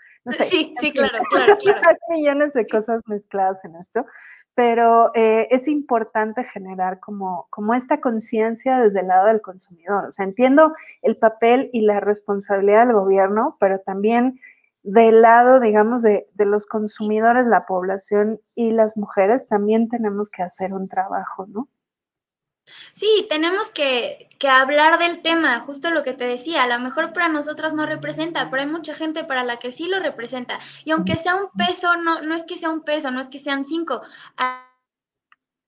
sí, 0.40 0.74
sí, 0.80 0.92
claro, 0.92 1.18
claro, 1.28 1.56
claro. 1.58 1.80
Hay 1.88 2.16
millones 2.16 2.54
de 2.54 2.66
cosas 2.66 3.02
mezcladas 3.06 3.62
en 3.64 3.76
esto 3.76 4.06
pero 4.54 5.10
eh, 5.14 5.48
es 5.50 5.66
importante 5.66 6.44
generar 6.44 7.00
como, 7.00 7.46
como 7.50 7.74
esta 7.74 8.00
conciencia 8.00 8.78
desde 8.78 9.00
el 9.00 9.08
lado 9.08 9.26
del 9.26 9.40
consumidor. 9.40 10.06
O 10.06 10.12
sea, 10.12 10.24
entiendo 10.24 10.72
el 11.02 11.16
papel 11.16 11.70
y 11.72 11.82
la 11.82 12.00
responsabilidad 12.00 12.86
del 12.86 12.94
gobierno, 12.94 13.56
pero 13.58 13.80
también 13.80 14.38
del 14.82 15.22
lado, 15.22 15.60
digamos, 15.60 16.02
de, 16.02 16.28
de 16.34 16.44
los 16.44 16.66
consumidores, 16.66 17.46
la 17.46 17.66
población 17.66 18.40
y 18.54 18.70
las 18.70 18.96
mujeres, 18.96 19.46
también 19.48 19.88
tenemos 19.88 20.30
que 20.30 20.42
hacer 20.42 20.72
un 20.72 20.88
trabajo, 20.88 21.46
¿no? 21.46 21.68
Sí, 22.92 23.26
tenemos 23.28 23.70
que, 23.70 24.28
que, 24.38 24.48
hablar 24.48 24.98
del 24.98 25.20
tema, 25.22 25.60
justo 25.60 25.90
lo 25.90 26.02
que 26.02 26.12
te 26.14 26.26
decía, 26.26 26.62
a 26.62 26.66
lo 26.66 26.78
mejor 26.78 27.12
para 27.12 27.28
nosotras 27.28 27.74
no 27.74 27.86
representa, 27.86 28.50
pero 28.50 28.62
hay 28.62 28.68
mucha 28.68 28.94
gente 28.94 29.24
para 29.24 29.44
la 29.44 29.58
que 29.58 29.72
sí 29.72 29.86
lo 29.86 29.98
representa. 30.00 30.58
Y 30.84 30.92
aunque 30.92 31.16
sea 31.16 31.36
un 31.36 31.50
peso, 31.50 31.96
no, 31.96 32.22
no 32.22 32.34
es 32.34 32.44
que 32.44 32.58
sea 32.58 32.70
un 32.70 32.82
peso, 32.82 33.10
no 33.10 33.20
es 33.20 33.28
que 33.28 33.38
sean 33.38 33.64
cinco. 33.64 34.02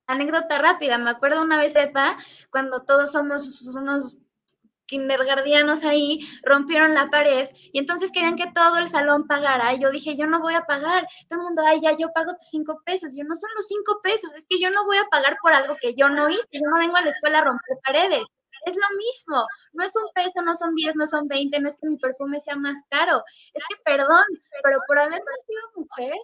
Anécdota 0.07 0.59
rápida, 0.59 0.99
me 0.99 1.11
acuerdo 1.11 1.43
una 1.43 1.59
vez, 1.59 1.75
Epa, 1.77 2.17
cuando 2.51 2.83
todos 2.83 3.13
somos 3.13 3.63
unos 3.75 4.23
kindergardianos 4.87 5.85
ahí 5.85 6.21
rompieron 6.43 6.95
la 6.95 7.11
pared 7.11 7.51
y 7.73 7.79
entonces 7.79 8.13
querían 8.13 8.37
que 8.37 8.51
todo 8.53 8.79
el 8.79 8.89
salón 8.89 9.27
pagara. 9.27 9.75
Y 9.75 9.81
yo 9.81 9.91
dije, 9.91 10.17
yo 10.17 10.27
no 10.27 10.41
voy 10.41 10.55
a 10.55 10.67
pagar. 10.67 11.07
Todo 11.29 11.41
el 11.41 11.47
mundo, 11.47 11.63
ay, 11.67 11.81
ya, 11.81 11.93
yo 11.97 12.13
pago 12.13 12.35
tus 12.35 12.49
cinco 12.49 12.81
pesos. 12.85 13.13
Yo 13.17 13.25
no 13.25 13.35
son 13.35 13.51
los 13.57 13.67
cinco 13.67 14.01
pesos, 14.03 14.33
es 14.35 14.47
que 14.49 14.61
yo 14.61 14.71
no 14.71 14.85
voy 14.87 14.99
a 14.99 15.07
pagar 15.11 15.37
por 15.43 15.53
algo 15.53 15.77
que 15.81 15.95
yo 15.95 16.09
no 16.09 16.29
hice. 16.29 16.47
Yo 16.53 16.69
no 16.71 16.79
vengo 16.79 16.97
a 16.97 17.03
la 17.03 17.11
escuela 17.11 17.39
a 17.39 17.45
romper 17.45 17.79
paredes. 17.85 18.27
Es 18.67 18.75
lo 18.75 18.97
mismo, 18.97 19.47
no 19.75 19.85
es 19.85 19.95
un 19.95 20.09
peso, 20.13 20.43
no 20.43 20.57
son 20.57 20.75
diez, 20.75 20.97
no 20.97 21.07
son 21.07 21.29
veinte, 21.29 21.61
no 21.61 21.69
es 21.69 21.77
que 21.77 21.89
mi 21.89 21.99
perfume 21.99 22.41
sea 22.41 22.57
más 22.57 22.77
caro. 22.91 23.23
Es 23.55 23.63
que, 23.69 23.77
perdón, 23.85 24.25
pero 24.65 24.79
por 24.89 24.99
haber 24.99 25.23
nacido 25.23 25.61
mujer, 25.77 26.15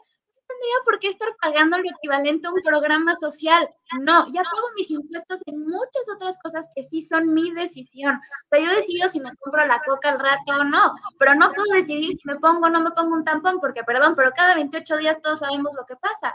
tendría 0.52 0.76
por 0.84 0.98
qué 0.98 1.08
estar 1.08 1.28
pagando 1.40 1.78
lo 1.78 1.84
equivalente 1.84 2.46
a 2.46 2.52
un 2.52 2.60
programa 2.62 3.16
social. 3.16 3.68
No, 4.00 4.26
ya 4.28 4.42
pago 4.42 4.66
mis 4.76 4.90
impuestos 4.90 5.42
en 5.46 5.60
muchas 5.60 6.08
otras 6.14 6.38
cosas 6.42 6.70
que 6.74 6.84
sí 6.84 7.02
son 7.02 7.32
mi 7.34 7.52
decisión. 7.52 8.14
O 8.14 8.46
sea, 8.50 8.60
yo 8.64 8.76
decido 8.76 9.08
si 9.08 9.20
me 9.20 9.34
compro 9.36 9.64
la 9.66 9.80
coca 9.84 10.10
al 10.10 10.18
rato 10.18 10.60
o 10.60 10.64
no, 10.64 10.92
pero 11.18 11.34
no 11.34 11.52
puedo 11.52 11.72
decidir 11.74 12.12
si 12.12 12.28
me 12.28 12.36
pongo 12.36 12.66
o 12.66 12.70
no 12.70 12.80
me 12.80 12.90
pongo 12.90 13.14
un 13.14 13.24
tampón, 13.24 13.60
porque, 13.60 13.84
perdón, 13.84 14.14
pero 14.16 14.32
cada 14.32 14.54
28 14.54 14.96
días 14.98 15.20
todos 15.20 15.40
sabemos 15.40 15.72
lo 15.74 15.84
que 15.86 15.96
pasa. 15.96 16.34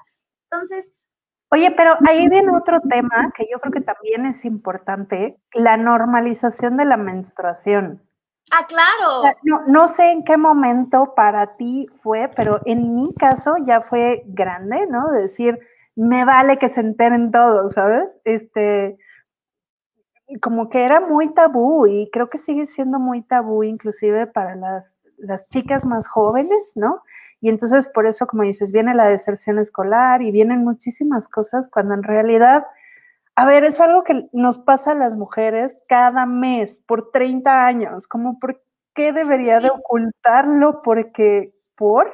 Entonces... 0.50 0.94
Oye, 1.50 1.72
pero 1.78 1.96
ahí 2.06 2.28
viene 2.28 2.52
otro 2.56 2.82
tema 2.82 3.32
que 3.36 3.48
yo 3.50 3.60
creo 3.60 3.72
que 3.72 3.82
también 3.82 4.26
es 4.26 4.44
importante, 4.44 5.38
la 5.54 5.78
normalización 5.78 6.76
de 6.76 6.84
la 6.84 6.98
menstruación. 6.98 8.07
Ah, 8.52 8.66
claro. 8.66 9.36
No, 9.44 9.66
no, 9.68 9.88
sé 9.90 10.10
en 10.12 10.24
qué 10.24 10.38
momento 10.38 11.14
para 11.16 11.58
ti 11.58 11.88
fue, 12.02 12.30
pero 12.36 12.62
en 12.66 12.96
mi 12.96 13.14
caso 13.14 13.56
ya 13.66 13.82
fue 13.82 14.24
grande, 14.26 14.88
¿no? 14.88 15.12
decir, 15.12 15.60
me 15.96 16.24
vale 16.24 16.58
que 16.58 16.70
se 16.70 16.80
enteren 16.80 17.32
todos, 17.32 17.74
¿sabes? 17.74 18.08
Este, 18.24 18.98
como 20.42 20.70
que 20.70 20.86
era 20.86 21.02
muy 21.02 21.34
tabú 21.34 21.88
y 21.88 22.10
creo 22.12 22.30
que 22.30 22.38
sigue 22.38 22.68
siendo 22.68 23.00
muy 23.00 23.22
tabú 23.24 23.64
inclusive 23.64 24.28
para 24.28 24.56
las, 24.56 24.98
las 25.18 25.48
chicas 25.50 25.84
más 25.86 26.08
jóvenes, 26.08 26.72
¿no? 26.76 27.02
Y 27.42 27.50
entonces 27.50 27.88
por 27.88 28.08
eso, 28.08 28.28
como 28.28 28.44
dices, 28.44 28.72
viene 28.72 28.96
la 28.96 29.08
deserción 29.08 29.60
escolar 29.60 30.22
y 30.22 30.32
vienen 30.32 30.64
muchísimas 30.64 31.28
cosas 31.28 31.70
cuando 31.70 31.94
en 31.94 32.04
realidad 32.04 32.64
a 33.38 33.46
ver, 33.46 33.64
es 33.66 33.80
algo 33.80 34.04
que 34.04 34.28
nos 34.34 34.58
pasa 34.58 34.94
a 34.94 34.96
las 34.96 35.16
mujeres 35.16 35.78
cada 35.88 36.26
mes 36.26 36.82
por 36.88 37.12
30 37.12 37.68
años, 37.68 38.08
como 38.08 38.40
por 38.40 38.64
qué 38.96 39.14
debería 39.14 39.60
de 39.60 39.70
ocultarlo 39.70 40.82
porque 40.82 41.54
por, 41.76 42.12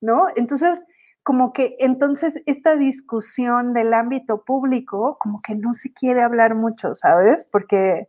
¿no? 0.00 0.26
Entonces, 0.34 0.80
como 1.22 1.52
que 1.52 1.76
entonces 1.78 2.34
esta 2.46 2.74
discusión 2.74 3.72
del 3.72 3.94
ámbito 3.94 4.42
público, 4.44 5.16
como 5.20 5.42
que 5.42 5.54
no 5.54 5.74
se 5.74 5.92
quiere 5.92 6.22
hablar 6.22 6.56
mucho, 6.56 6.96
¿sabes? 6.96 7.46
Porque 7.52 8.08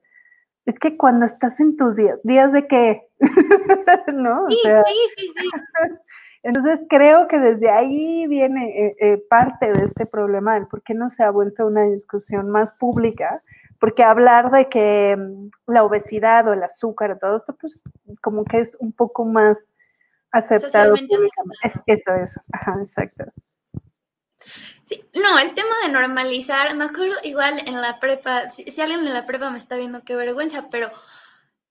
es 0.66 0.80
que 0.80 0.98
cuando 0.98 1.28
estás 1.28 1.60
en 1.60 1.78
tus 1.78 1.96
días, 1.96 2.20
días 2.24 2.52
de 2.52 2.68
qué, 2.68 3.04
¿no? 4.12 4.50
sí, 4.50 4.58
sí, 4.64 5.10
sí, 5.18 5.32
sí. 5.38 5.50
Entonces 6.46 6.80
creo 6.88 7.28
que 7.28 7.40
desde 7.40 7.72
ahí 7.72 8.28
viene 8.28 8.70
eh, 8.70 8.96
eh, 9.00 9.18
parte 9.28 9.74
de 9.74 9.86
este 9.86 10.06
problema, 10.06 10.54
del 10.54 10.68
por 10.68 10.84
qué 10.84 10.94
no 10.94 11.10
se 11.10 11.24
ha 11.24 11.32
vuelto 11.32 11.66
una 11.66 11.86
discusión 11.86 12.52
más 12.52 12.72
pública, 12.74 13.42
porque 13.80 14.04
hablar 14.04 14.52
de 14.52 14.70
que 14.70 15.18
mm, 15.18 15.50
la 15.72 15.84
obesidad 15.84 16.48
o 16.48 16.54
el 16.54 16.62
azúcar, 16.62 17.18
todo 17.20 17.38
esto, 17.38 17.58
pues 17.60 17.82
como 18.22 18.46
que 18.46 18.60
es 18.60 18.78
un 18.78 18.94
poco 18.94 19.26
más 19.26 19.58
aceptado 20.32 20.94
públicamente. 20.94 21.82
eso 21.88 22.14
es, 22.14 22.40
ajá, 22.54 22.74
exacto. 22.80 23.24
Sí, 24.84 25.04
no, 25.20 25.40
el 25.40 25.56
tema 25.56 25.74
de 25.84 25.92
normalizar, 25.92 26.76
me 26.76 26.86
acuerdo 26.86 27.16
igual 27.24 27.60
en 27.66 27.82
la 27.82 28.00
prepa, 28.00 28.52
si, 28.52 28.66
si 28.66 28.82
alguien 28.82 29.00
en 29.00 29.16
la 29.16 29.26
prepa 29.26 29.50
me 29.50 29.58
está 29.58 29.78
viendo, 29.78 30.04
qué 30.04 30.16
vergüenza, 30.16 30.68
pero 30.70 30.92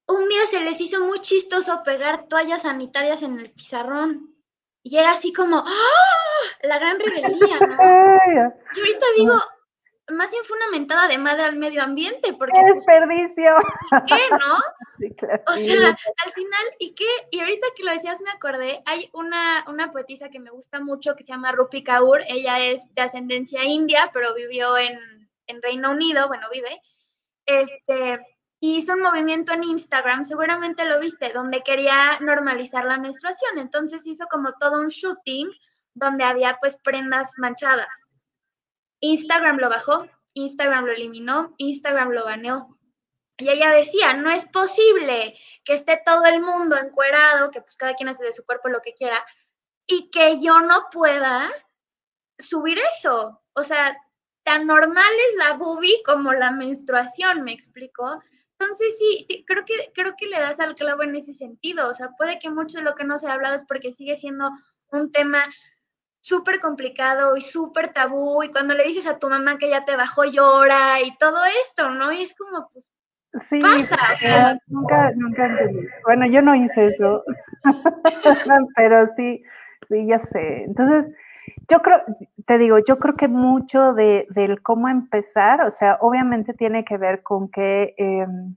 un 0.08 0.28
día 0.28 0.46
se 0.50 0.64
les 0.64 0.80
hizo 0.80 1.06
muy 1.06 1.20
chistoso 1.20 1.84
pegar 1.84 2.26
toallas 2.26 2.62
sanitarias 2.62 3.22
en 3.22 3.38
el 3.38 3.52
pizarrón. 3.52 4.33
Y 4.84 4.98
era 4.98 5.12
así 5.12 5.32
como, 5.32 5.64
¡ah! 5.66 6.44
La 6.62 6.78
gran 6.78 7.00
rebeldía, 7.00 7.58
¿no? 7.58 7.76
y 8.76 8.80
ahorita 8.80 9.06
digo, 9.16 9.34
más 10.12 10.30
bien 10.30 10.44
fue 10.44 10.58
una 10.58 10.68
mentada 10.68 11.08
de 11.08 11.16
madre 11.16 11.44
al 11.44 11.56
medio 11.56 11.82
ambiente, 11.82 12.34
porque... 12.34 12.52
¡Qué 12.52 12.60
pues, 12.60 12.74
desperdicio! 12.76 13.54
¿Qué, 14.06 14.30
no? 14.30 14.56
Sí, 14.98 15.12
claro. 15.16 15.42
O 15.48 15.54
sea, 15.54 15.88
al 15.88 16.32
final, 16.32 16.64
¿y 16.78 16.94
qué? 16.94 17.04
Y 17.32 17.40
ahorita 17.40 17.66
que 17.76 17.82
lo 17.82 17.90
decías 17.90 18.20
me 18.20 18.30
acordé, 18.30 18.80
hay 18.86 19.10
una, 19.12 19.64
una 19.66 19.90
poetisa 19.90 20.28
que 20.28 20.38
me 20.38 20.50
gusta 20.50 20.78
mucho 20.78 21.16
que 21.16 21.24
se 21.24 21.32
llama 21.32 21.50
Rupi 21.50 21.82
Kaur, 21.82 22.20
ella 22.28 22.60
es 22.60 22.94
de 22.94 23.02
ascendencia 23.02 23.64
india, 23.64 24.10
pero 24.14 24.34
vivió 24.34 24.78
en, 24.78 24.96
en 25.48 25.62
Reino 25.62 25.90
Unido, 25.90 26.28
bueno, 26.28 26.46
vive, 26.52 26.80
este, 27.46 28.20
hizo 28.72 28.94
un 28.94 29.00
movimiento 29.00 29.52
en 29.52 29.64
Instagram, 29.64 30.24
seguramente 30.24 30.84
lo 30.84 31.00
viste, 31.00 31.32
donde 31.32 31.62
quería 31.62 32.18
normalizar 32.20 32.84
la 32.84 32.98
menstruación. 32.98 33.58
Entonces 33.58 34.06
hizo 34.06 34.26
como 34.26 34.52
todo 34.52 34.80
un 34.80 34.88
shooting 34.88 35.50
donde 35.94 36.24
había 36.24 36.58
pues 36.60 36.76
prendas 36.76 37.32
manchadas. 37.36 38.06
Instagram 39.00 39.58
lo 39.58 39.68
bajó, 39.68 40.08
Instagram 40.34 40.86
lo 40.86 40.92
eliminó, 40.92 41.54
Instagram 41.58 42.10
lo 42.10 42.24
baneó. 42.24 42.78
Y 43.36 43.48
ella 43.48 43.70
decía, 43.70 44.14
no 44.14 44.30
es 44.30 44.46
posible 44.46 45.36
que 45.64 45.74
esté 45.74 46.00
todo 46.04 46.24
el 46.26 46.40
mundo 46.40 46.76
encuerado, 46.76 47.50
que 47.50 47.60
pues 47.60 47.76
cada 47.76 47.94
quien 47.94 48.08
hace 48.08 48.24
de 48.24 48.32
su 48.32 48.44
cuerpo 48.44 48.68
lo 48.68 48.80
que 48.80 48.94
quiera, 48.94 49.24
y 49.86 50.10
que 50.10 50.40
yo 50.40 50.60
no 50.60 50.86
pueda 50.90 51.50
subir 52.38 52.78
eso. 52.96 53.42
O 53.54 53.64
sea, 53.64 53.96
tan 54.44 54.66
normal 54.66 55.12
es 55.30 55.36
la 55.36 55.54
boobie 55.54 56.02
como 56.04 56.32
la 56.32 56.52
menstruación, 56.52 57.42
me 57.42 57.52
explico. 57.52 58.22
Entonces 58.58 58.96
sí, 58.98 59.44
creo 59.46 59.64
que, 59.64 59.92
creo 59.94 60.14
que 60.16 60.26
le 60.26 60.38
das 60.38 60.60
al 60.60 60.74
clavo 60.74 61.02
en 61.02 61.16
ese 61.16 61.34
sentido. 61.34 61.88
O 61.90 61.94
sea, 61.94 62.10
puede 62.16 62.38
que 62.38 62.50
mucho 62.50 62.78
de 62.78 62.84
lo 62.84 62.94
que 62.94 63.04
no 63.04 63.18
se 63.18 63.28
ha 63.28 63.34
hablado 63.34 63.54
es 63.54 63.64
porque 63.64 63.92
sigue 63.92 64.16
siendo 64.16 64.50
un 64.90 65.10
tema 65.12 65.44
súper 66.20 66.60
complicado 66.60 67.36
y 67.36 67.42
súper 67.42 67.92
tabú. 67.92 68.42
Y 68.42 68.50
cuando 68.50 68.74
le 68.74 68.84
dices 68.84 69.06
a 69.06 69.18
tu 69.18 69.28
mamá 69.28 69.58
que 69.58 69.68
ya 69.68 69.84
te 69.84 69.96
bajó, 69.96 70.24
llora 70.24 71.00
y 71.02 71.16
todo 71.18 71.38
esto, 71.62 71.90
¿no? 71.90 72.12
Y 72.12 72.22
es 72.22 72.34
como, 72.34 72.68
pues, 72.72 72.90
sí, 73.48 73.58
pasa. 73.60 74.58
nunca, 74.68 75.10
nunca 75.16 75.46
entendí. 75.46 75.86
Bueno, 76.04 76.26
yo 76.26 76.40
no 76.40 76.54
hice 76.54 76.86
eso, 76.88 77.22
pero 78.76 79.06
sí, 79.16 79.42
sí, 79.88 80.06
ya 80.06 80.18
sé. 80.18 80.64
Entonces, 80.64 81.12
yo 81.68 81.80
creo, 81.80 82.02
te 82.46 82.58
digo, 82.58 82.78
yo 82.86 82.98
creo 82.98 83.14
que 83.16 83.28
mucho 83.28 83.94
de, 83.94 84.26
del 84.30 84.62
cómo 84.62 84.88
empezar, 84.88 85.62
o 85.62 85.70
sea, 85.70 85.98
obviamente 86.00 86.54
tiene 86.54 86.84
que 86.84 86.96
ver 86.96 87.22
con 87.22 87.50
que 87.50 87.94
em, 87.96 88.56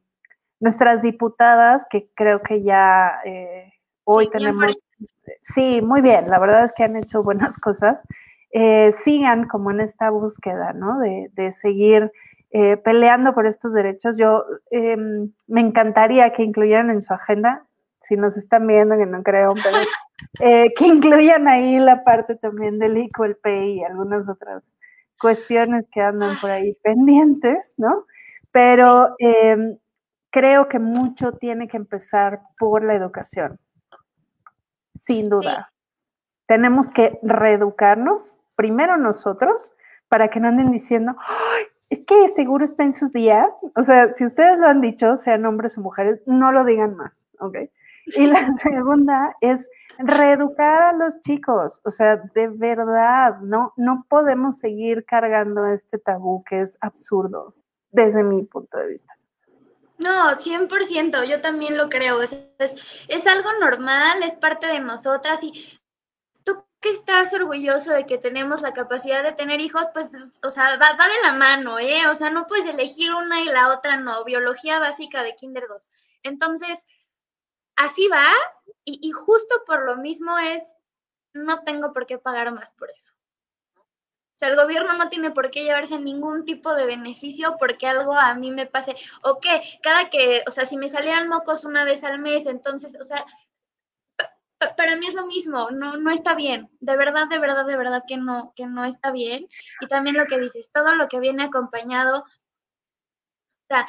nuestras 0.59 1.01
diputadas, 1.01 1.83
que 1.89 2.09
creo 2.15 2.41
que 2.41 2.63
ya 2.63 3.19
eh, 3.25 3.73
hoy 4.03 4.29
tenemos, 4.29 4.75
sí, 5.41 5.81
muy 5.81 6.01
bien, 6.01 6.29
la 6.29 6.39
verdad 6.39 6.63
es 6.63 6.73
que 6.73 6.83
han 6.83 6.95
hecho 6.95 7.23
buenas 7.23 7.57
cosas, 7.59 8.01
eh, 8.51 8.91
sigan 9.03 9.47
como 9.47 9.71
en 9.71 9.81
esta 9.81 10.09
búsqueda, 10.09 10.73
¿no? 10.73 10.99
De, 10.99 11.29
de 11.33 11.51
seguir 11.51 12.11
eh, 12.51 12.77
peleando 12.77 13.33
por 13.33 13.45
estos 13.45 13.73
derechos. 13.73 14.17
Yo 14.17 14.45
em, 14.71 15.31
me 15.47 15.61
encantaría 15.61 16.31
que 16.31 16.43
incluyeran 16.43 16.89
en 16.89 17.01
su 17.01 17.13
agenda 17.13 17.66
si 18.07 18.15
nos 18.15 18.37
están 18.37 18.65
viendo, 18.67 18.97
que 18.97 19.05
no 19.05 19.23
creo, 19.23 19.53
pero 19.55 19.77
eh, 20.39 20.73
que 20.75 20.85
incluyan 20.85 21.47
ahí 21.47 21.79
la 21.79 22.03
parte 22.03 22.35
también 22.35 22.79
del 22.79 22.97
Equal 22.97 23.37
Pay 23.41 23.79
y 23.79 23.83
algunas 23.83 24.29
otras 24.29 24.63
cuestiones 25.19 25.85
que 25.91 26.01
andan 26.01 26.37
por 26.39 26.51
ahí 26.51 26.73
pendientes, 26.83 27.73
¿no? 27.77 28.05
Pero 28.51 29.15
em, 29.19 29.77
creo 30.29 30.67
que 30.69 30.79
mucho 30.79 31.33
tiene 31.33 31.67
que 31.67 31.77
empezar 31.77 32.41
por 32.57 32.83
la 32.83 32.93
educación, 32.93 33.59
sin 34.95 35.29
duda. 35.29 35.71
Tenemos 36.47 36.89
que 36.89 37.19
reeducarnos, 37.23 38.37
primero 38.55 38.97
nosotros, 38.97 39.73
para 40.07 40.29
que 40.29 40.39
no 40.39 40.47
anden 40.47 40.71
diciendo, 40.71 41.15
es 41.89 41.99
que 42.05 42.29
seguro 42.35 42.65
está 42.65 42.83
en 42.83 42.95
sus 42.95 43.11
días. 43.11 43.49
O 43.75 43.83
sea, 43.83 44.13
si 44.13 44.25
ustedes 44.25 44.57
lo 44.57 44.67
han 44.67 44.81
dicho, 44.81 45.17
sean 45.17 45.45
hombres 45.45 45.77
o 45.77 45.81
mujeres, 45.81 46.21
no 46.25 46.51
lo 46.51 46.63
digan 46.63 46.95
más, 46.95 47.13
¿ok? 47.39 47.57
Y 48.15 48.25
la 48.27 48.55
segunda 48.63 49.35
es 49.41 49.67
reeducar 49.99 50.81
a 50.81 50.93
los 50.93 51.21
chicos, 51.23 51.81
o 51.83 51.91
sea, 51.91 52.17
de 52.35 52.47
verdad, 52.49 53.39
no, 53.41 53.73
no 53.77 54.05
podemos 54.07 54.59
seguir 54.59 55.05
cargando 55.05 55.65
este 55.65 55.97
tabú 55.97 56.43
que 56.43 56.61
es 56.61 56.77
absurdo, 56.81 57.55
desde 57.91 58.23
mi 58.23 58.43
punto 58.43 58.77
de 58.77 58.87
vista. 58.89 59.17
No, 59.97 60.37
100%, 60.37 61.23
yo 61.25 61.41
también 61.41 61.75
lo 61.75 61.89
creo, 61.89 62.21
es, 62.21 62.37
es, 62.59 63.27
algo 63.27 63.49
normal, 63.59 64.21
es 64.21 64.35
parte 64.35 64.67
de 64.67 64.79
nosotras 64.79 65.43
y 65.43 65.79
tú 66.43 66.63
que 66.79 66.91
estás 66.91 67.33
orgulloso 67.33 67.91
de 67.91 68.05
que 68.05 68.19
tenemos 68.19 68.61
la 68.61 68.73
capacidad 68.73 69.23
de 69.23 69.31
tener 69.31 69.59
hijos, 69.59 69.87
pues, 69.93 70.11
o 70.43 70.51
sea, 70.51 70.77
va, 70.77 70.91
de 70.91 71.21
la 71.23 71.33
mano, 71.33 71.79
¿eh? 71.79 72.05
O 72.11 72.13
sea, 72.13 72.29
no 72.29 72.45
puedes 72.45 72.67
elegir 72.67 73.11
una 73.11 73.41
y 73.41 73.45
la 73.45 73.73
otra 73.73 73.97
no, 73.97 74.23
biología 74.23 74.79
básica 74.79 75.23
de 75.23 75.33
Kinder 75.33 75.65
2. 75.67 75.91
Entonces, 76.21 76.85
así 77.77 78.07
va 78.09 78.27
y, 78.83 79.11
justo 79.11 79.63
por 79.65 79.85
lo 79.85 79.97
mismo 79.97 80.37
es, 80.39 80.63
no 81.33 81.63
tengo 81.63 81.93
por 81.93 82.05
qué 82.05 82.17
pagar 82.17 82.51
más 82.51 82.71
por 82.73 82.89
eso. 82.89 83.13
O 83.75 84.39
sea, 84.39 84.49
el 84.49 84.55
gobierno 84.55 84.93
no 84.93 85.09
tiene 85.09 85.31
por 85.31 85.51
qué 85.51 85.63
llevarse 85.63 85.99
ningún 85.99 86.45
tipo 86.45 86.73
de 86.73 86.85
beneficio 86.85 87.55
porque 87.59 87.87
algo 87.87 88.13
a 88.13 88.33
mí 88.35 88.51
me 88.51 88.65
pase. 88.65 88.95
O 89.23 89.39
que 89.39 89.61
cada 89.81 90.09
que, 90.09 90.43
o 90.47 90.51
sea, 90.51 90.65
si 90.65 90.77
me 90.77 90.89
salieran 90.89 91.27
mocos 91.27 91.65
una 91.65 91.83
vez 91.83 92.03
al 92.03 92.19
mes, 92.19 92.45
entonces, 92.45 92.95
o 92.99 93.03
sea, 93.03 93.25
para 94.75 94.95
mí 94.95 95.07
es 95.07 95.15
lo 95.15 95.25
mismo, 95.25 95.69
no, 95.71 95.97
no 95.97 96.11
está 96.11 96.35
bien. 96.35 96.69
De 96.79 96.95
verdad, 96.95 97.27
de 97.27 97.39
verdad, 97.39 97.65
de 97.65 97.77
verdad 97.77 98.03
que 98.07 98.17
no, 98.17 98.53
que 98.55 98.67
no 98.67 98.85
está 98.85 99.11
bien. 99.11 99.47
Y 99.81 99.87
también 99.87 100.15
lo 100.15 100.25
que 100.25 100.39
dices, 100.39 100.71
todo 100.71 100.95
lo 100.95 101.07
que 101.07 101.19
viene 101.19 101.43
acompañado, 101.43 102.19
o 102.19 102.25
sea, 103.67 103.87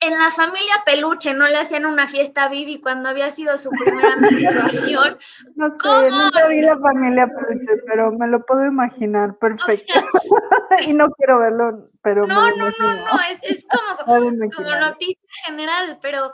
en 0.00 0.18
la 0.18 0.30
familia 0.30 0.82
Peluche 0.86 1.34
no 1.34 1.46
le 1.46 1.58
hacían 1.58 1.84
una 1.84 2.08
fiesta 2.08 2.44
a 2.44 2.48
Vivi 2.48 2.80
cuando 2.80 3.10
había 3.10 3.30
sido 3.30 3.58
su 3.58 3.70
primera 3.70 4.16
menstruación. 4.16 5.18
No 5.56 5.70
sé, 5.70 5.76
¿Cómo? 5.78 6.08
nunca 6.08 6.48
vi 6.48 6.62
la 6.62 6.78
familia 6.78 7.26
Peluche, 7.26 7.82
pero 7.86 8.12
me 8.12 8.26
lo 8.28 8.44
puedo 8.46 8.64
imaginar 8.64 9.36
perfecto. 9.36 9.92
y 10.86 10.92
no 10.94 11.10
quiero 11.12 11.40
verlo, 11.40 11.88
pero 12.02 12.26
no, 12.26 12.50
no, 12.56 12.70
no, 12.70 12.94
no, 12.94 13.20
es, 13.30 13.42
es 13.42 13.66
como, 14.06 14.50
como 14.50 14.74
noticia 14.80 15.28
general, 15.44 15.98
pero 16.00 16.32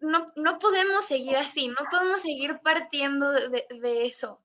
no, 0.00 0.32
no, 0.34 0.58
podemos 0.58 1.04
seguir 1.04 1.36
así, 1.36 1.68
no 1.68 1.86
podemos 1.90 2.22
seguir 2.22 2.58
partiendo 2.62 3.30
de, 3.32 3.66
de 3.68 4.06
eso. 4.06 4.40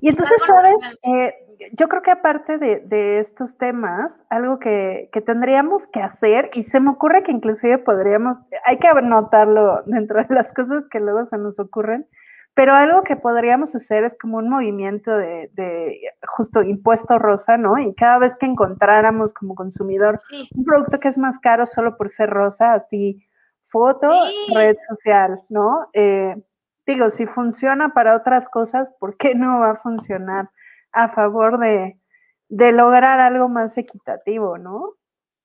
Y 0.00 0.08
entonces, 0.08 0.38
¿sabes? 0.46 0.74
Eh, 1.02 1.34
yo 1.72 1.88
creo 1.88 2.02
que 2.02 2.10
aparte 2.10 2.58
de, 2.58 3.18
estos 3.20 3.56
temas, 3.58 4.12
algo 4.28 4.58
que, 4.58 5.10
tendríamos 5.24 5.86
que 5.88 6.00
hacer, 6.00 6.50
y 6.54 6.64
se 6.64 6.80
me 6.80 6.90
ocurre 6.90 7.22
que 7.22 7.32
inclusive 7.32 7.78
podríamos, 7.78 8.36
hay 8.64 8.78
que 8.78 8.88
anotarlo 8.88 9.82
dentro 9.86 10.22
de 10.22 10.34
las 10.34 10.52
cosas 10.52 10.84
que 10.90 11.00
luego 11.00 11.24
se 11.26 11.38
nos 11.38 11.58
ocurren, 11.58 12.06
pero 12.54 12.74
algo 12.74 13.02
que 13.02 13.16
podríamos 13.16 13.74
hacer 13.74 14.04
es 14.04 14.16
como 14.18 14.38
un 14.38 14.48
movimiento 14.48 15.10
de, 15.16 16.00
justo 16.26 16.62
impuesto 16.62 17.18
rosa, 17.18 17.58
¿no? 17.58 17.78
Y 17.78 17.94
cada 17.94 18.18
vez 18.18 18.34
que 18.36 18.46
encontráramos 18.46 19.34
como 19.34 19.54
consumidor 19.54 20.18
un 20.56 20.64
producto 20.64 20.98
que 20.98 21.08
es 21.08 21.18
más 21.18 21.38
caro 21.40 21.66
solo 21.66 21.98
por 21.98 22.10
ser 22.12 22.30
rosa, 22.30 22.72
así 22.72 23.22
foto, 23.68 24.08
red 24.54 24.76
social, 24.88 25.38
¿no? 25.50 25.88
Eh, 25.92 26.34
digo, 26.86 27.10
si 27.10 27.26
funciona 27.26 27.92
para 27.92 28.16
otras 28.16 28.48
cosas, 28.48 28.88
¿por 28.98 29.16
qué 29.16 29.34
no 29.34 29.60
va 29.60 29.72
a 29.72 29.82
funcionar 29.82 30.50
a 30.92 31.08
favor 31.10 31.58
de, 31.58 31.98
lograr 32.48 33.20
algo 33.20 33.48
más 33.48 33.76
equitativo, 33.76 34.56
no? 34.56 34.94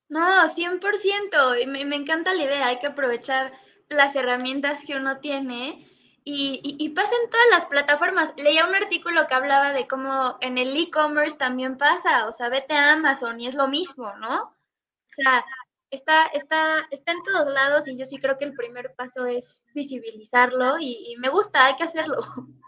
No, 0.07 0.47
100%, 0.47 1.61
y 1.61 1.67
me, 1.67 1.85
me 1.85 1.95
encanta 1.95 2.33
la 2.33 2.43
idea, 2.43 2.67
hay 2.67 2.79
que 2.79 2.87
aprovechar 2.87 3.51
las 3.89 4.15
herramientas 4.15 4.83
que 4.85 4.95
uno 4.95 5.19
tiene 5.19 5.85
y, 6.23 6.61
y, 6.63 6.89
pasa 6.89 7.11
en 7.23 7.29
todas 7.29 7.47
las 7.49 7.65
plataformas. 7.65 8.33
Leía 8.37 8.67
un 8.67 8.75
artículo 8.75 9.25
que 9.27 9.33
hablaba 9.33 9.73
de 9.73 9.87
cómo 9.87 10.37
en 10.41 10.59
el 10.59 10.77
e-commerce 10.77 11.35
también 11.37 11.77
pasa, 11.77 12.27
o 12.27 12.31
sea, 12.31 12.49
vete 12.49 12.75
a 12.75 12.93
Amazon 12.93 13.39
y 13.39 13.47
es 13.47 13.55
lo 13.55 13.67
mismo, 13.67 14.13
¿no? 14.17 14.43
O 14.43 15.13
sea, 15.13 15.43
está, 15.91 16.27
está, 16.33 16.87
está 16.89 17.11
en 17.11 17.21
todos 17.23 17.53
lados 17.53 17.87
y 17.87 17.97
yo 17.97 18.05
sí 18.05 18.17
creo 18.17 18.37
que 18.37 18.45
el 18.45 18.53
primer 18.53 18.93
paso 18.95 19.25
es 19.25 19.65
visibilizarlo 19.75 20.79
y, 20.79 21.15
me 21.19 21.29
gusta, 21.29 21.65
hay 21.65 21.75
que 21.75 21.83
hacerlo. 21.83 22.17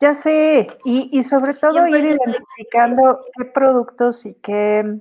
Ya 0.00 0.12
sé, 0.12 0.66
y, 0.84 1.22
sobre 1.22 1.54
todo 1.54 1.86
ir 1.86 2.04
identificando 2.04 3.24
qué 3.36 3.44
productos 3.44 4.26
y 4.26 4.34
qué 4.42 5.00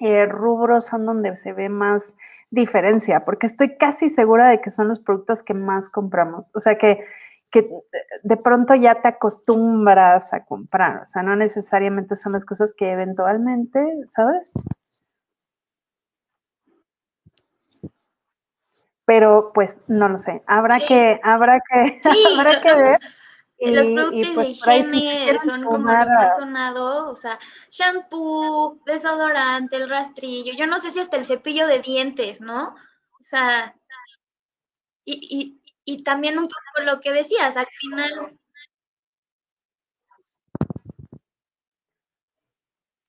eh, 0.00 0.26
rubros 0.26 0.86
son 0.86 1.06
donde 1.06 1.36
se 1.38 1.52
ve 1.52 1.68
más 1.68 2.02
diferencia, 2.50 3.24
porque 3.24 3.46
estoy 3.46 3.76
casi 3.76 4.10
segura 4.10 4.48
de 4.48 4.60
que 4.60 4.72
son 4.72 4.88
los 4.88 4.98
productos 4.98 5.44
que 5.44 5.54
más 5.54 5.88
compramos. 5.88 6.50
O 6.54 6.60
sea, 6.60 6.76
que, 6.76 7.04
que 7.52 7.70
de 8.24 8.36
pronto 8.36 8.74
ya 8.74 9.00
te 9.00 9.08
acostumbras 9.08 10.30
a 10.34 10.44
comprar, 10.44 11.04
o 11.06 11.10
sea, 11.10 11.22
no 11.22 11.36
necesariamente 11.36 12.16
son 12.16 12.32
las 12.32 12.44
cosas 12.44 12.74
que 12.76 12.90
eventualmente, 12.90 13.80
¿sabes? 14.08 14.50
Pero 19.10 19.50
pues 19.52 19.76
no 19.88 20.08
lo 20.08 20.20
sé, 20.20 20.40
habrá 20.46 20.78
que, 20.78 21.18
habrá 21.24 21.60
que, 21.68 22.00
habrá 22.38 22.60
que 22.62 22.74
ver. 22.76 23.00
los 23.58 23.86
productos 23.88 24.34
pues, 24.36 24.46
de 24.46 24.76
higiene 24.76 25.38
son 25.44 25.64
como 25.64 25.78
lo 25.78 26.06
más 26.06 26.36
sonado, 26.36 27.10
o 27.10 27.16
sea, 27.16 27.36
shampoo, 27.70 28.80
desodorante, 28.86 29.78
el 29.78 29.90
rastrillo, 29.90 30.52
yo 30.56 30.68
no 30.68 30.78
sé 30.78 30.92
si 30.92 31.00
hasta 31.00 31.16
el 31.16 31.26
cepillo 31.26 31.66
de 31.66 31.80
dientes, 31.80 32.40
¿no? 32.40 32.68
O 32.68 33.24
sea, 33.24 33.74
y, 35.04 35.18
y, 35.28 35.60
y 35.84 36.04
también 36.04 36.38
un 36.38 36.44
poco 36.46 36.84
lo 36.84 37.00
que 37.00 37.10
decías, 37.10 37.56
al 37.56 37.66
final. 37.66 38.38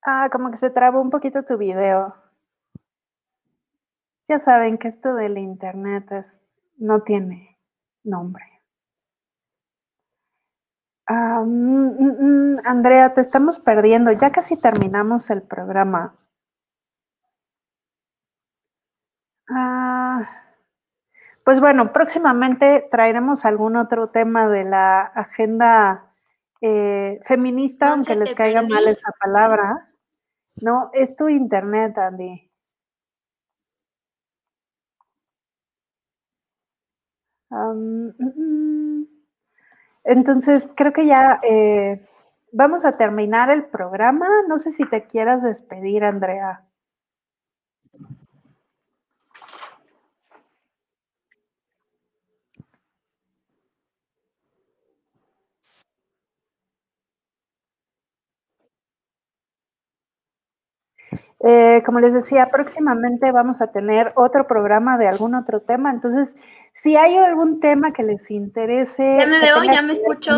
Ah, 0.03 0.29
como 0.31 0.49
que 0.49 0.57
se 0.57 0.71
trabó 0.71 0.99
un 0.99 1.11
poquito 1.11 1.43
tu 1.43 1.59
video. 1.59 2.15
Ya 4.31 4.39
saben 4.39 4.77
que 4.77 4.87
esto 4.87 5.13
del 5.13 5.37
Internet 5.37 6.25
no 6.77 7.01
tiene 7.01 7.59
nombre. 8.05 8.45
Ah, 11.05 11.43
mm, 11.45 11.97
mm, 11.99 12.55
mm, 12.55 12.59
Andrea, 12.63 13.13
te 13.13 13.19
estamos 13.19 13.59
perdiendo. 13.59 14.09
Ya 14.13 14.31
casi 14.31 14.57
terminamos 14.57 15.29
el 15.31 15.41
programa. 15.41 16.15
Ah, 19.49 20.29
pues 21.43 21.59
bueno, 21.59 21.91
próximamente 21.91 22.87
traeremos 22.89 23.43
algún 23.43 23.75
otro 23.75 24.11
tema 24.11 24.47
de 24.47 24.63
la 24.63 25.01
agenda 25.01 26.13
eh, 26.61 27.19
feminista, 27.25 27.91
aunque 27.91 28.15
les 28.15 28.33
caiga 28.33 28.61
mal 28.61 28.87
esa 28.87 29.11
palabra. 29.19 29.89
No, 30.61 30.89
es 30.93 31.17
tu 31.17 31.27
internet, 31.27 31.97
Andy. 31.97 32.50
Mm, 37.51 38.09
mm. 38.17 39.05
entonces, 40.05 40.63
creo 40.75 40.93
que 40.93 41.05
ya 41.07 41.35
eh, 41.43 42.01
vamos 42.51 42.85
a 42.85 42.97
terminar 42.97 43.49
el 43.51 43.65
programa. 43.65 44.27
No 44.47 44.59
sé 44.59 44.71
si 44.73 44.85
te 44.85 45.03
quieras 45.05 45.43
despedir, 45.43 46.03
Andrea. 46.03 46.63
Eh, 61.43 61.81
como 61.85 61.99
les 61.99 62.13
decía, 62.13 62.49
próximamente 62.51 63.31
vamos 63.31 63.59
a 63.61 63.67
tener 63.67 64.13
otro 64.15 64.47
programa 64.47 64.97
de 64.97 65.07
algún 65.07 65.35
otro 65.35 65.61
tema. 65.61 65.91
Entonces, 65.91 66.33
si 66.81 66.95
hay 66.95 67.17
algún 67.17 67.59
tema 67.59 67.93
que 67.93 68.03
les 68.03 68.29
interese. 68.31 69.17
Ya 69.19 69.27
me 69.27 69.39
veo, 69.39 69.63
ya 69.63 69.81
me 69.81 69.93
escucho. 69.93 70.31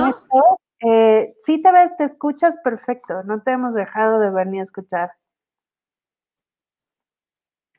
eh, 0.79 1.35
sí 1.45 1.61
te 1.61 1.71
ves, 1.71 1.95
te 1.97 2.05
escuchas 2.05 2.55
perfecto. 2.63 3.23
No 3.23 3.41
te 3.41 3.51
hemos 3.51 3.73
dejado 3.73 4.19
de 4.19 4.29
ver 4.29 4.47
ni 4.47 4.59
escuchar. 4.59 5.13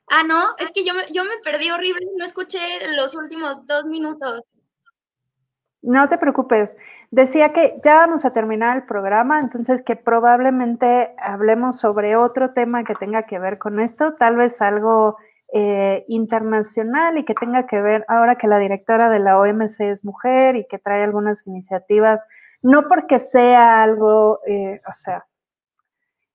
Ah, 0.09 0.23
no, 0.23 0.57
es 0.59 0.71
que 0.73 0.85
yo 0.85 0.95
me, 0.95 1.03
yo 1.13 1.25
me 1.25 1.39
perdí 1.43 1.71
horrible, 1.71 2.07
no 2.17 2.25
escuché 2.25 2.59
los 2.97 3.15
últimos 3.15 3.67
dos 3.67 3.87
minutos. 3.87 4.43
No 5.83 6.09
te 6.09 6.19
preocupes. 6.19 6.71
Decía 7.11 7.53
que 7.53 7.81
ya 7.85 7.97
vamos 7.97 8.25
a 8.25 8.33
terminar 8.33 8.77
el 8.77 8.85
programa, 8.85 9.41
entonces 9.41 9.83
que 9.83 9.97
probablemente 9.97 11.15
hablemos 11.19 11.79
sobre 11.79 12.17
otro 12.17 12.53
tema 12.53 12.85
que 12.85 12.95
tenga 12.95 13.25
que 13.25 13.39
ver 13.39 13.59
con 13.59 13.81
esto, 13.81 14.15
tal 14.15 14.37
vez 14.37 14.61
algo 14.61 15.17
eh, 15.57 16.05
internacional 16.09 17.17
y 17.17 17.25
que 17.25 17.35
tenga 17.35 17.67
que 17.67 17.81
ver 17.81 18.05
ahora 18.09 18.37
que 18.37 18.49
la 18.49 18.59
directora 18.59 19.09
de 19.09 19.21
la 19.21 19.39
OMC 19.39 19.81
es 19.81 20.05
mujer 20.05 20.57
y 20.57 20.67
que 20.67 20.79
trae 20.79 21.05
algunas 21.05 21.47
iniciativas, 21.47 22.21
no 22.63 22.89
porque 22.89 23.21
sea 23.21 23.83
algo, 23.83 24.41
eh, 24.47 24.81
o 24.89 24.93
sea, 25.05 25.25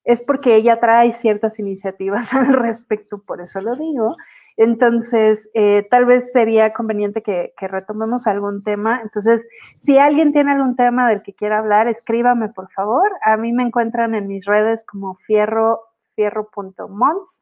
es 0.05 0.21
porque 0.21 0.55
ella 0.55 0.79
trae 0.79 1.13
ciertas 1.15 1.59
iniciativas 1.59 2.33
al 2.33 2.53
respecto, 2.53 3.21
por 3.21 3.41
eso 3.41 3.59
lo 3.61 3.75
digo, 3.75 4.15
entonces, 4.61 5.47
eh, 5.53 5.87
tal 5.89 6.05
vez 6.05 6.33
sería 6.33 6.73
conveniente 6.73 7.23
que, 7.23 7.53
retomemos 7.61 8.27
algún 8.27 8.61
tema. 8.61 8.99
Entonces, 9.01 9.41
si 9.85 9.97
alguien 9.97 10.33
tiene 10.33 10.51
algún 10.51 10.75
tema 10.75 11.07
del 11.07 11.21
que 11.21 11.33
quiera 11.33 11.59
hablar, 11.59 11.87
escríbame, 11.87 12.49
por 12.49 12.69
favor. 12.71 13.09
A 13.23 13.37
mí 13.37 13.53
me 13.53 13.63
encuentran 13.63 14.15
en 14.15 14.27
mis 14.27 14.43
redes 14.43 14.83
como 14.85 15.15
fierro, 15.25 15.79
fierro.mons, 16.15 17.39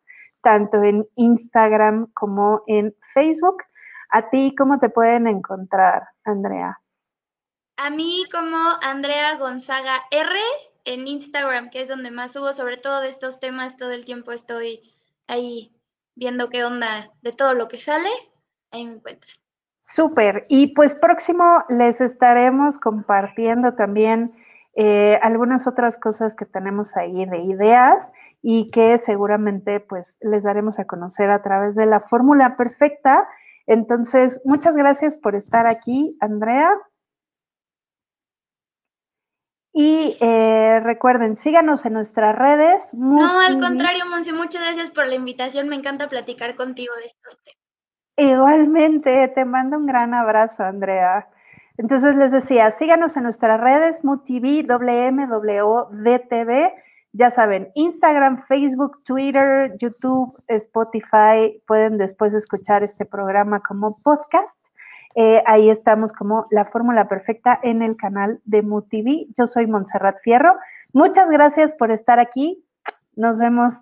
tanto 0.47 0.81
en 0.81 1.05
Instagram 1.17 2.09
como 2.13 2.61
en 2.67 2.95
Facebook. 3.13 3.63
¿A 4.11 4.29
ti 4.29 4.55
cómo 4.57 4.79
te 4.79 4.87
pueden 4.87 5.27
encontrar, 5.27 6.07
Andrea? 6.23 6.79
A 7.75 7.89
mí 7.89 8.23
como 8.31 8.57
Andrea 8.81 9.35
Gonzaga 9.35 10.05
R 10.09 10.39
en 10.85 11.05
Instagram, 11.05 11.69
que 11.69 11.81
es 11.81 11.89
donde 11.89 12.11
más 12.11 12.31
subo 12.31 12.53
sobre 12.53 12.77
todo 12.77 13.01
de 13.01 13.09
estos 13.09 13.41
temas, 13.41 13.75
todo 13.75 13.91
el 13.91 14.05
tiempo 14.05 14.31
estoy 14.31 14.79
ahí 15.27 15.75
viendo 16.15 16.47
qué 16.47 16.63
onda 16.63 17.11
de 17.21 17.33
todo 17.33 17.53
lo 17.53 17.67
que 17.67 17.79
sale, 17.79 18.09
ahí 18.71 18.85
me 18.85 18.93
encuentran. 18.93 19.35
Súper. 19.83 20.45
Y 20.47 20.67
pues 20.67 20.95
próximo 20.95 21.65
les 21.67 21.99
estaremos 21.99 22.77
compartiendo 22.77 23.73
también 23.73 24.33
eh, 24.77 25.19
algunas 25.21 25.67
otras 25.67 25.97
cosas 25.97 26.33
que 26.35 26.45
tenemos 26.45 26.87
ahí 26.95 27.25
de 27.25 27.39
ideas 27.39 28.09
y 28.49 28.71
que 28.71 28.97
seguramente 28.99 29.81
pues 29.81 30.15
les 30.21 30.41
daremos 30.41 30.79
a 30.79 30.85
conocer 30.85 31.29
a 31.29 31.41
través 31.43 31.75
de 31.75 31.85
la 31.85 31.99
fórmula 31.99 32.55
perfecta. 32.55 33.27
Entonces, 33.65 34.39
muchas 34.45 34.73
gracias 34.73 35.17
por 35.17 35.35
estar 35.35 35.67
aquí, 35.67 36.15
Andrea. 36.21 36.71
Y 39.73 40.15
eh, 40.21 40.79
recuerden, 40.81 41.35
síganos 41.35 41.85
en 41.85 41.91
nuestras 41.91 42.37
redes. 42.37 42.81
no, 42.93 43.37
al 43.37 43.59
contrario, 43.59 44.05
Monse, 44.09 44.31
muchas 44.31 44.61
gracias 44.61 44.91
por 44.91 45.07
la 45.07 45.15
invitación. 45.15 45.67
Me 45.67 45.75
encanta 45.75 46.07
platicar 46.07 46.55
contigo 46.55 46.95
de 46.95 47.07
estos 47.07 47.43
temas. 47.43 47.59
Igualmente, 48.15 49.27
te 49.27 49.43
mando 49.43 49.75
un 49.75 49.87
gran 49.87 50.13
abrazo, 50.13 50.63
Andrea. 50.63 51.27
Entonces 51.77 52.15
les 52.15 52.31
decía, 52.31 52.71
síganos 52.79 53.17
en 53.17 53.23
nuestras 53.23 53.59
redes, 53.59 54.05
MUTV, 54.05 54.65
WMWDTV, 54.65 55.91
ya 57.17 57.31
saben, 57.31 57.71
Instagram, 57.73 58.43
Facebook, 58.47 59.03
Twitter, 59.03 59.75
YouTube, 59.79 60.39
Spotify, 60.47 61.61
pueden 61.65 61.97
después 61.97 62.31
escuchar 62.33 62.83
este 62.83 63.05
programa 63.05 63.59
como 63.61 63.97
podcast. 64.03 64.55
Eh, 65.15 65.41
ahí 65.47 65.71
estamos 65.71 66.13
como 66.13 66.45
la 66.51 66.65
fórmula 66.65 67.07
perfecta 67.07 67.59
en 67.63 67.81
el 67.81 67.97
canal 67.97 68.39
de 68.45 68.61
MUTV. 68.61 69.33
Yo 69.35 69.47
soy 69.47 69.65
Montserrat 69.65 70.17
Fierro. 70.21 70.57
Muchas 70.93 71.27
gracias 71.31 71.73
por 71.73 71.89
estar 71.89 72.19
aquí. 72.19 72.63
Nos 73.15 73.39
vemos 73.39 73.73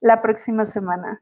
la 0.00 0.20
próxima 0.20 0.66
semana. 0.66 1.20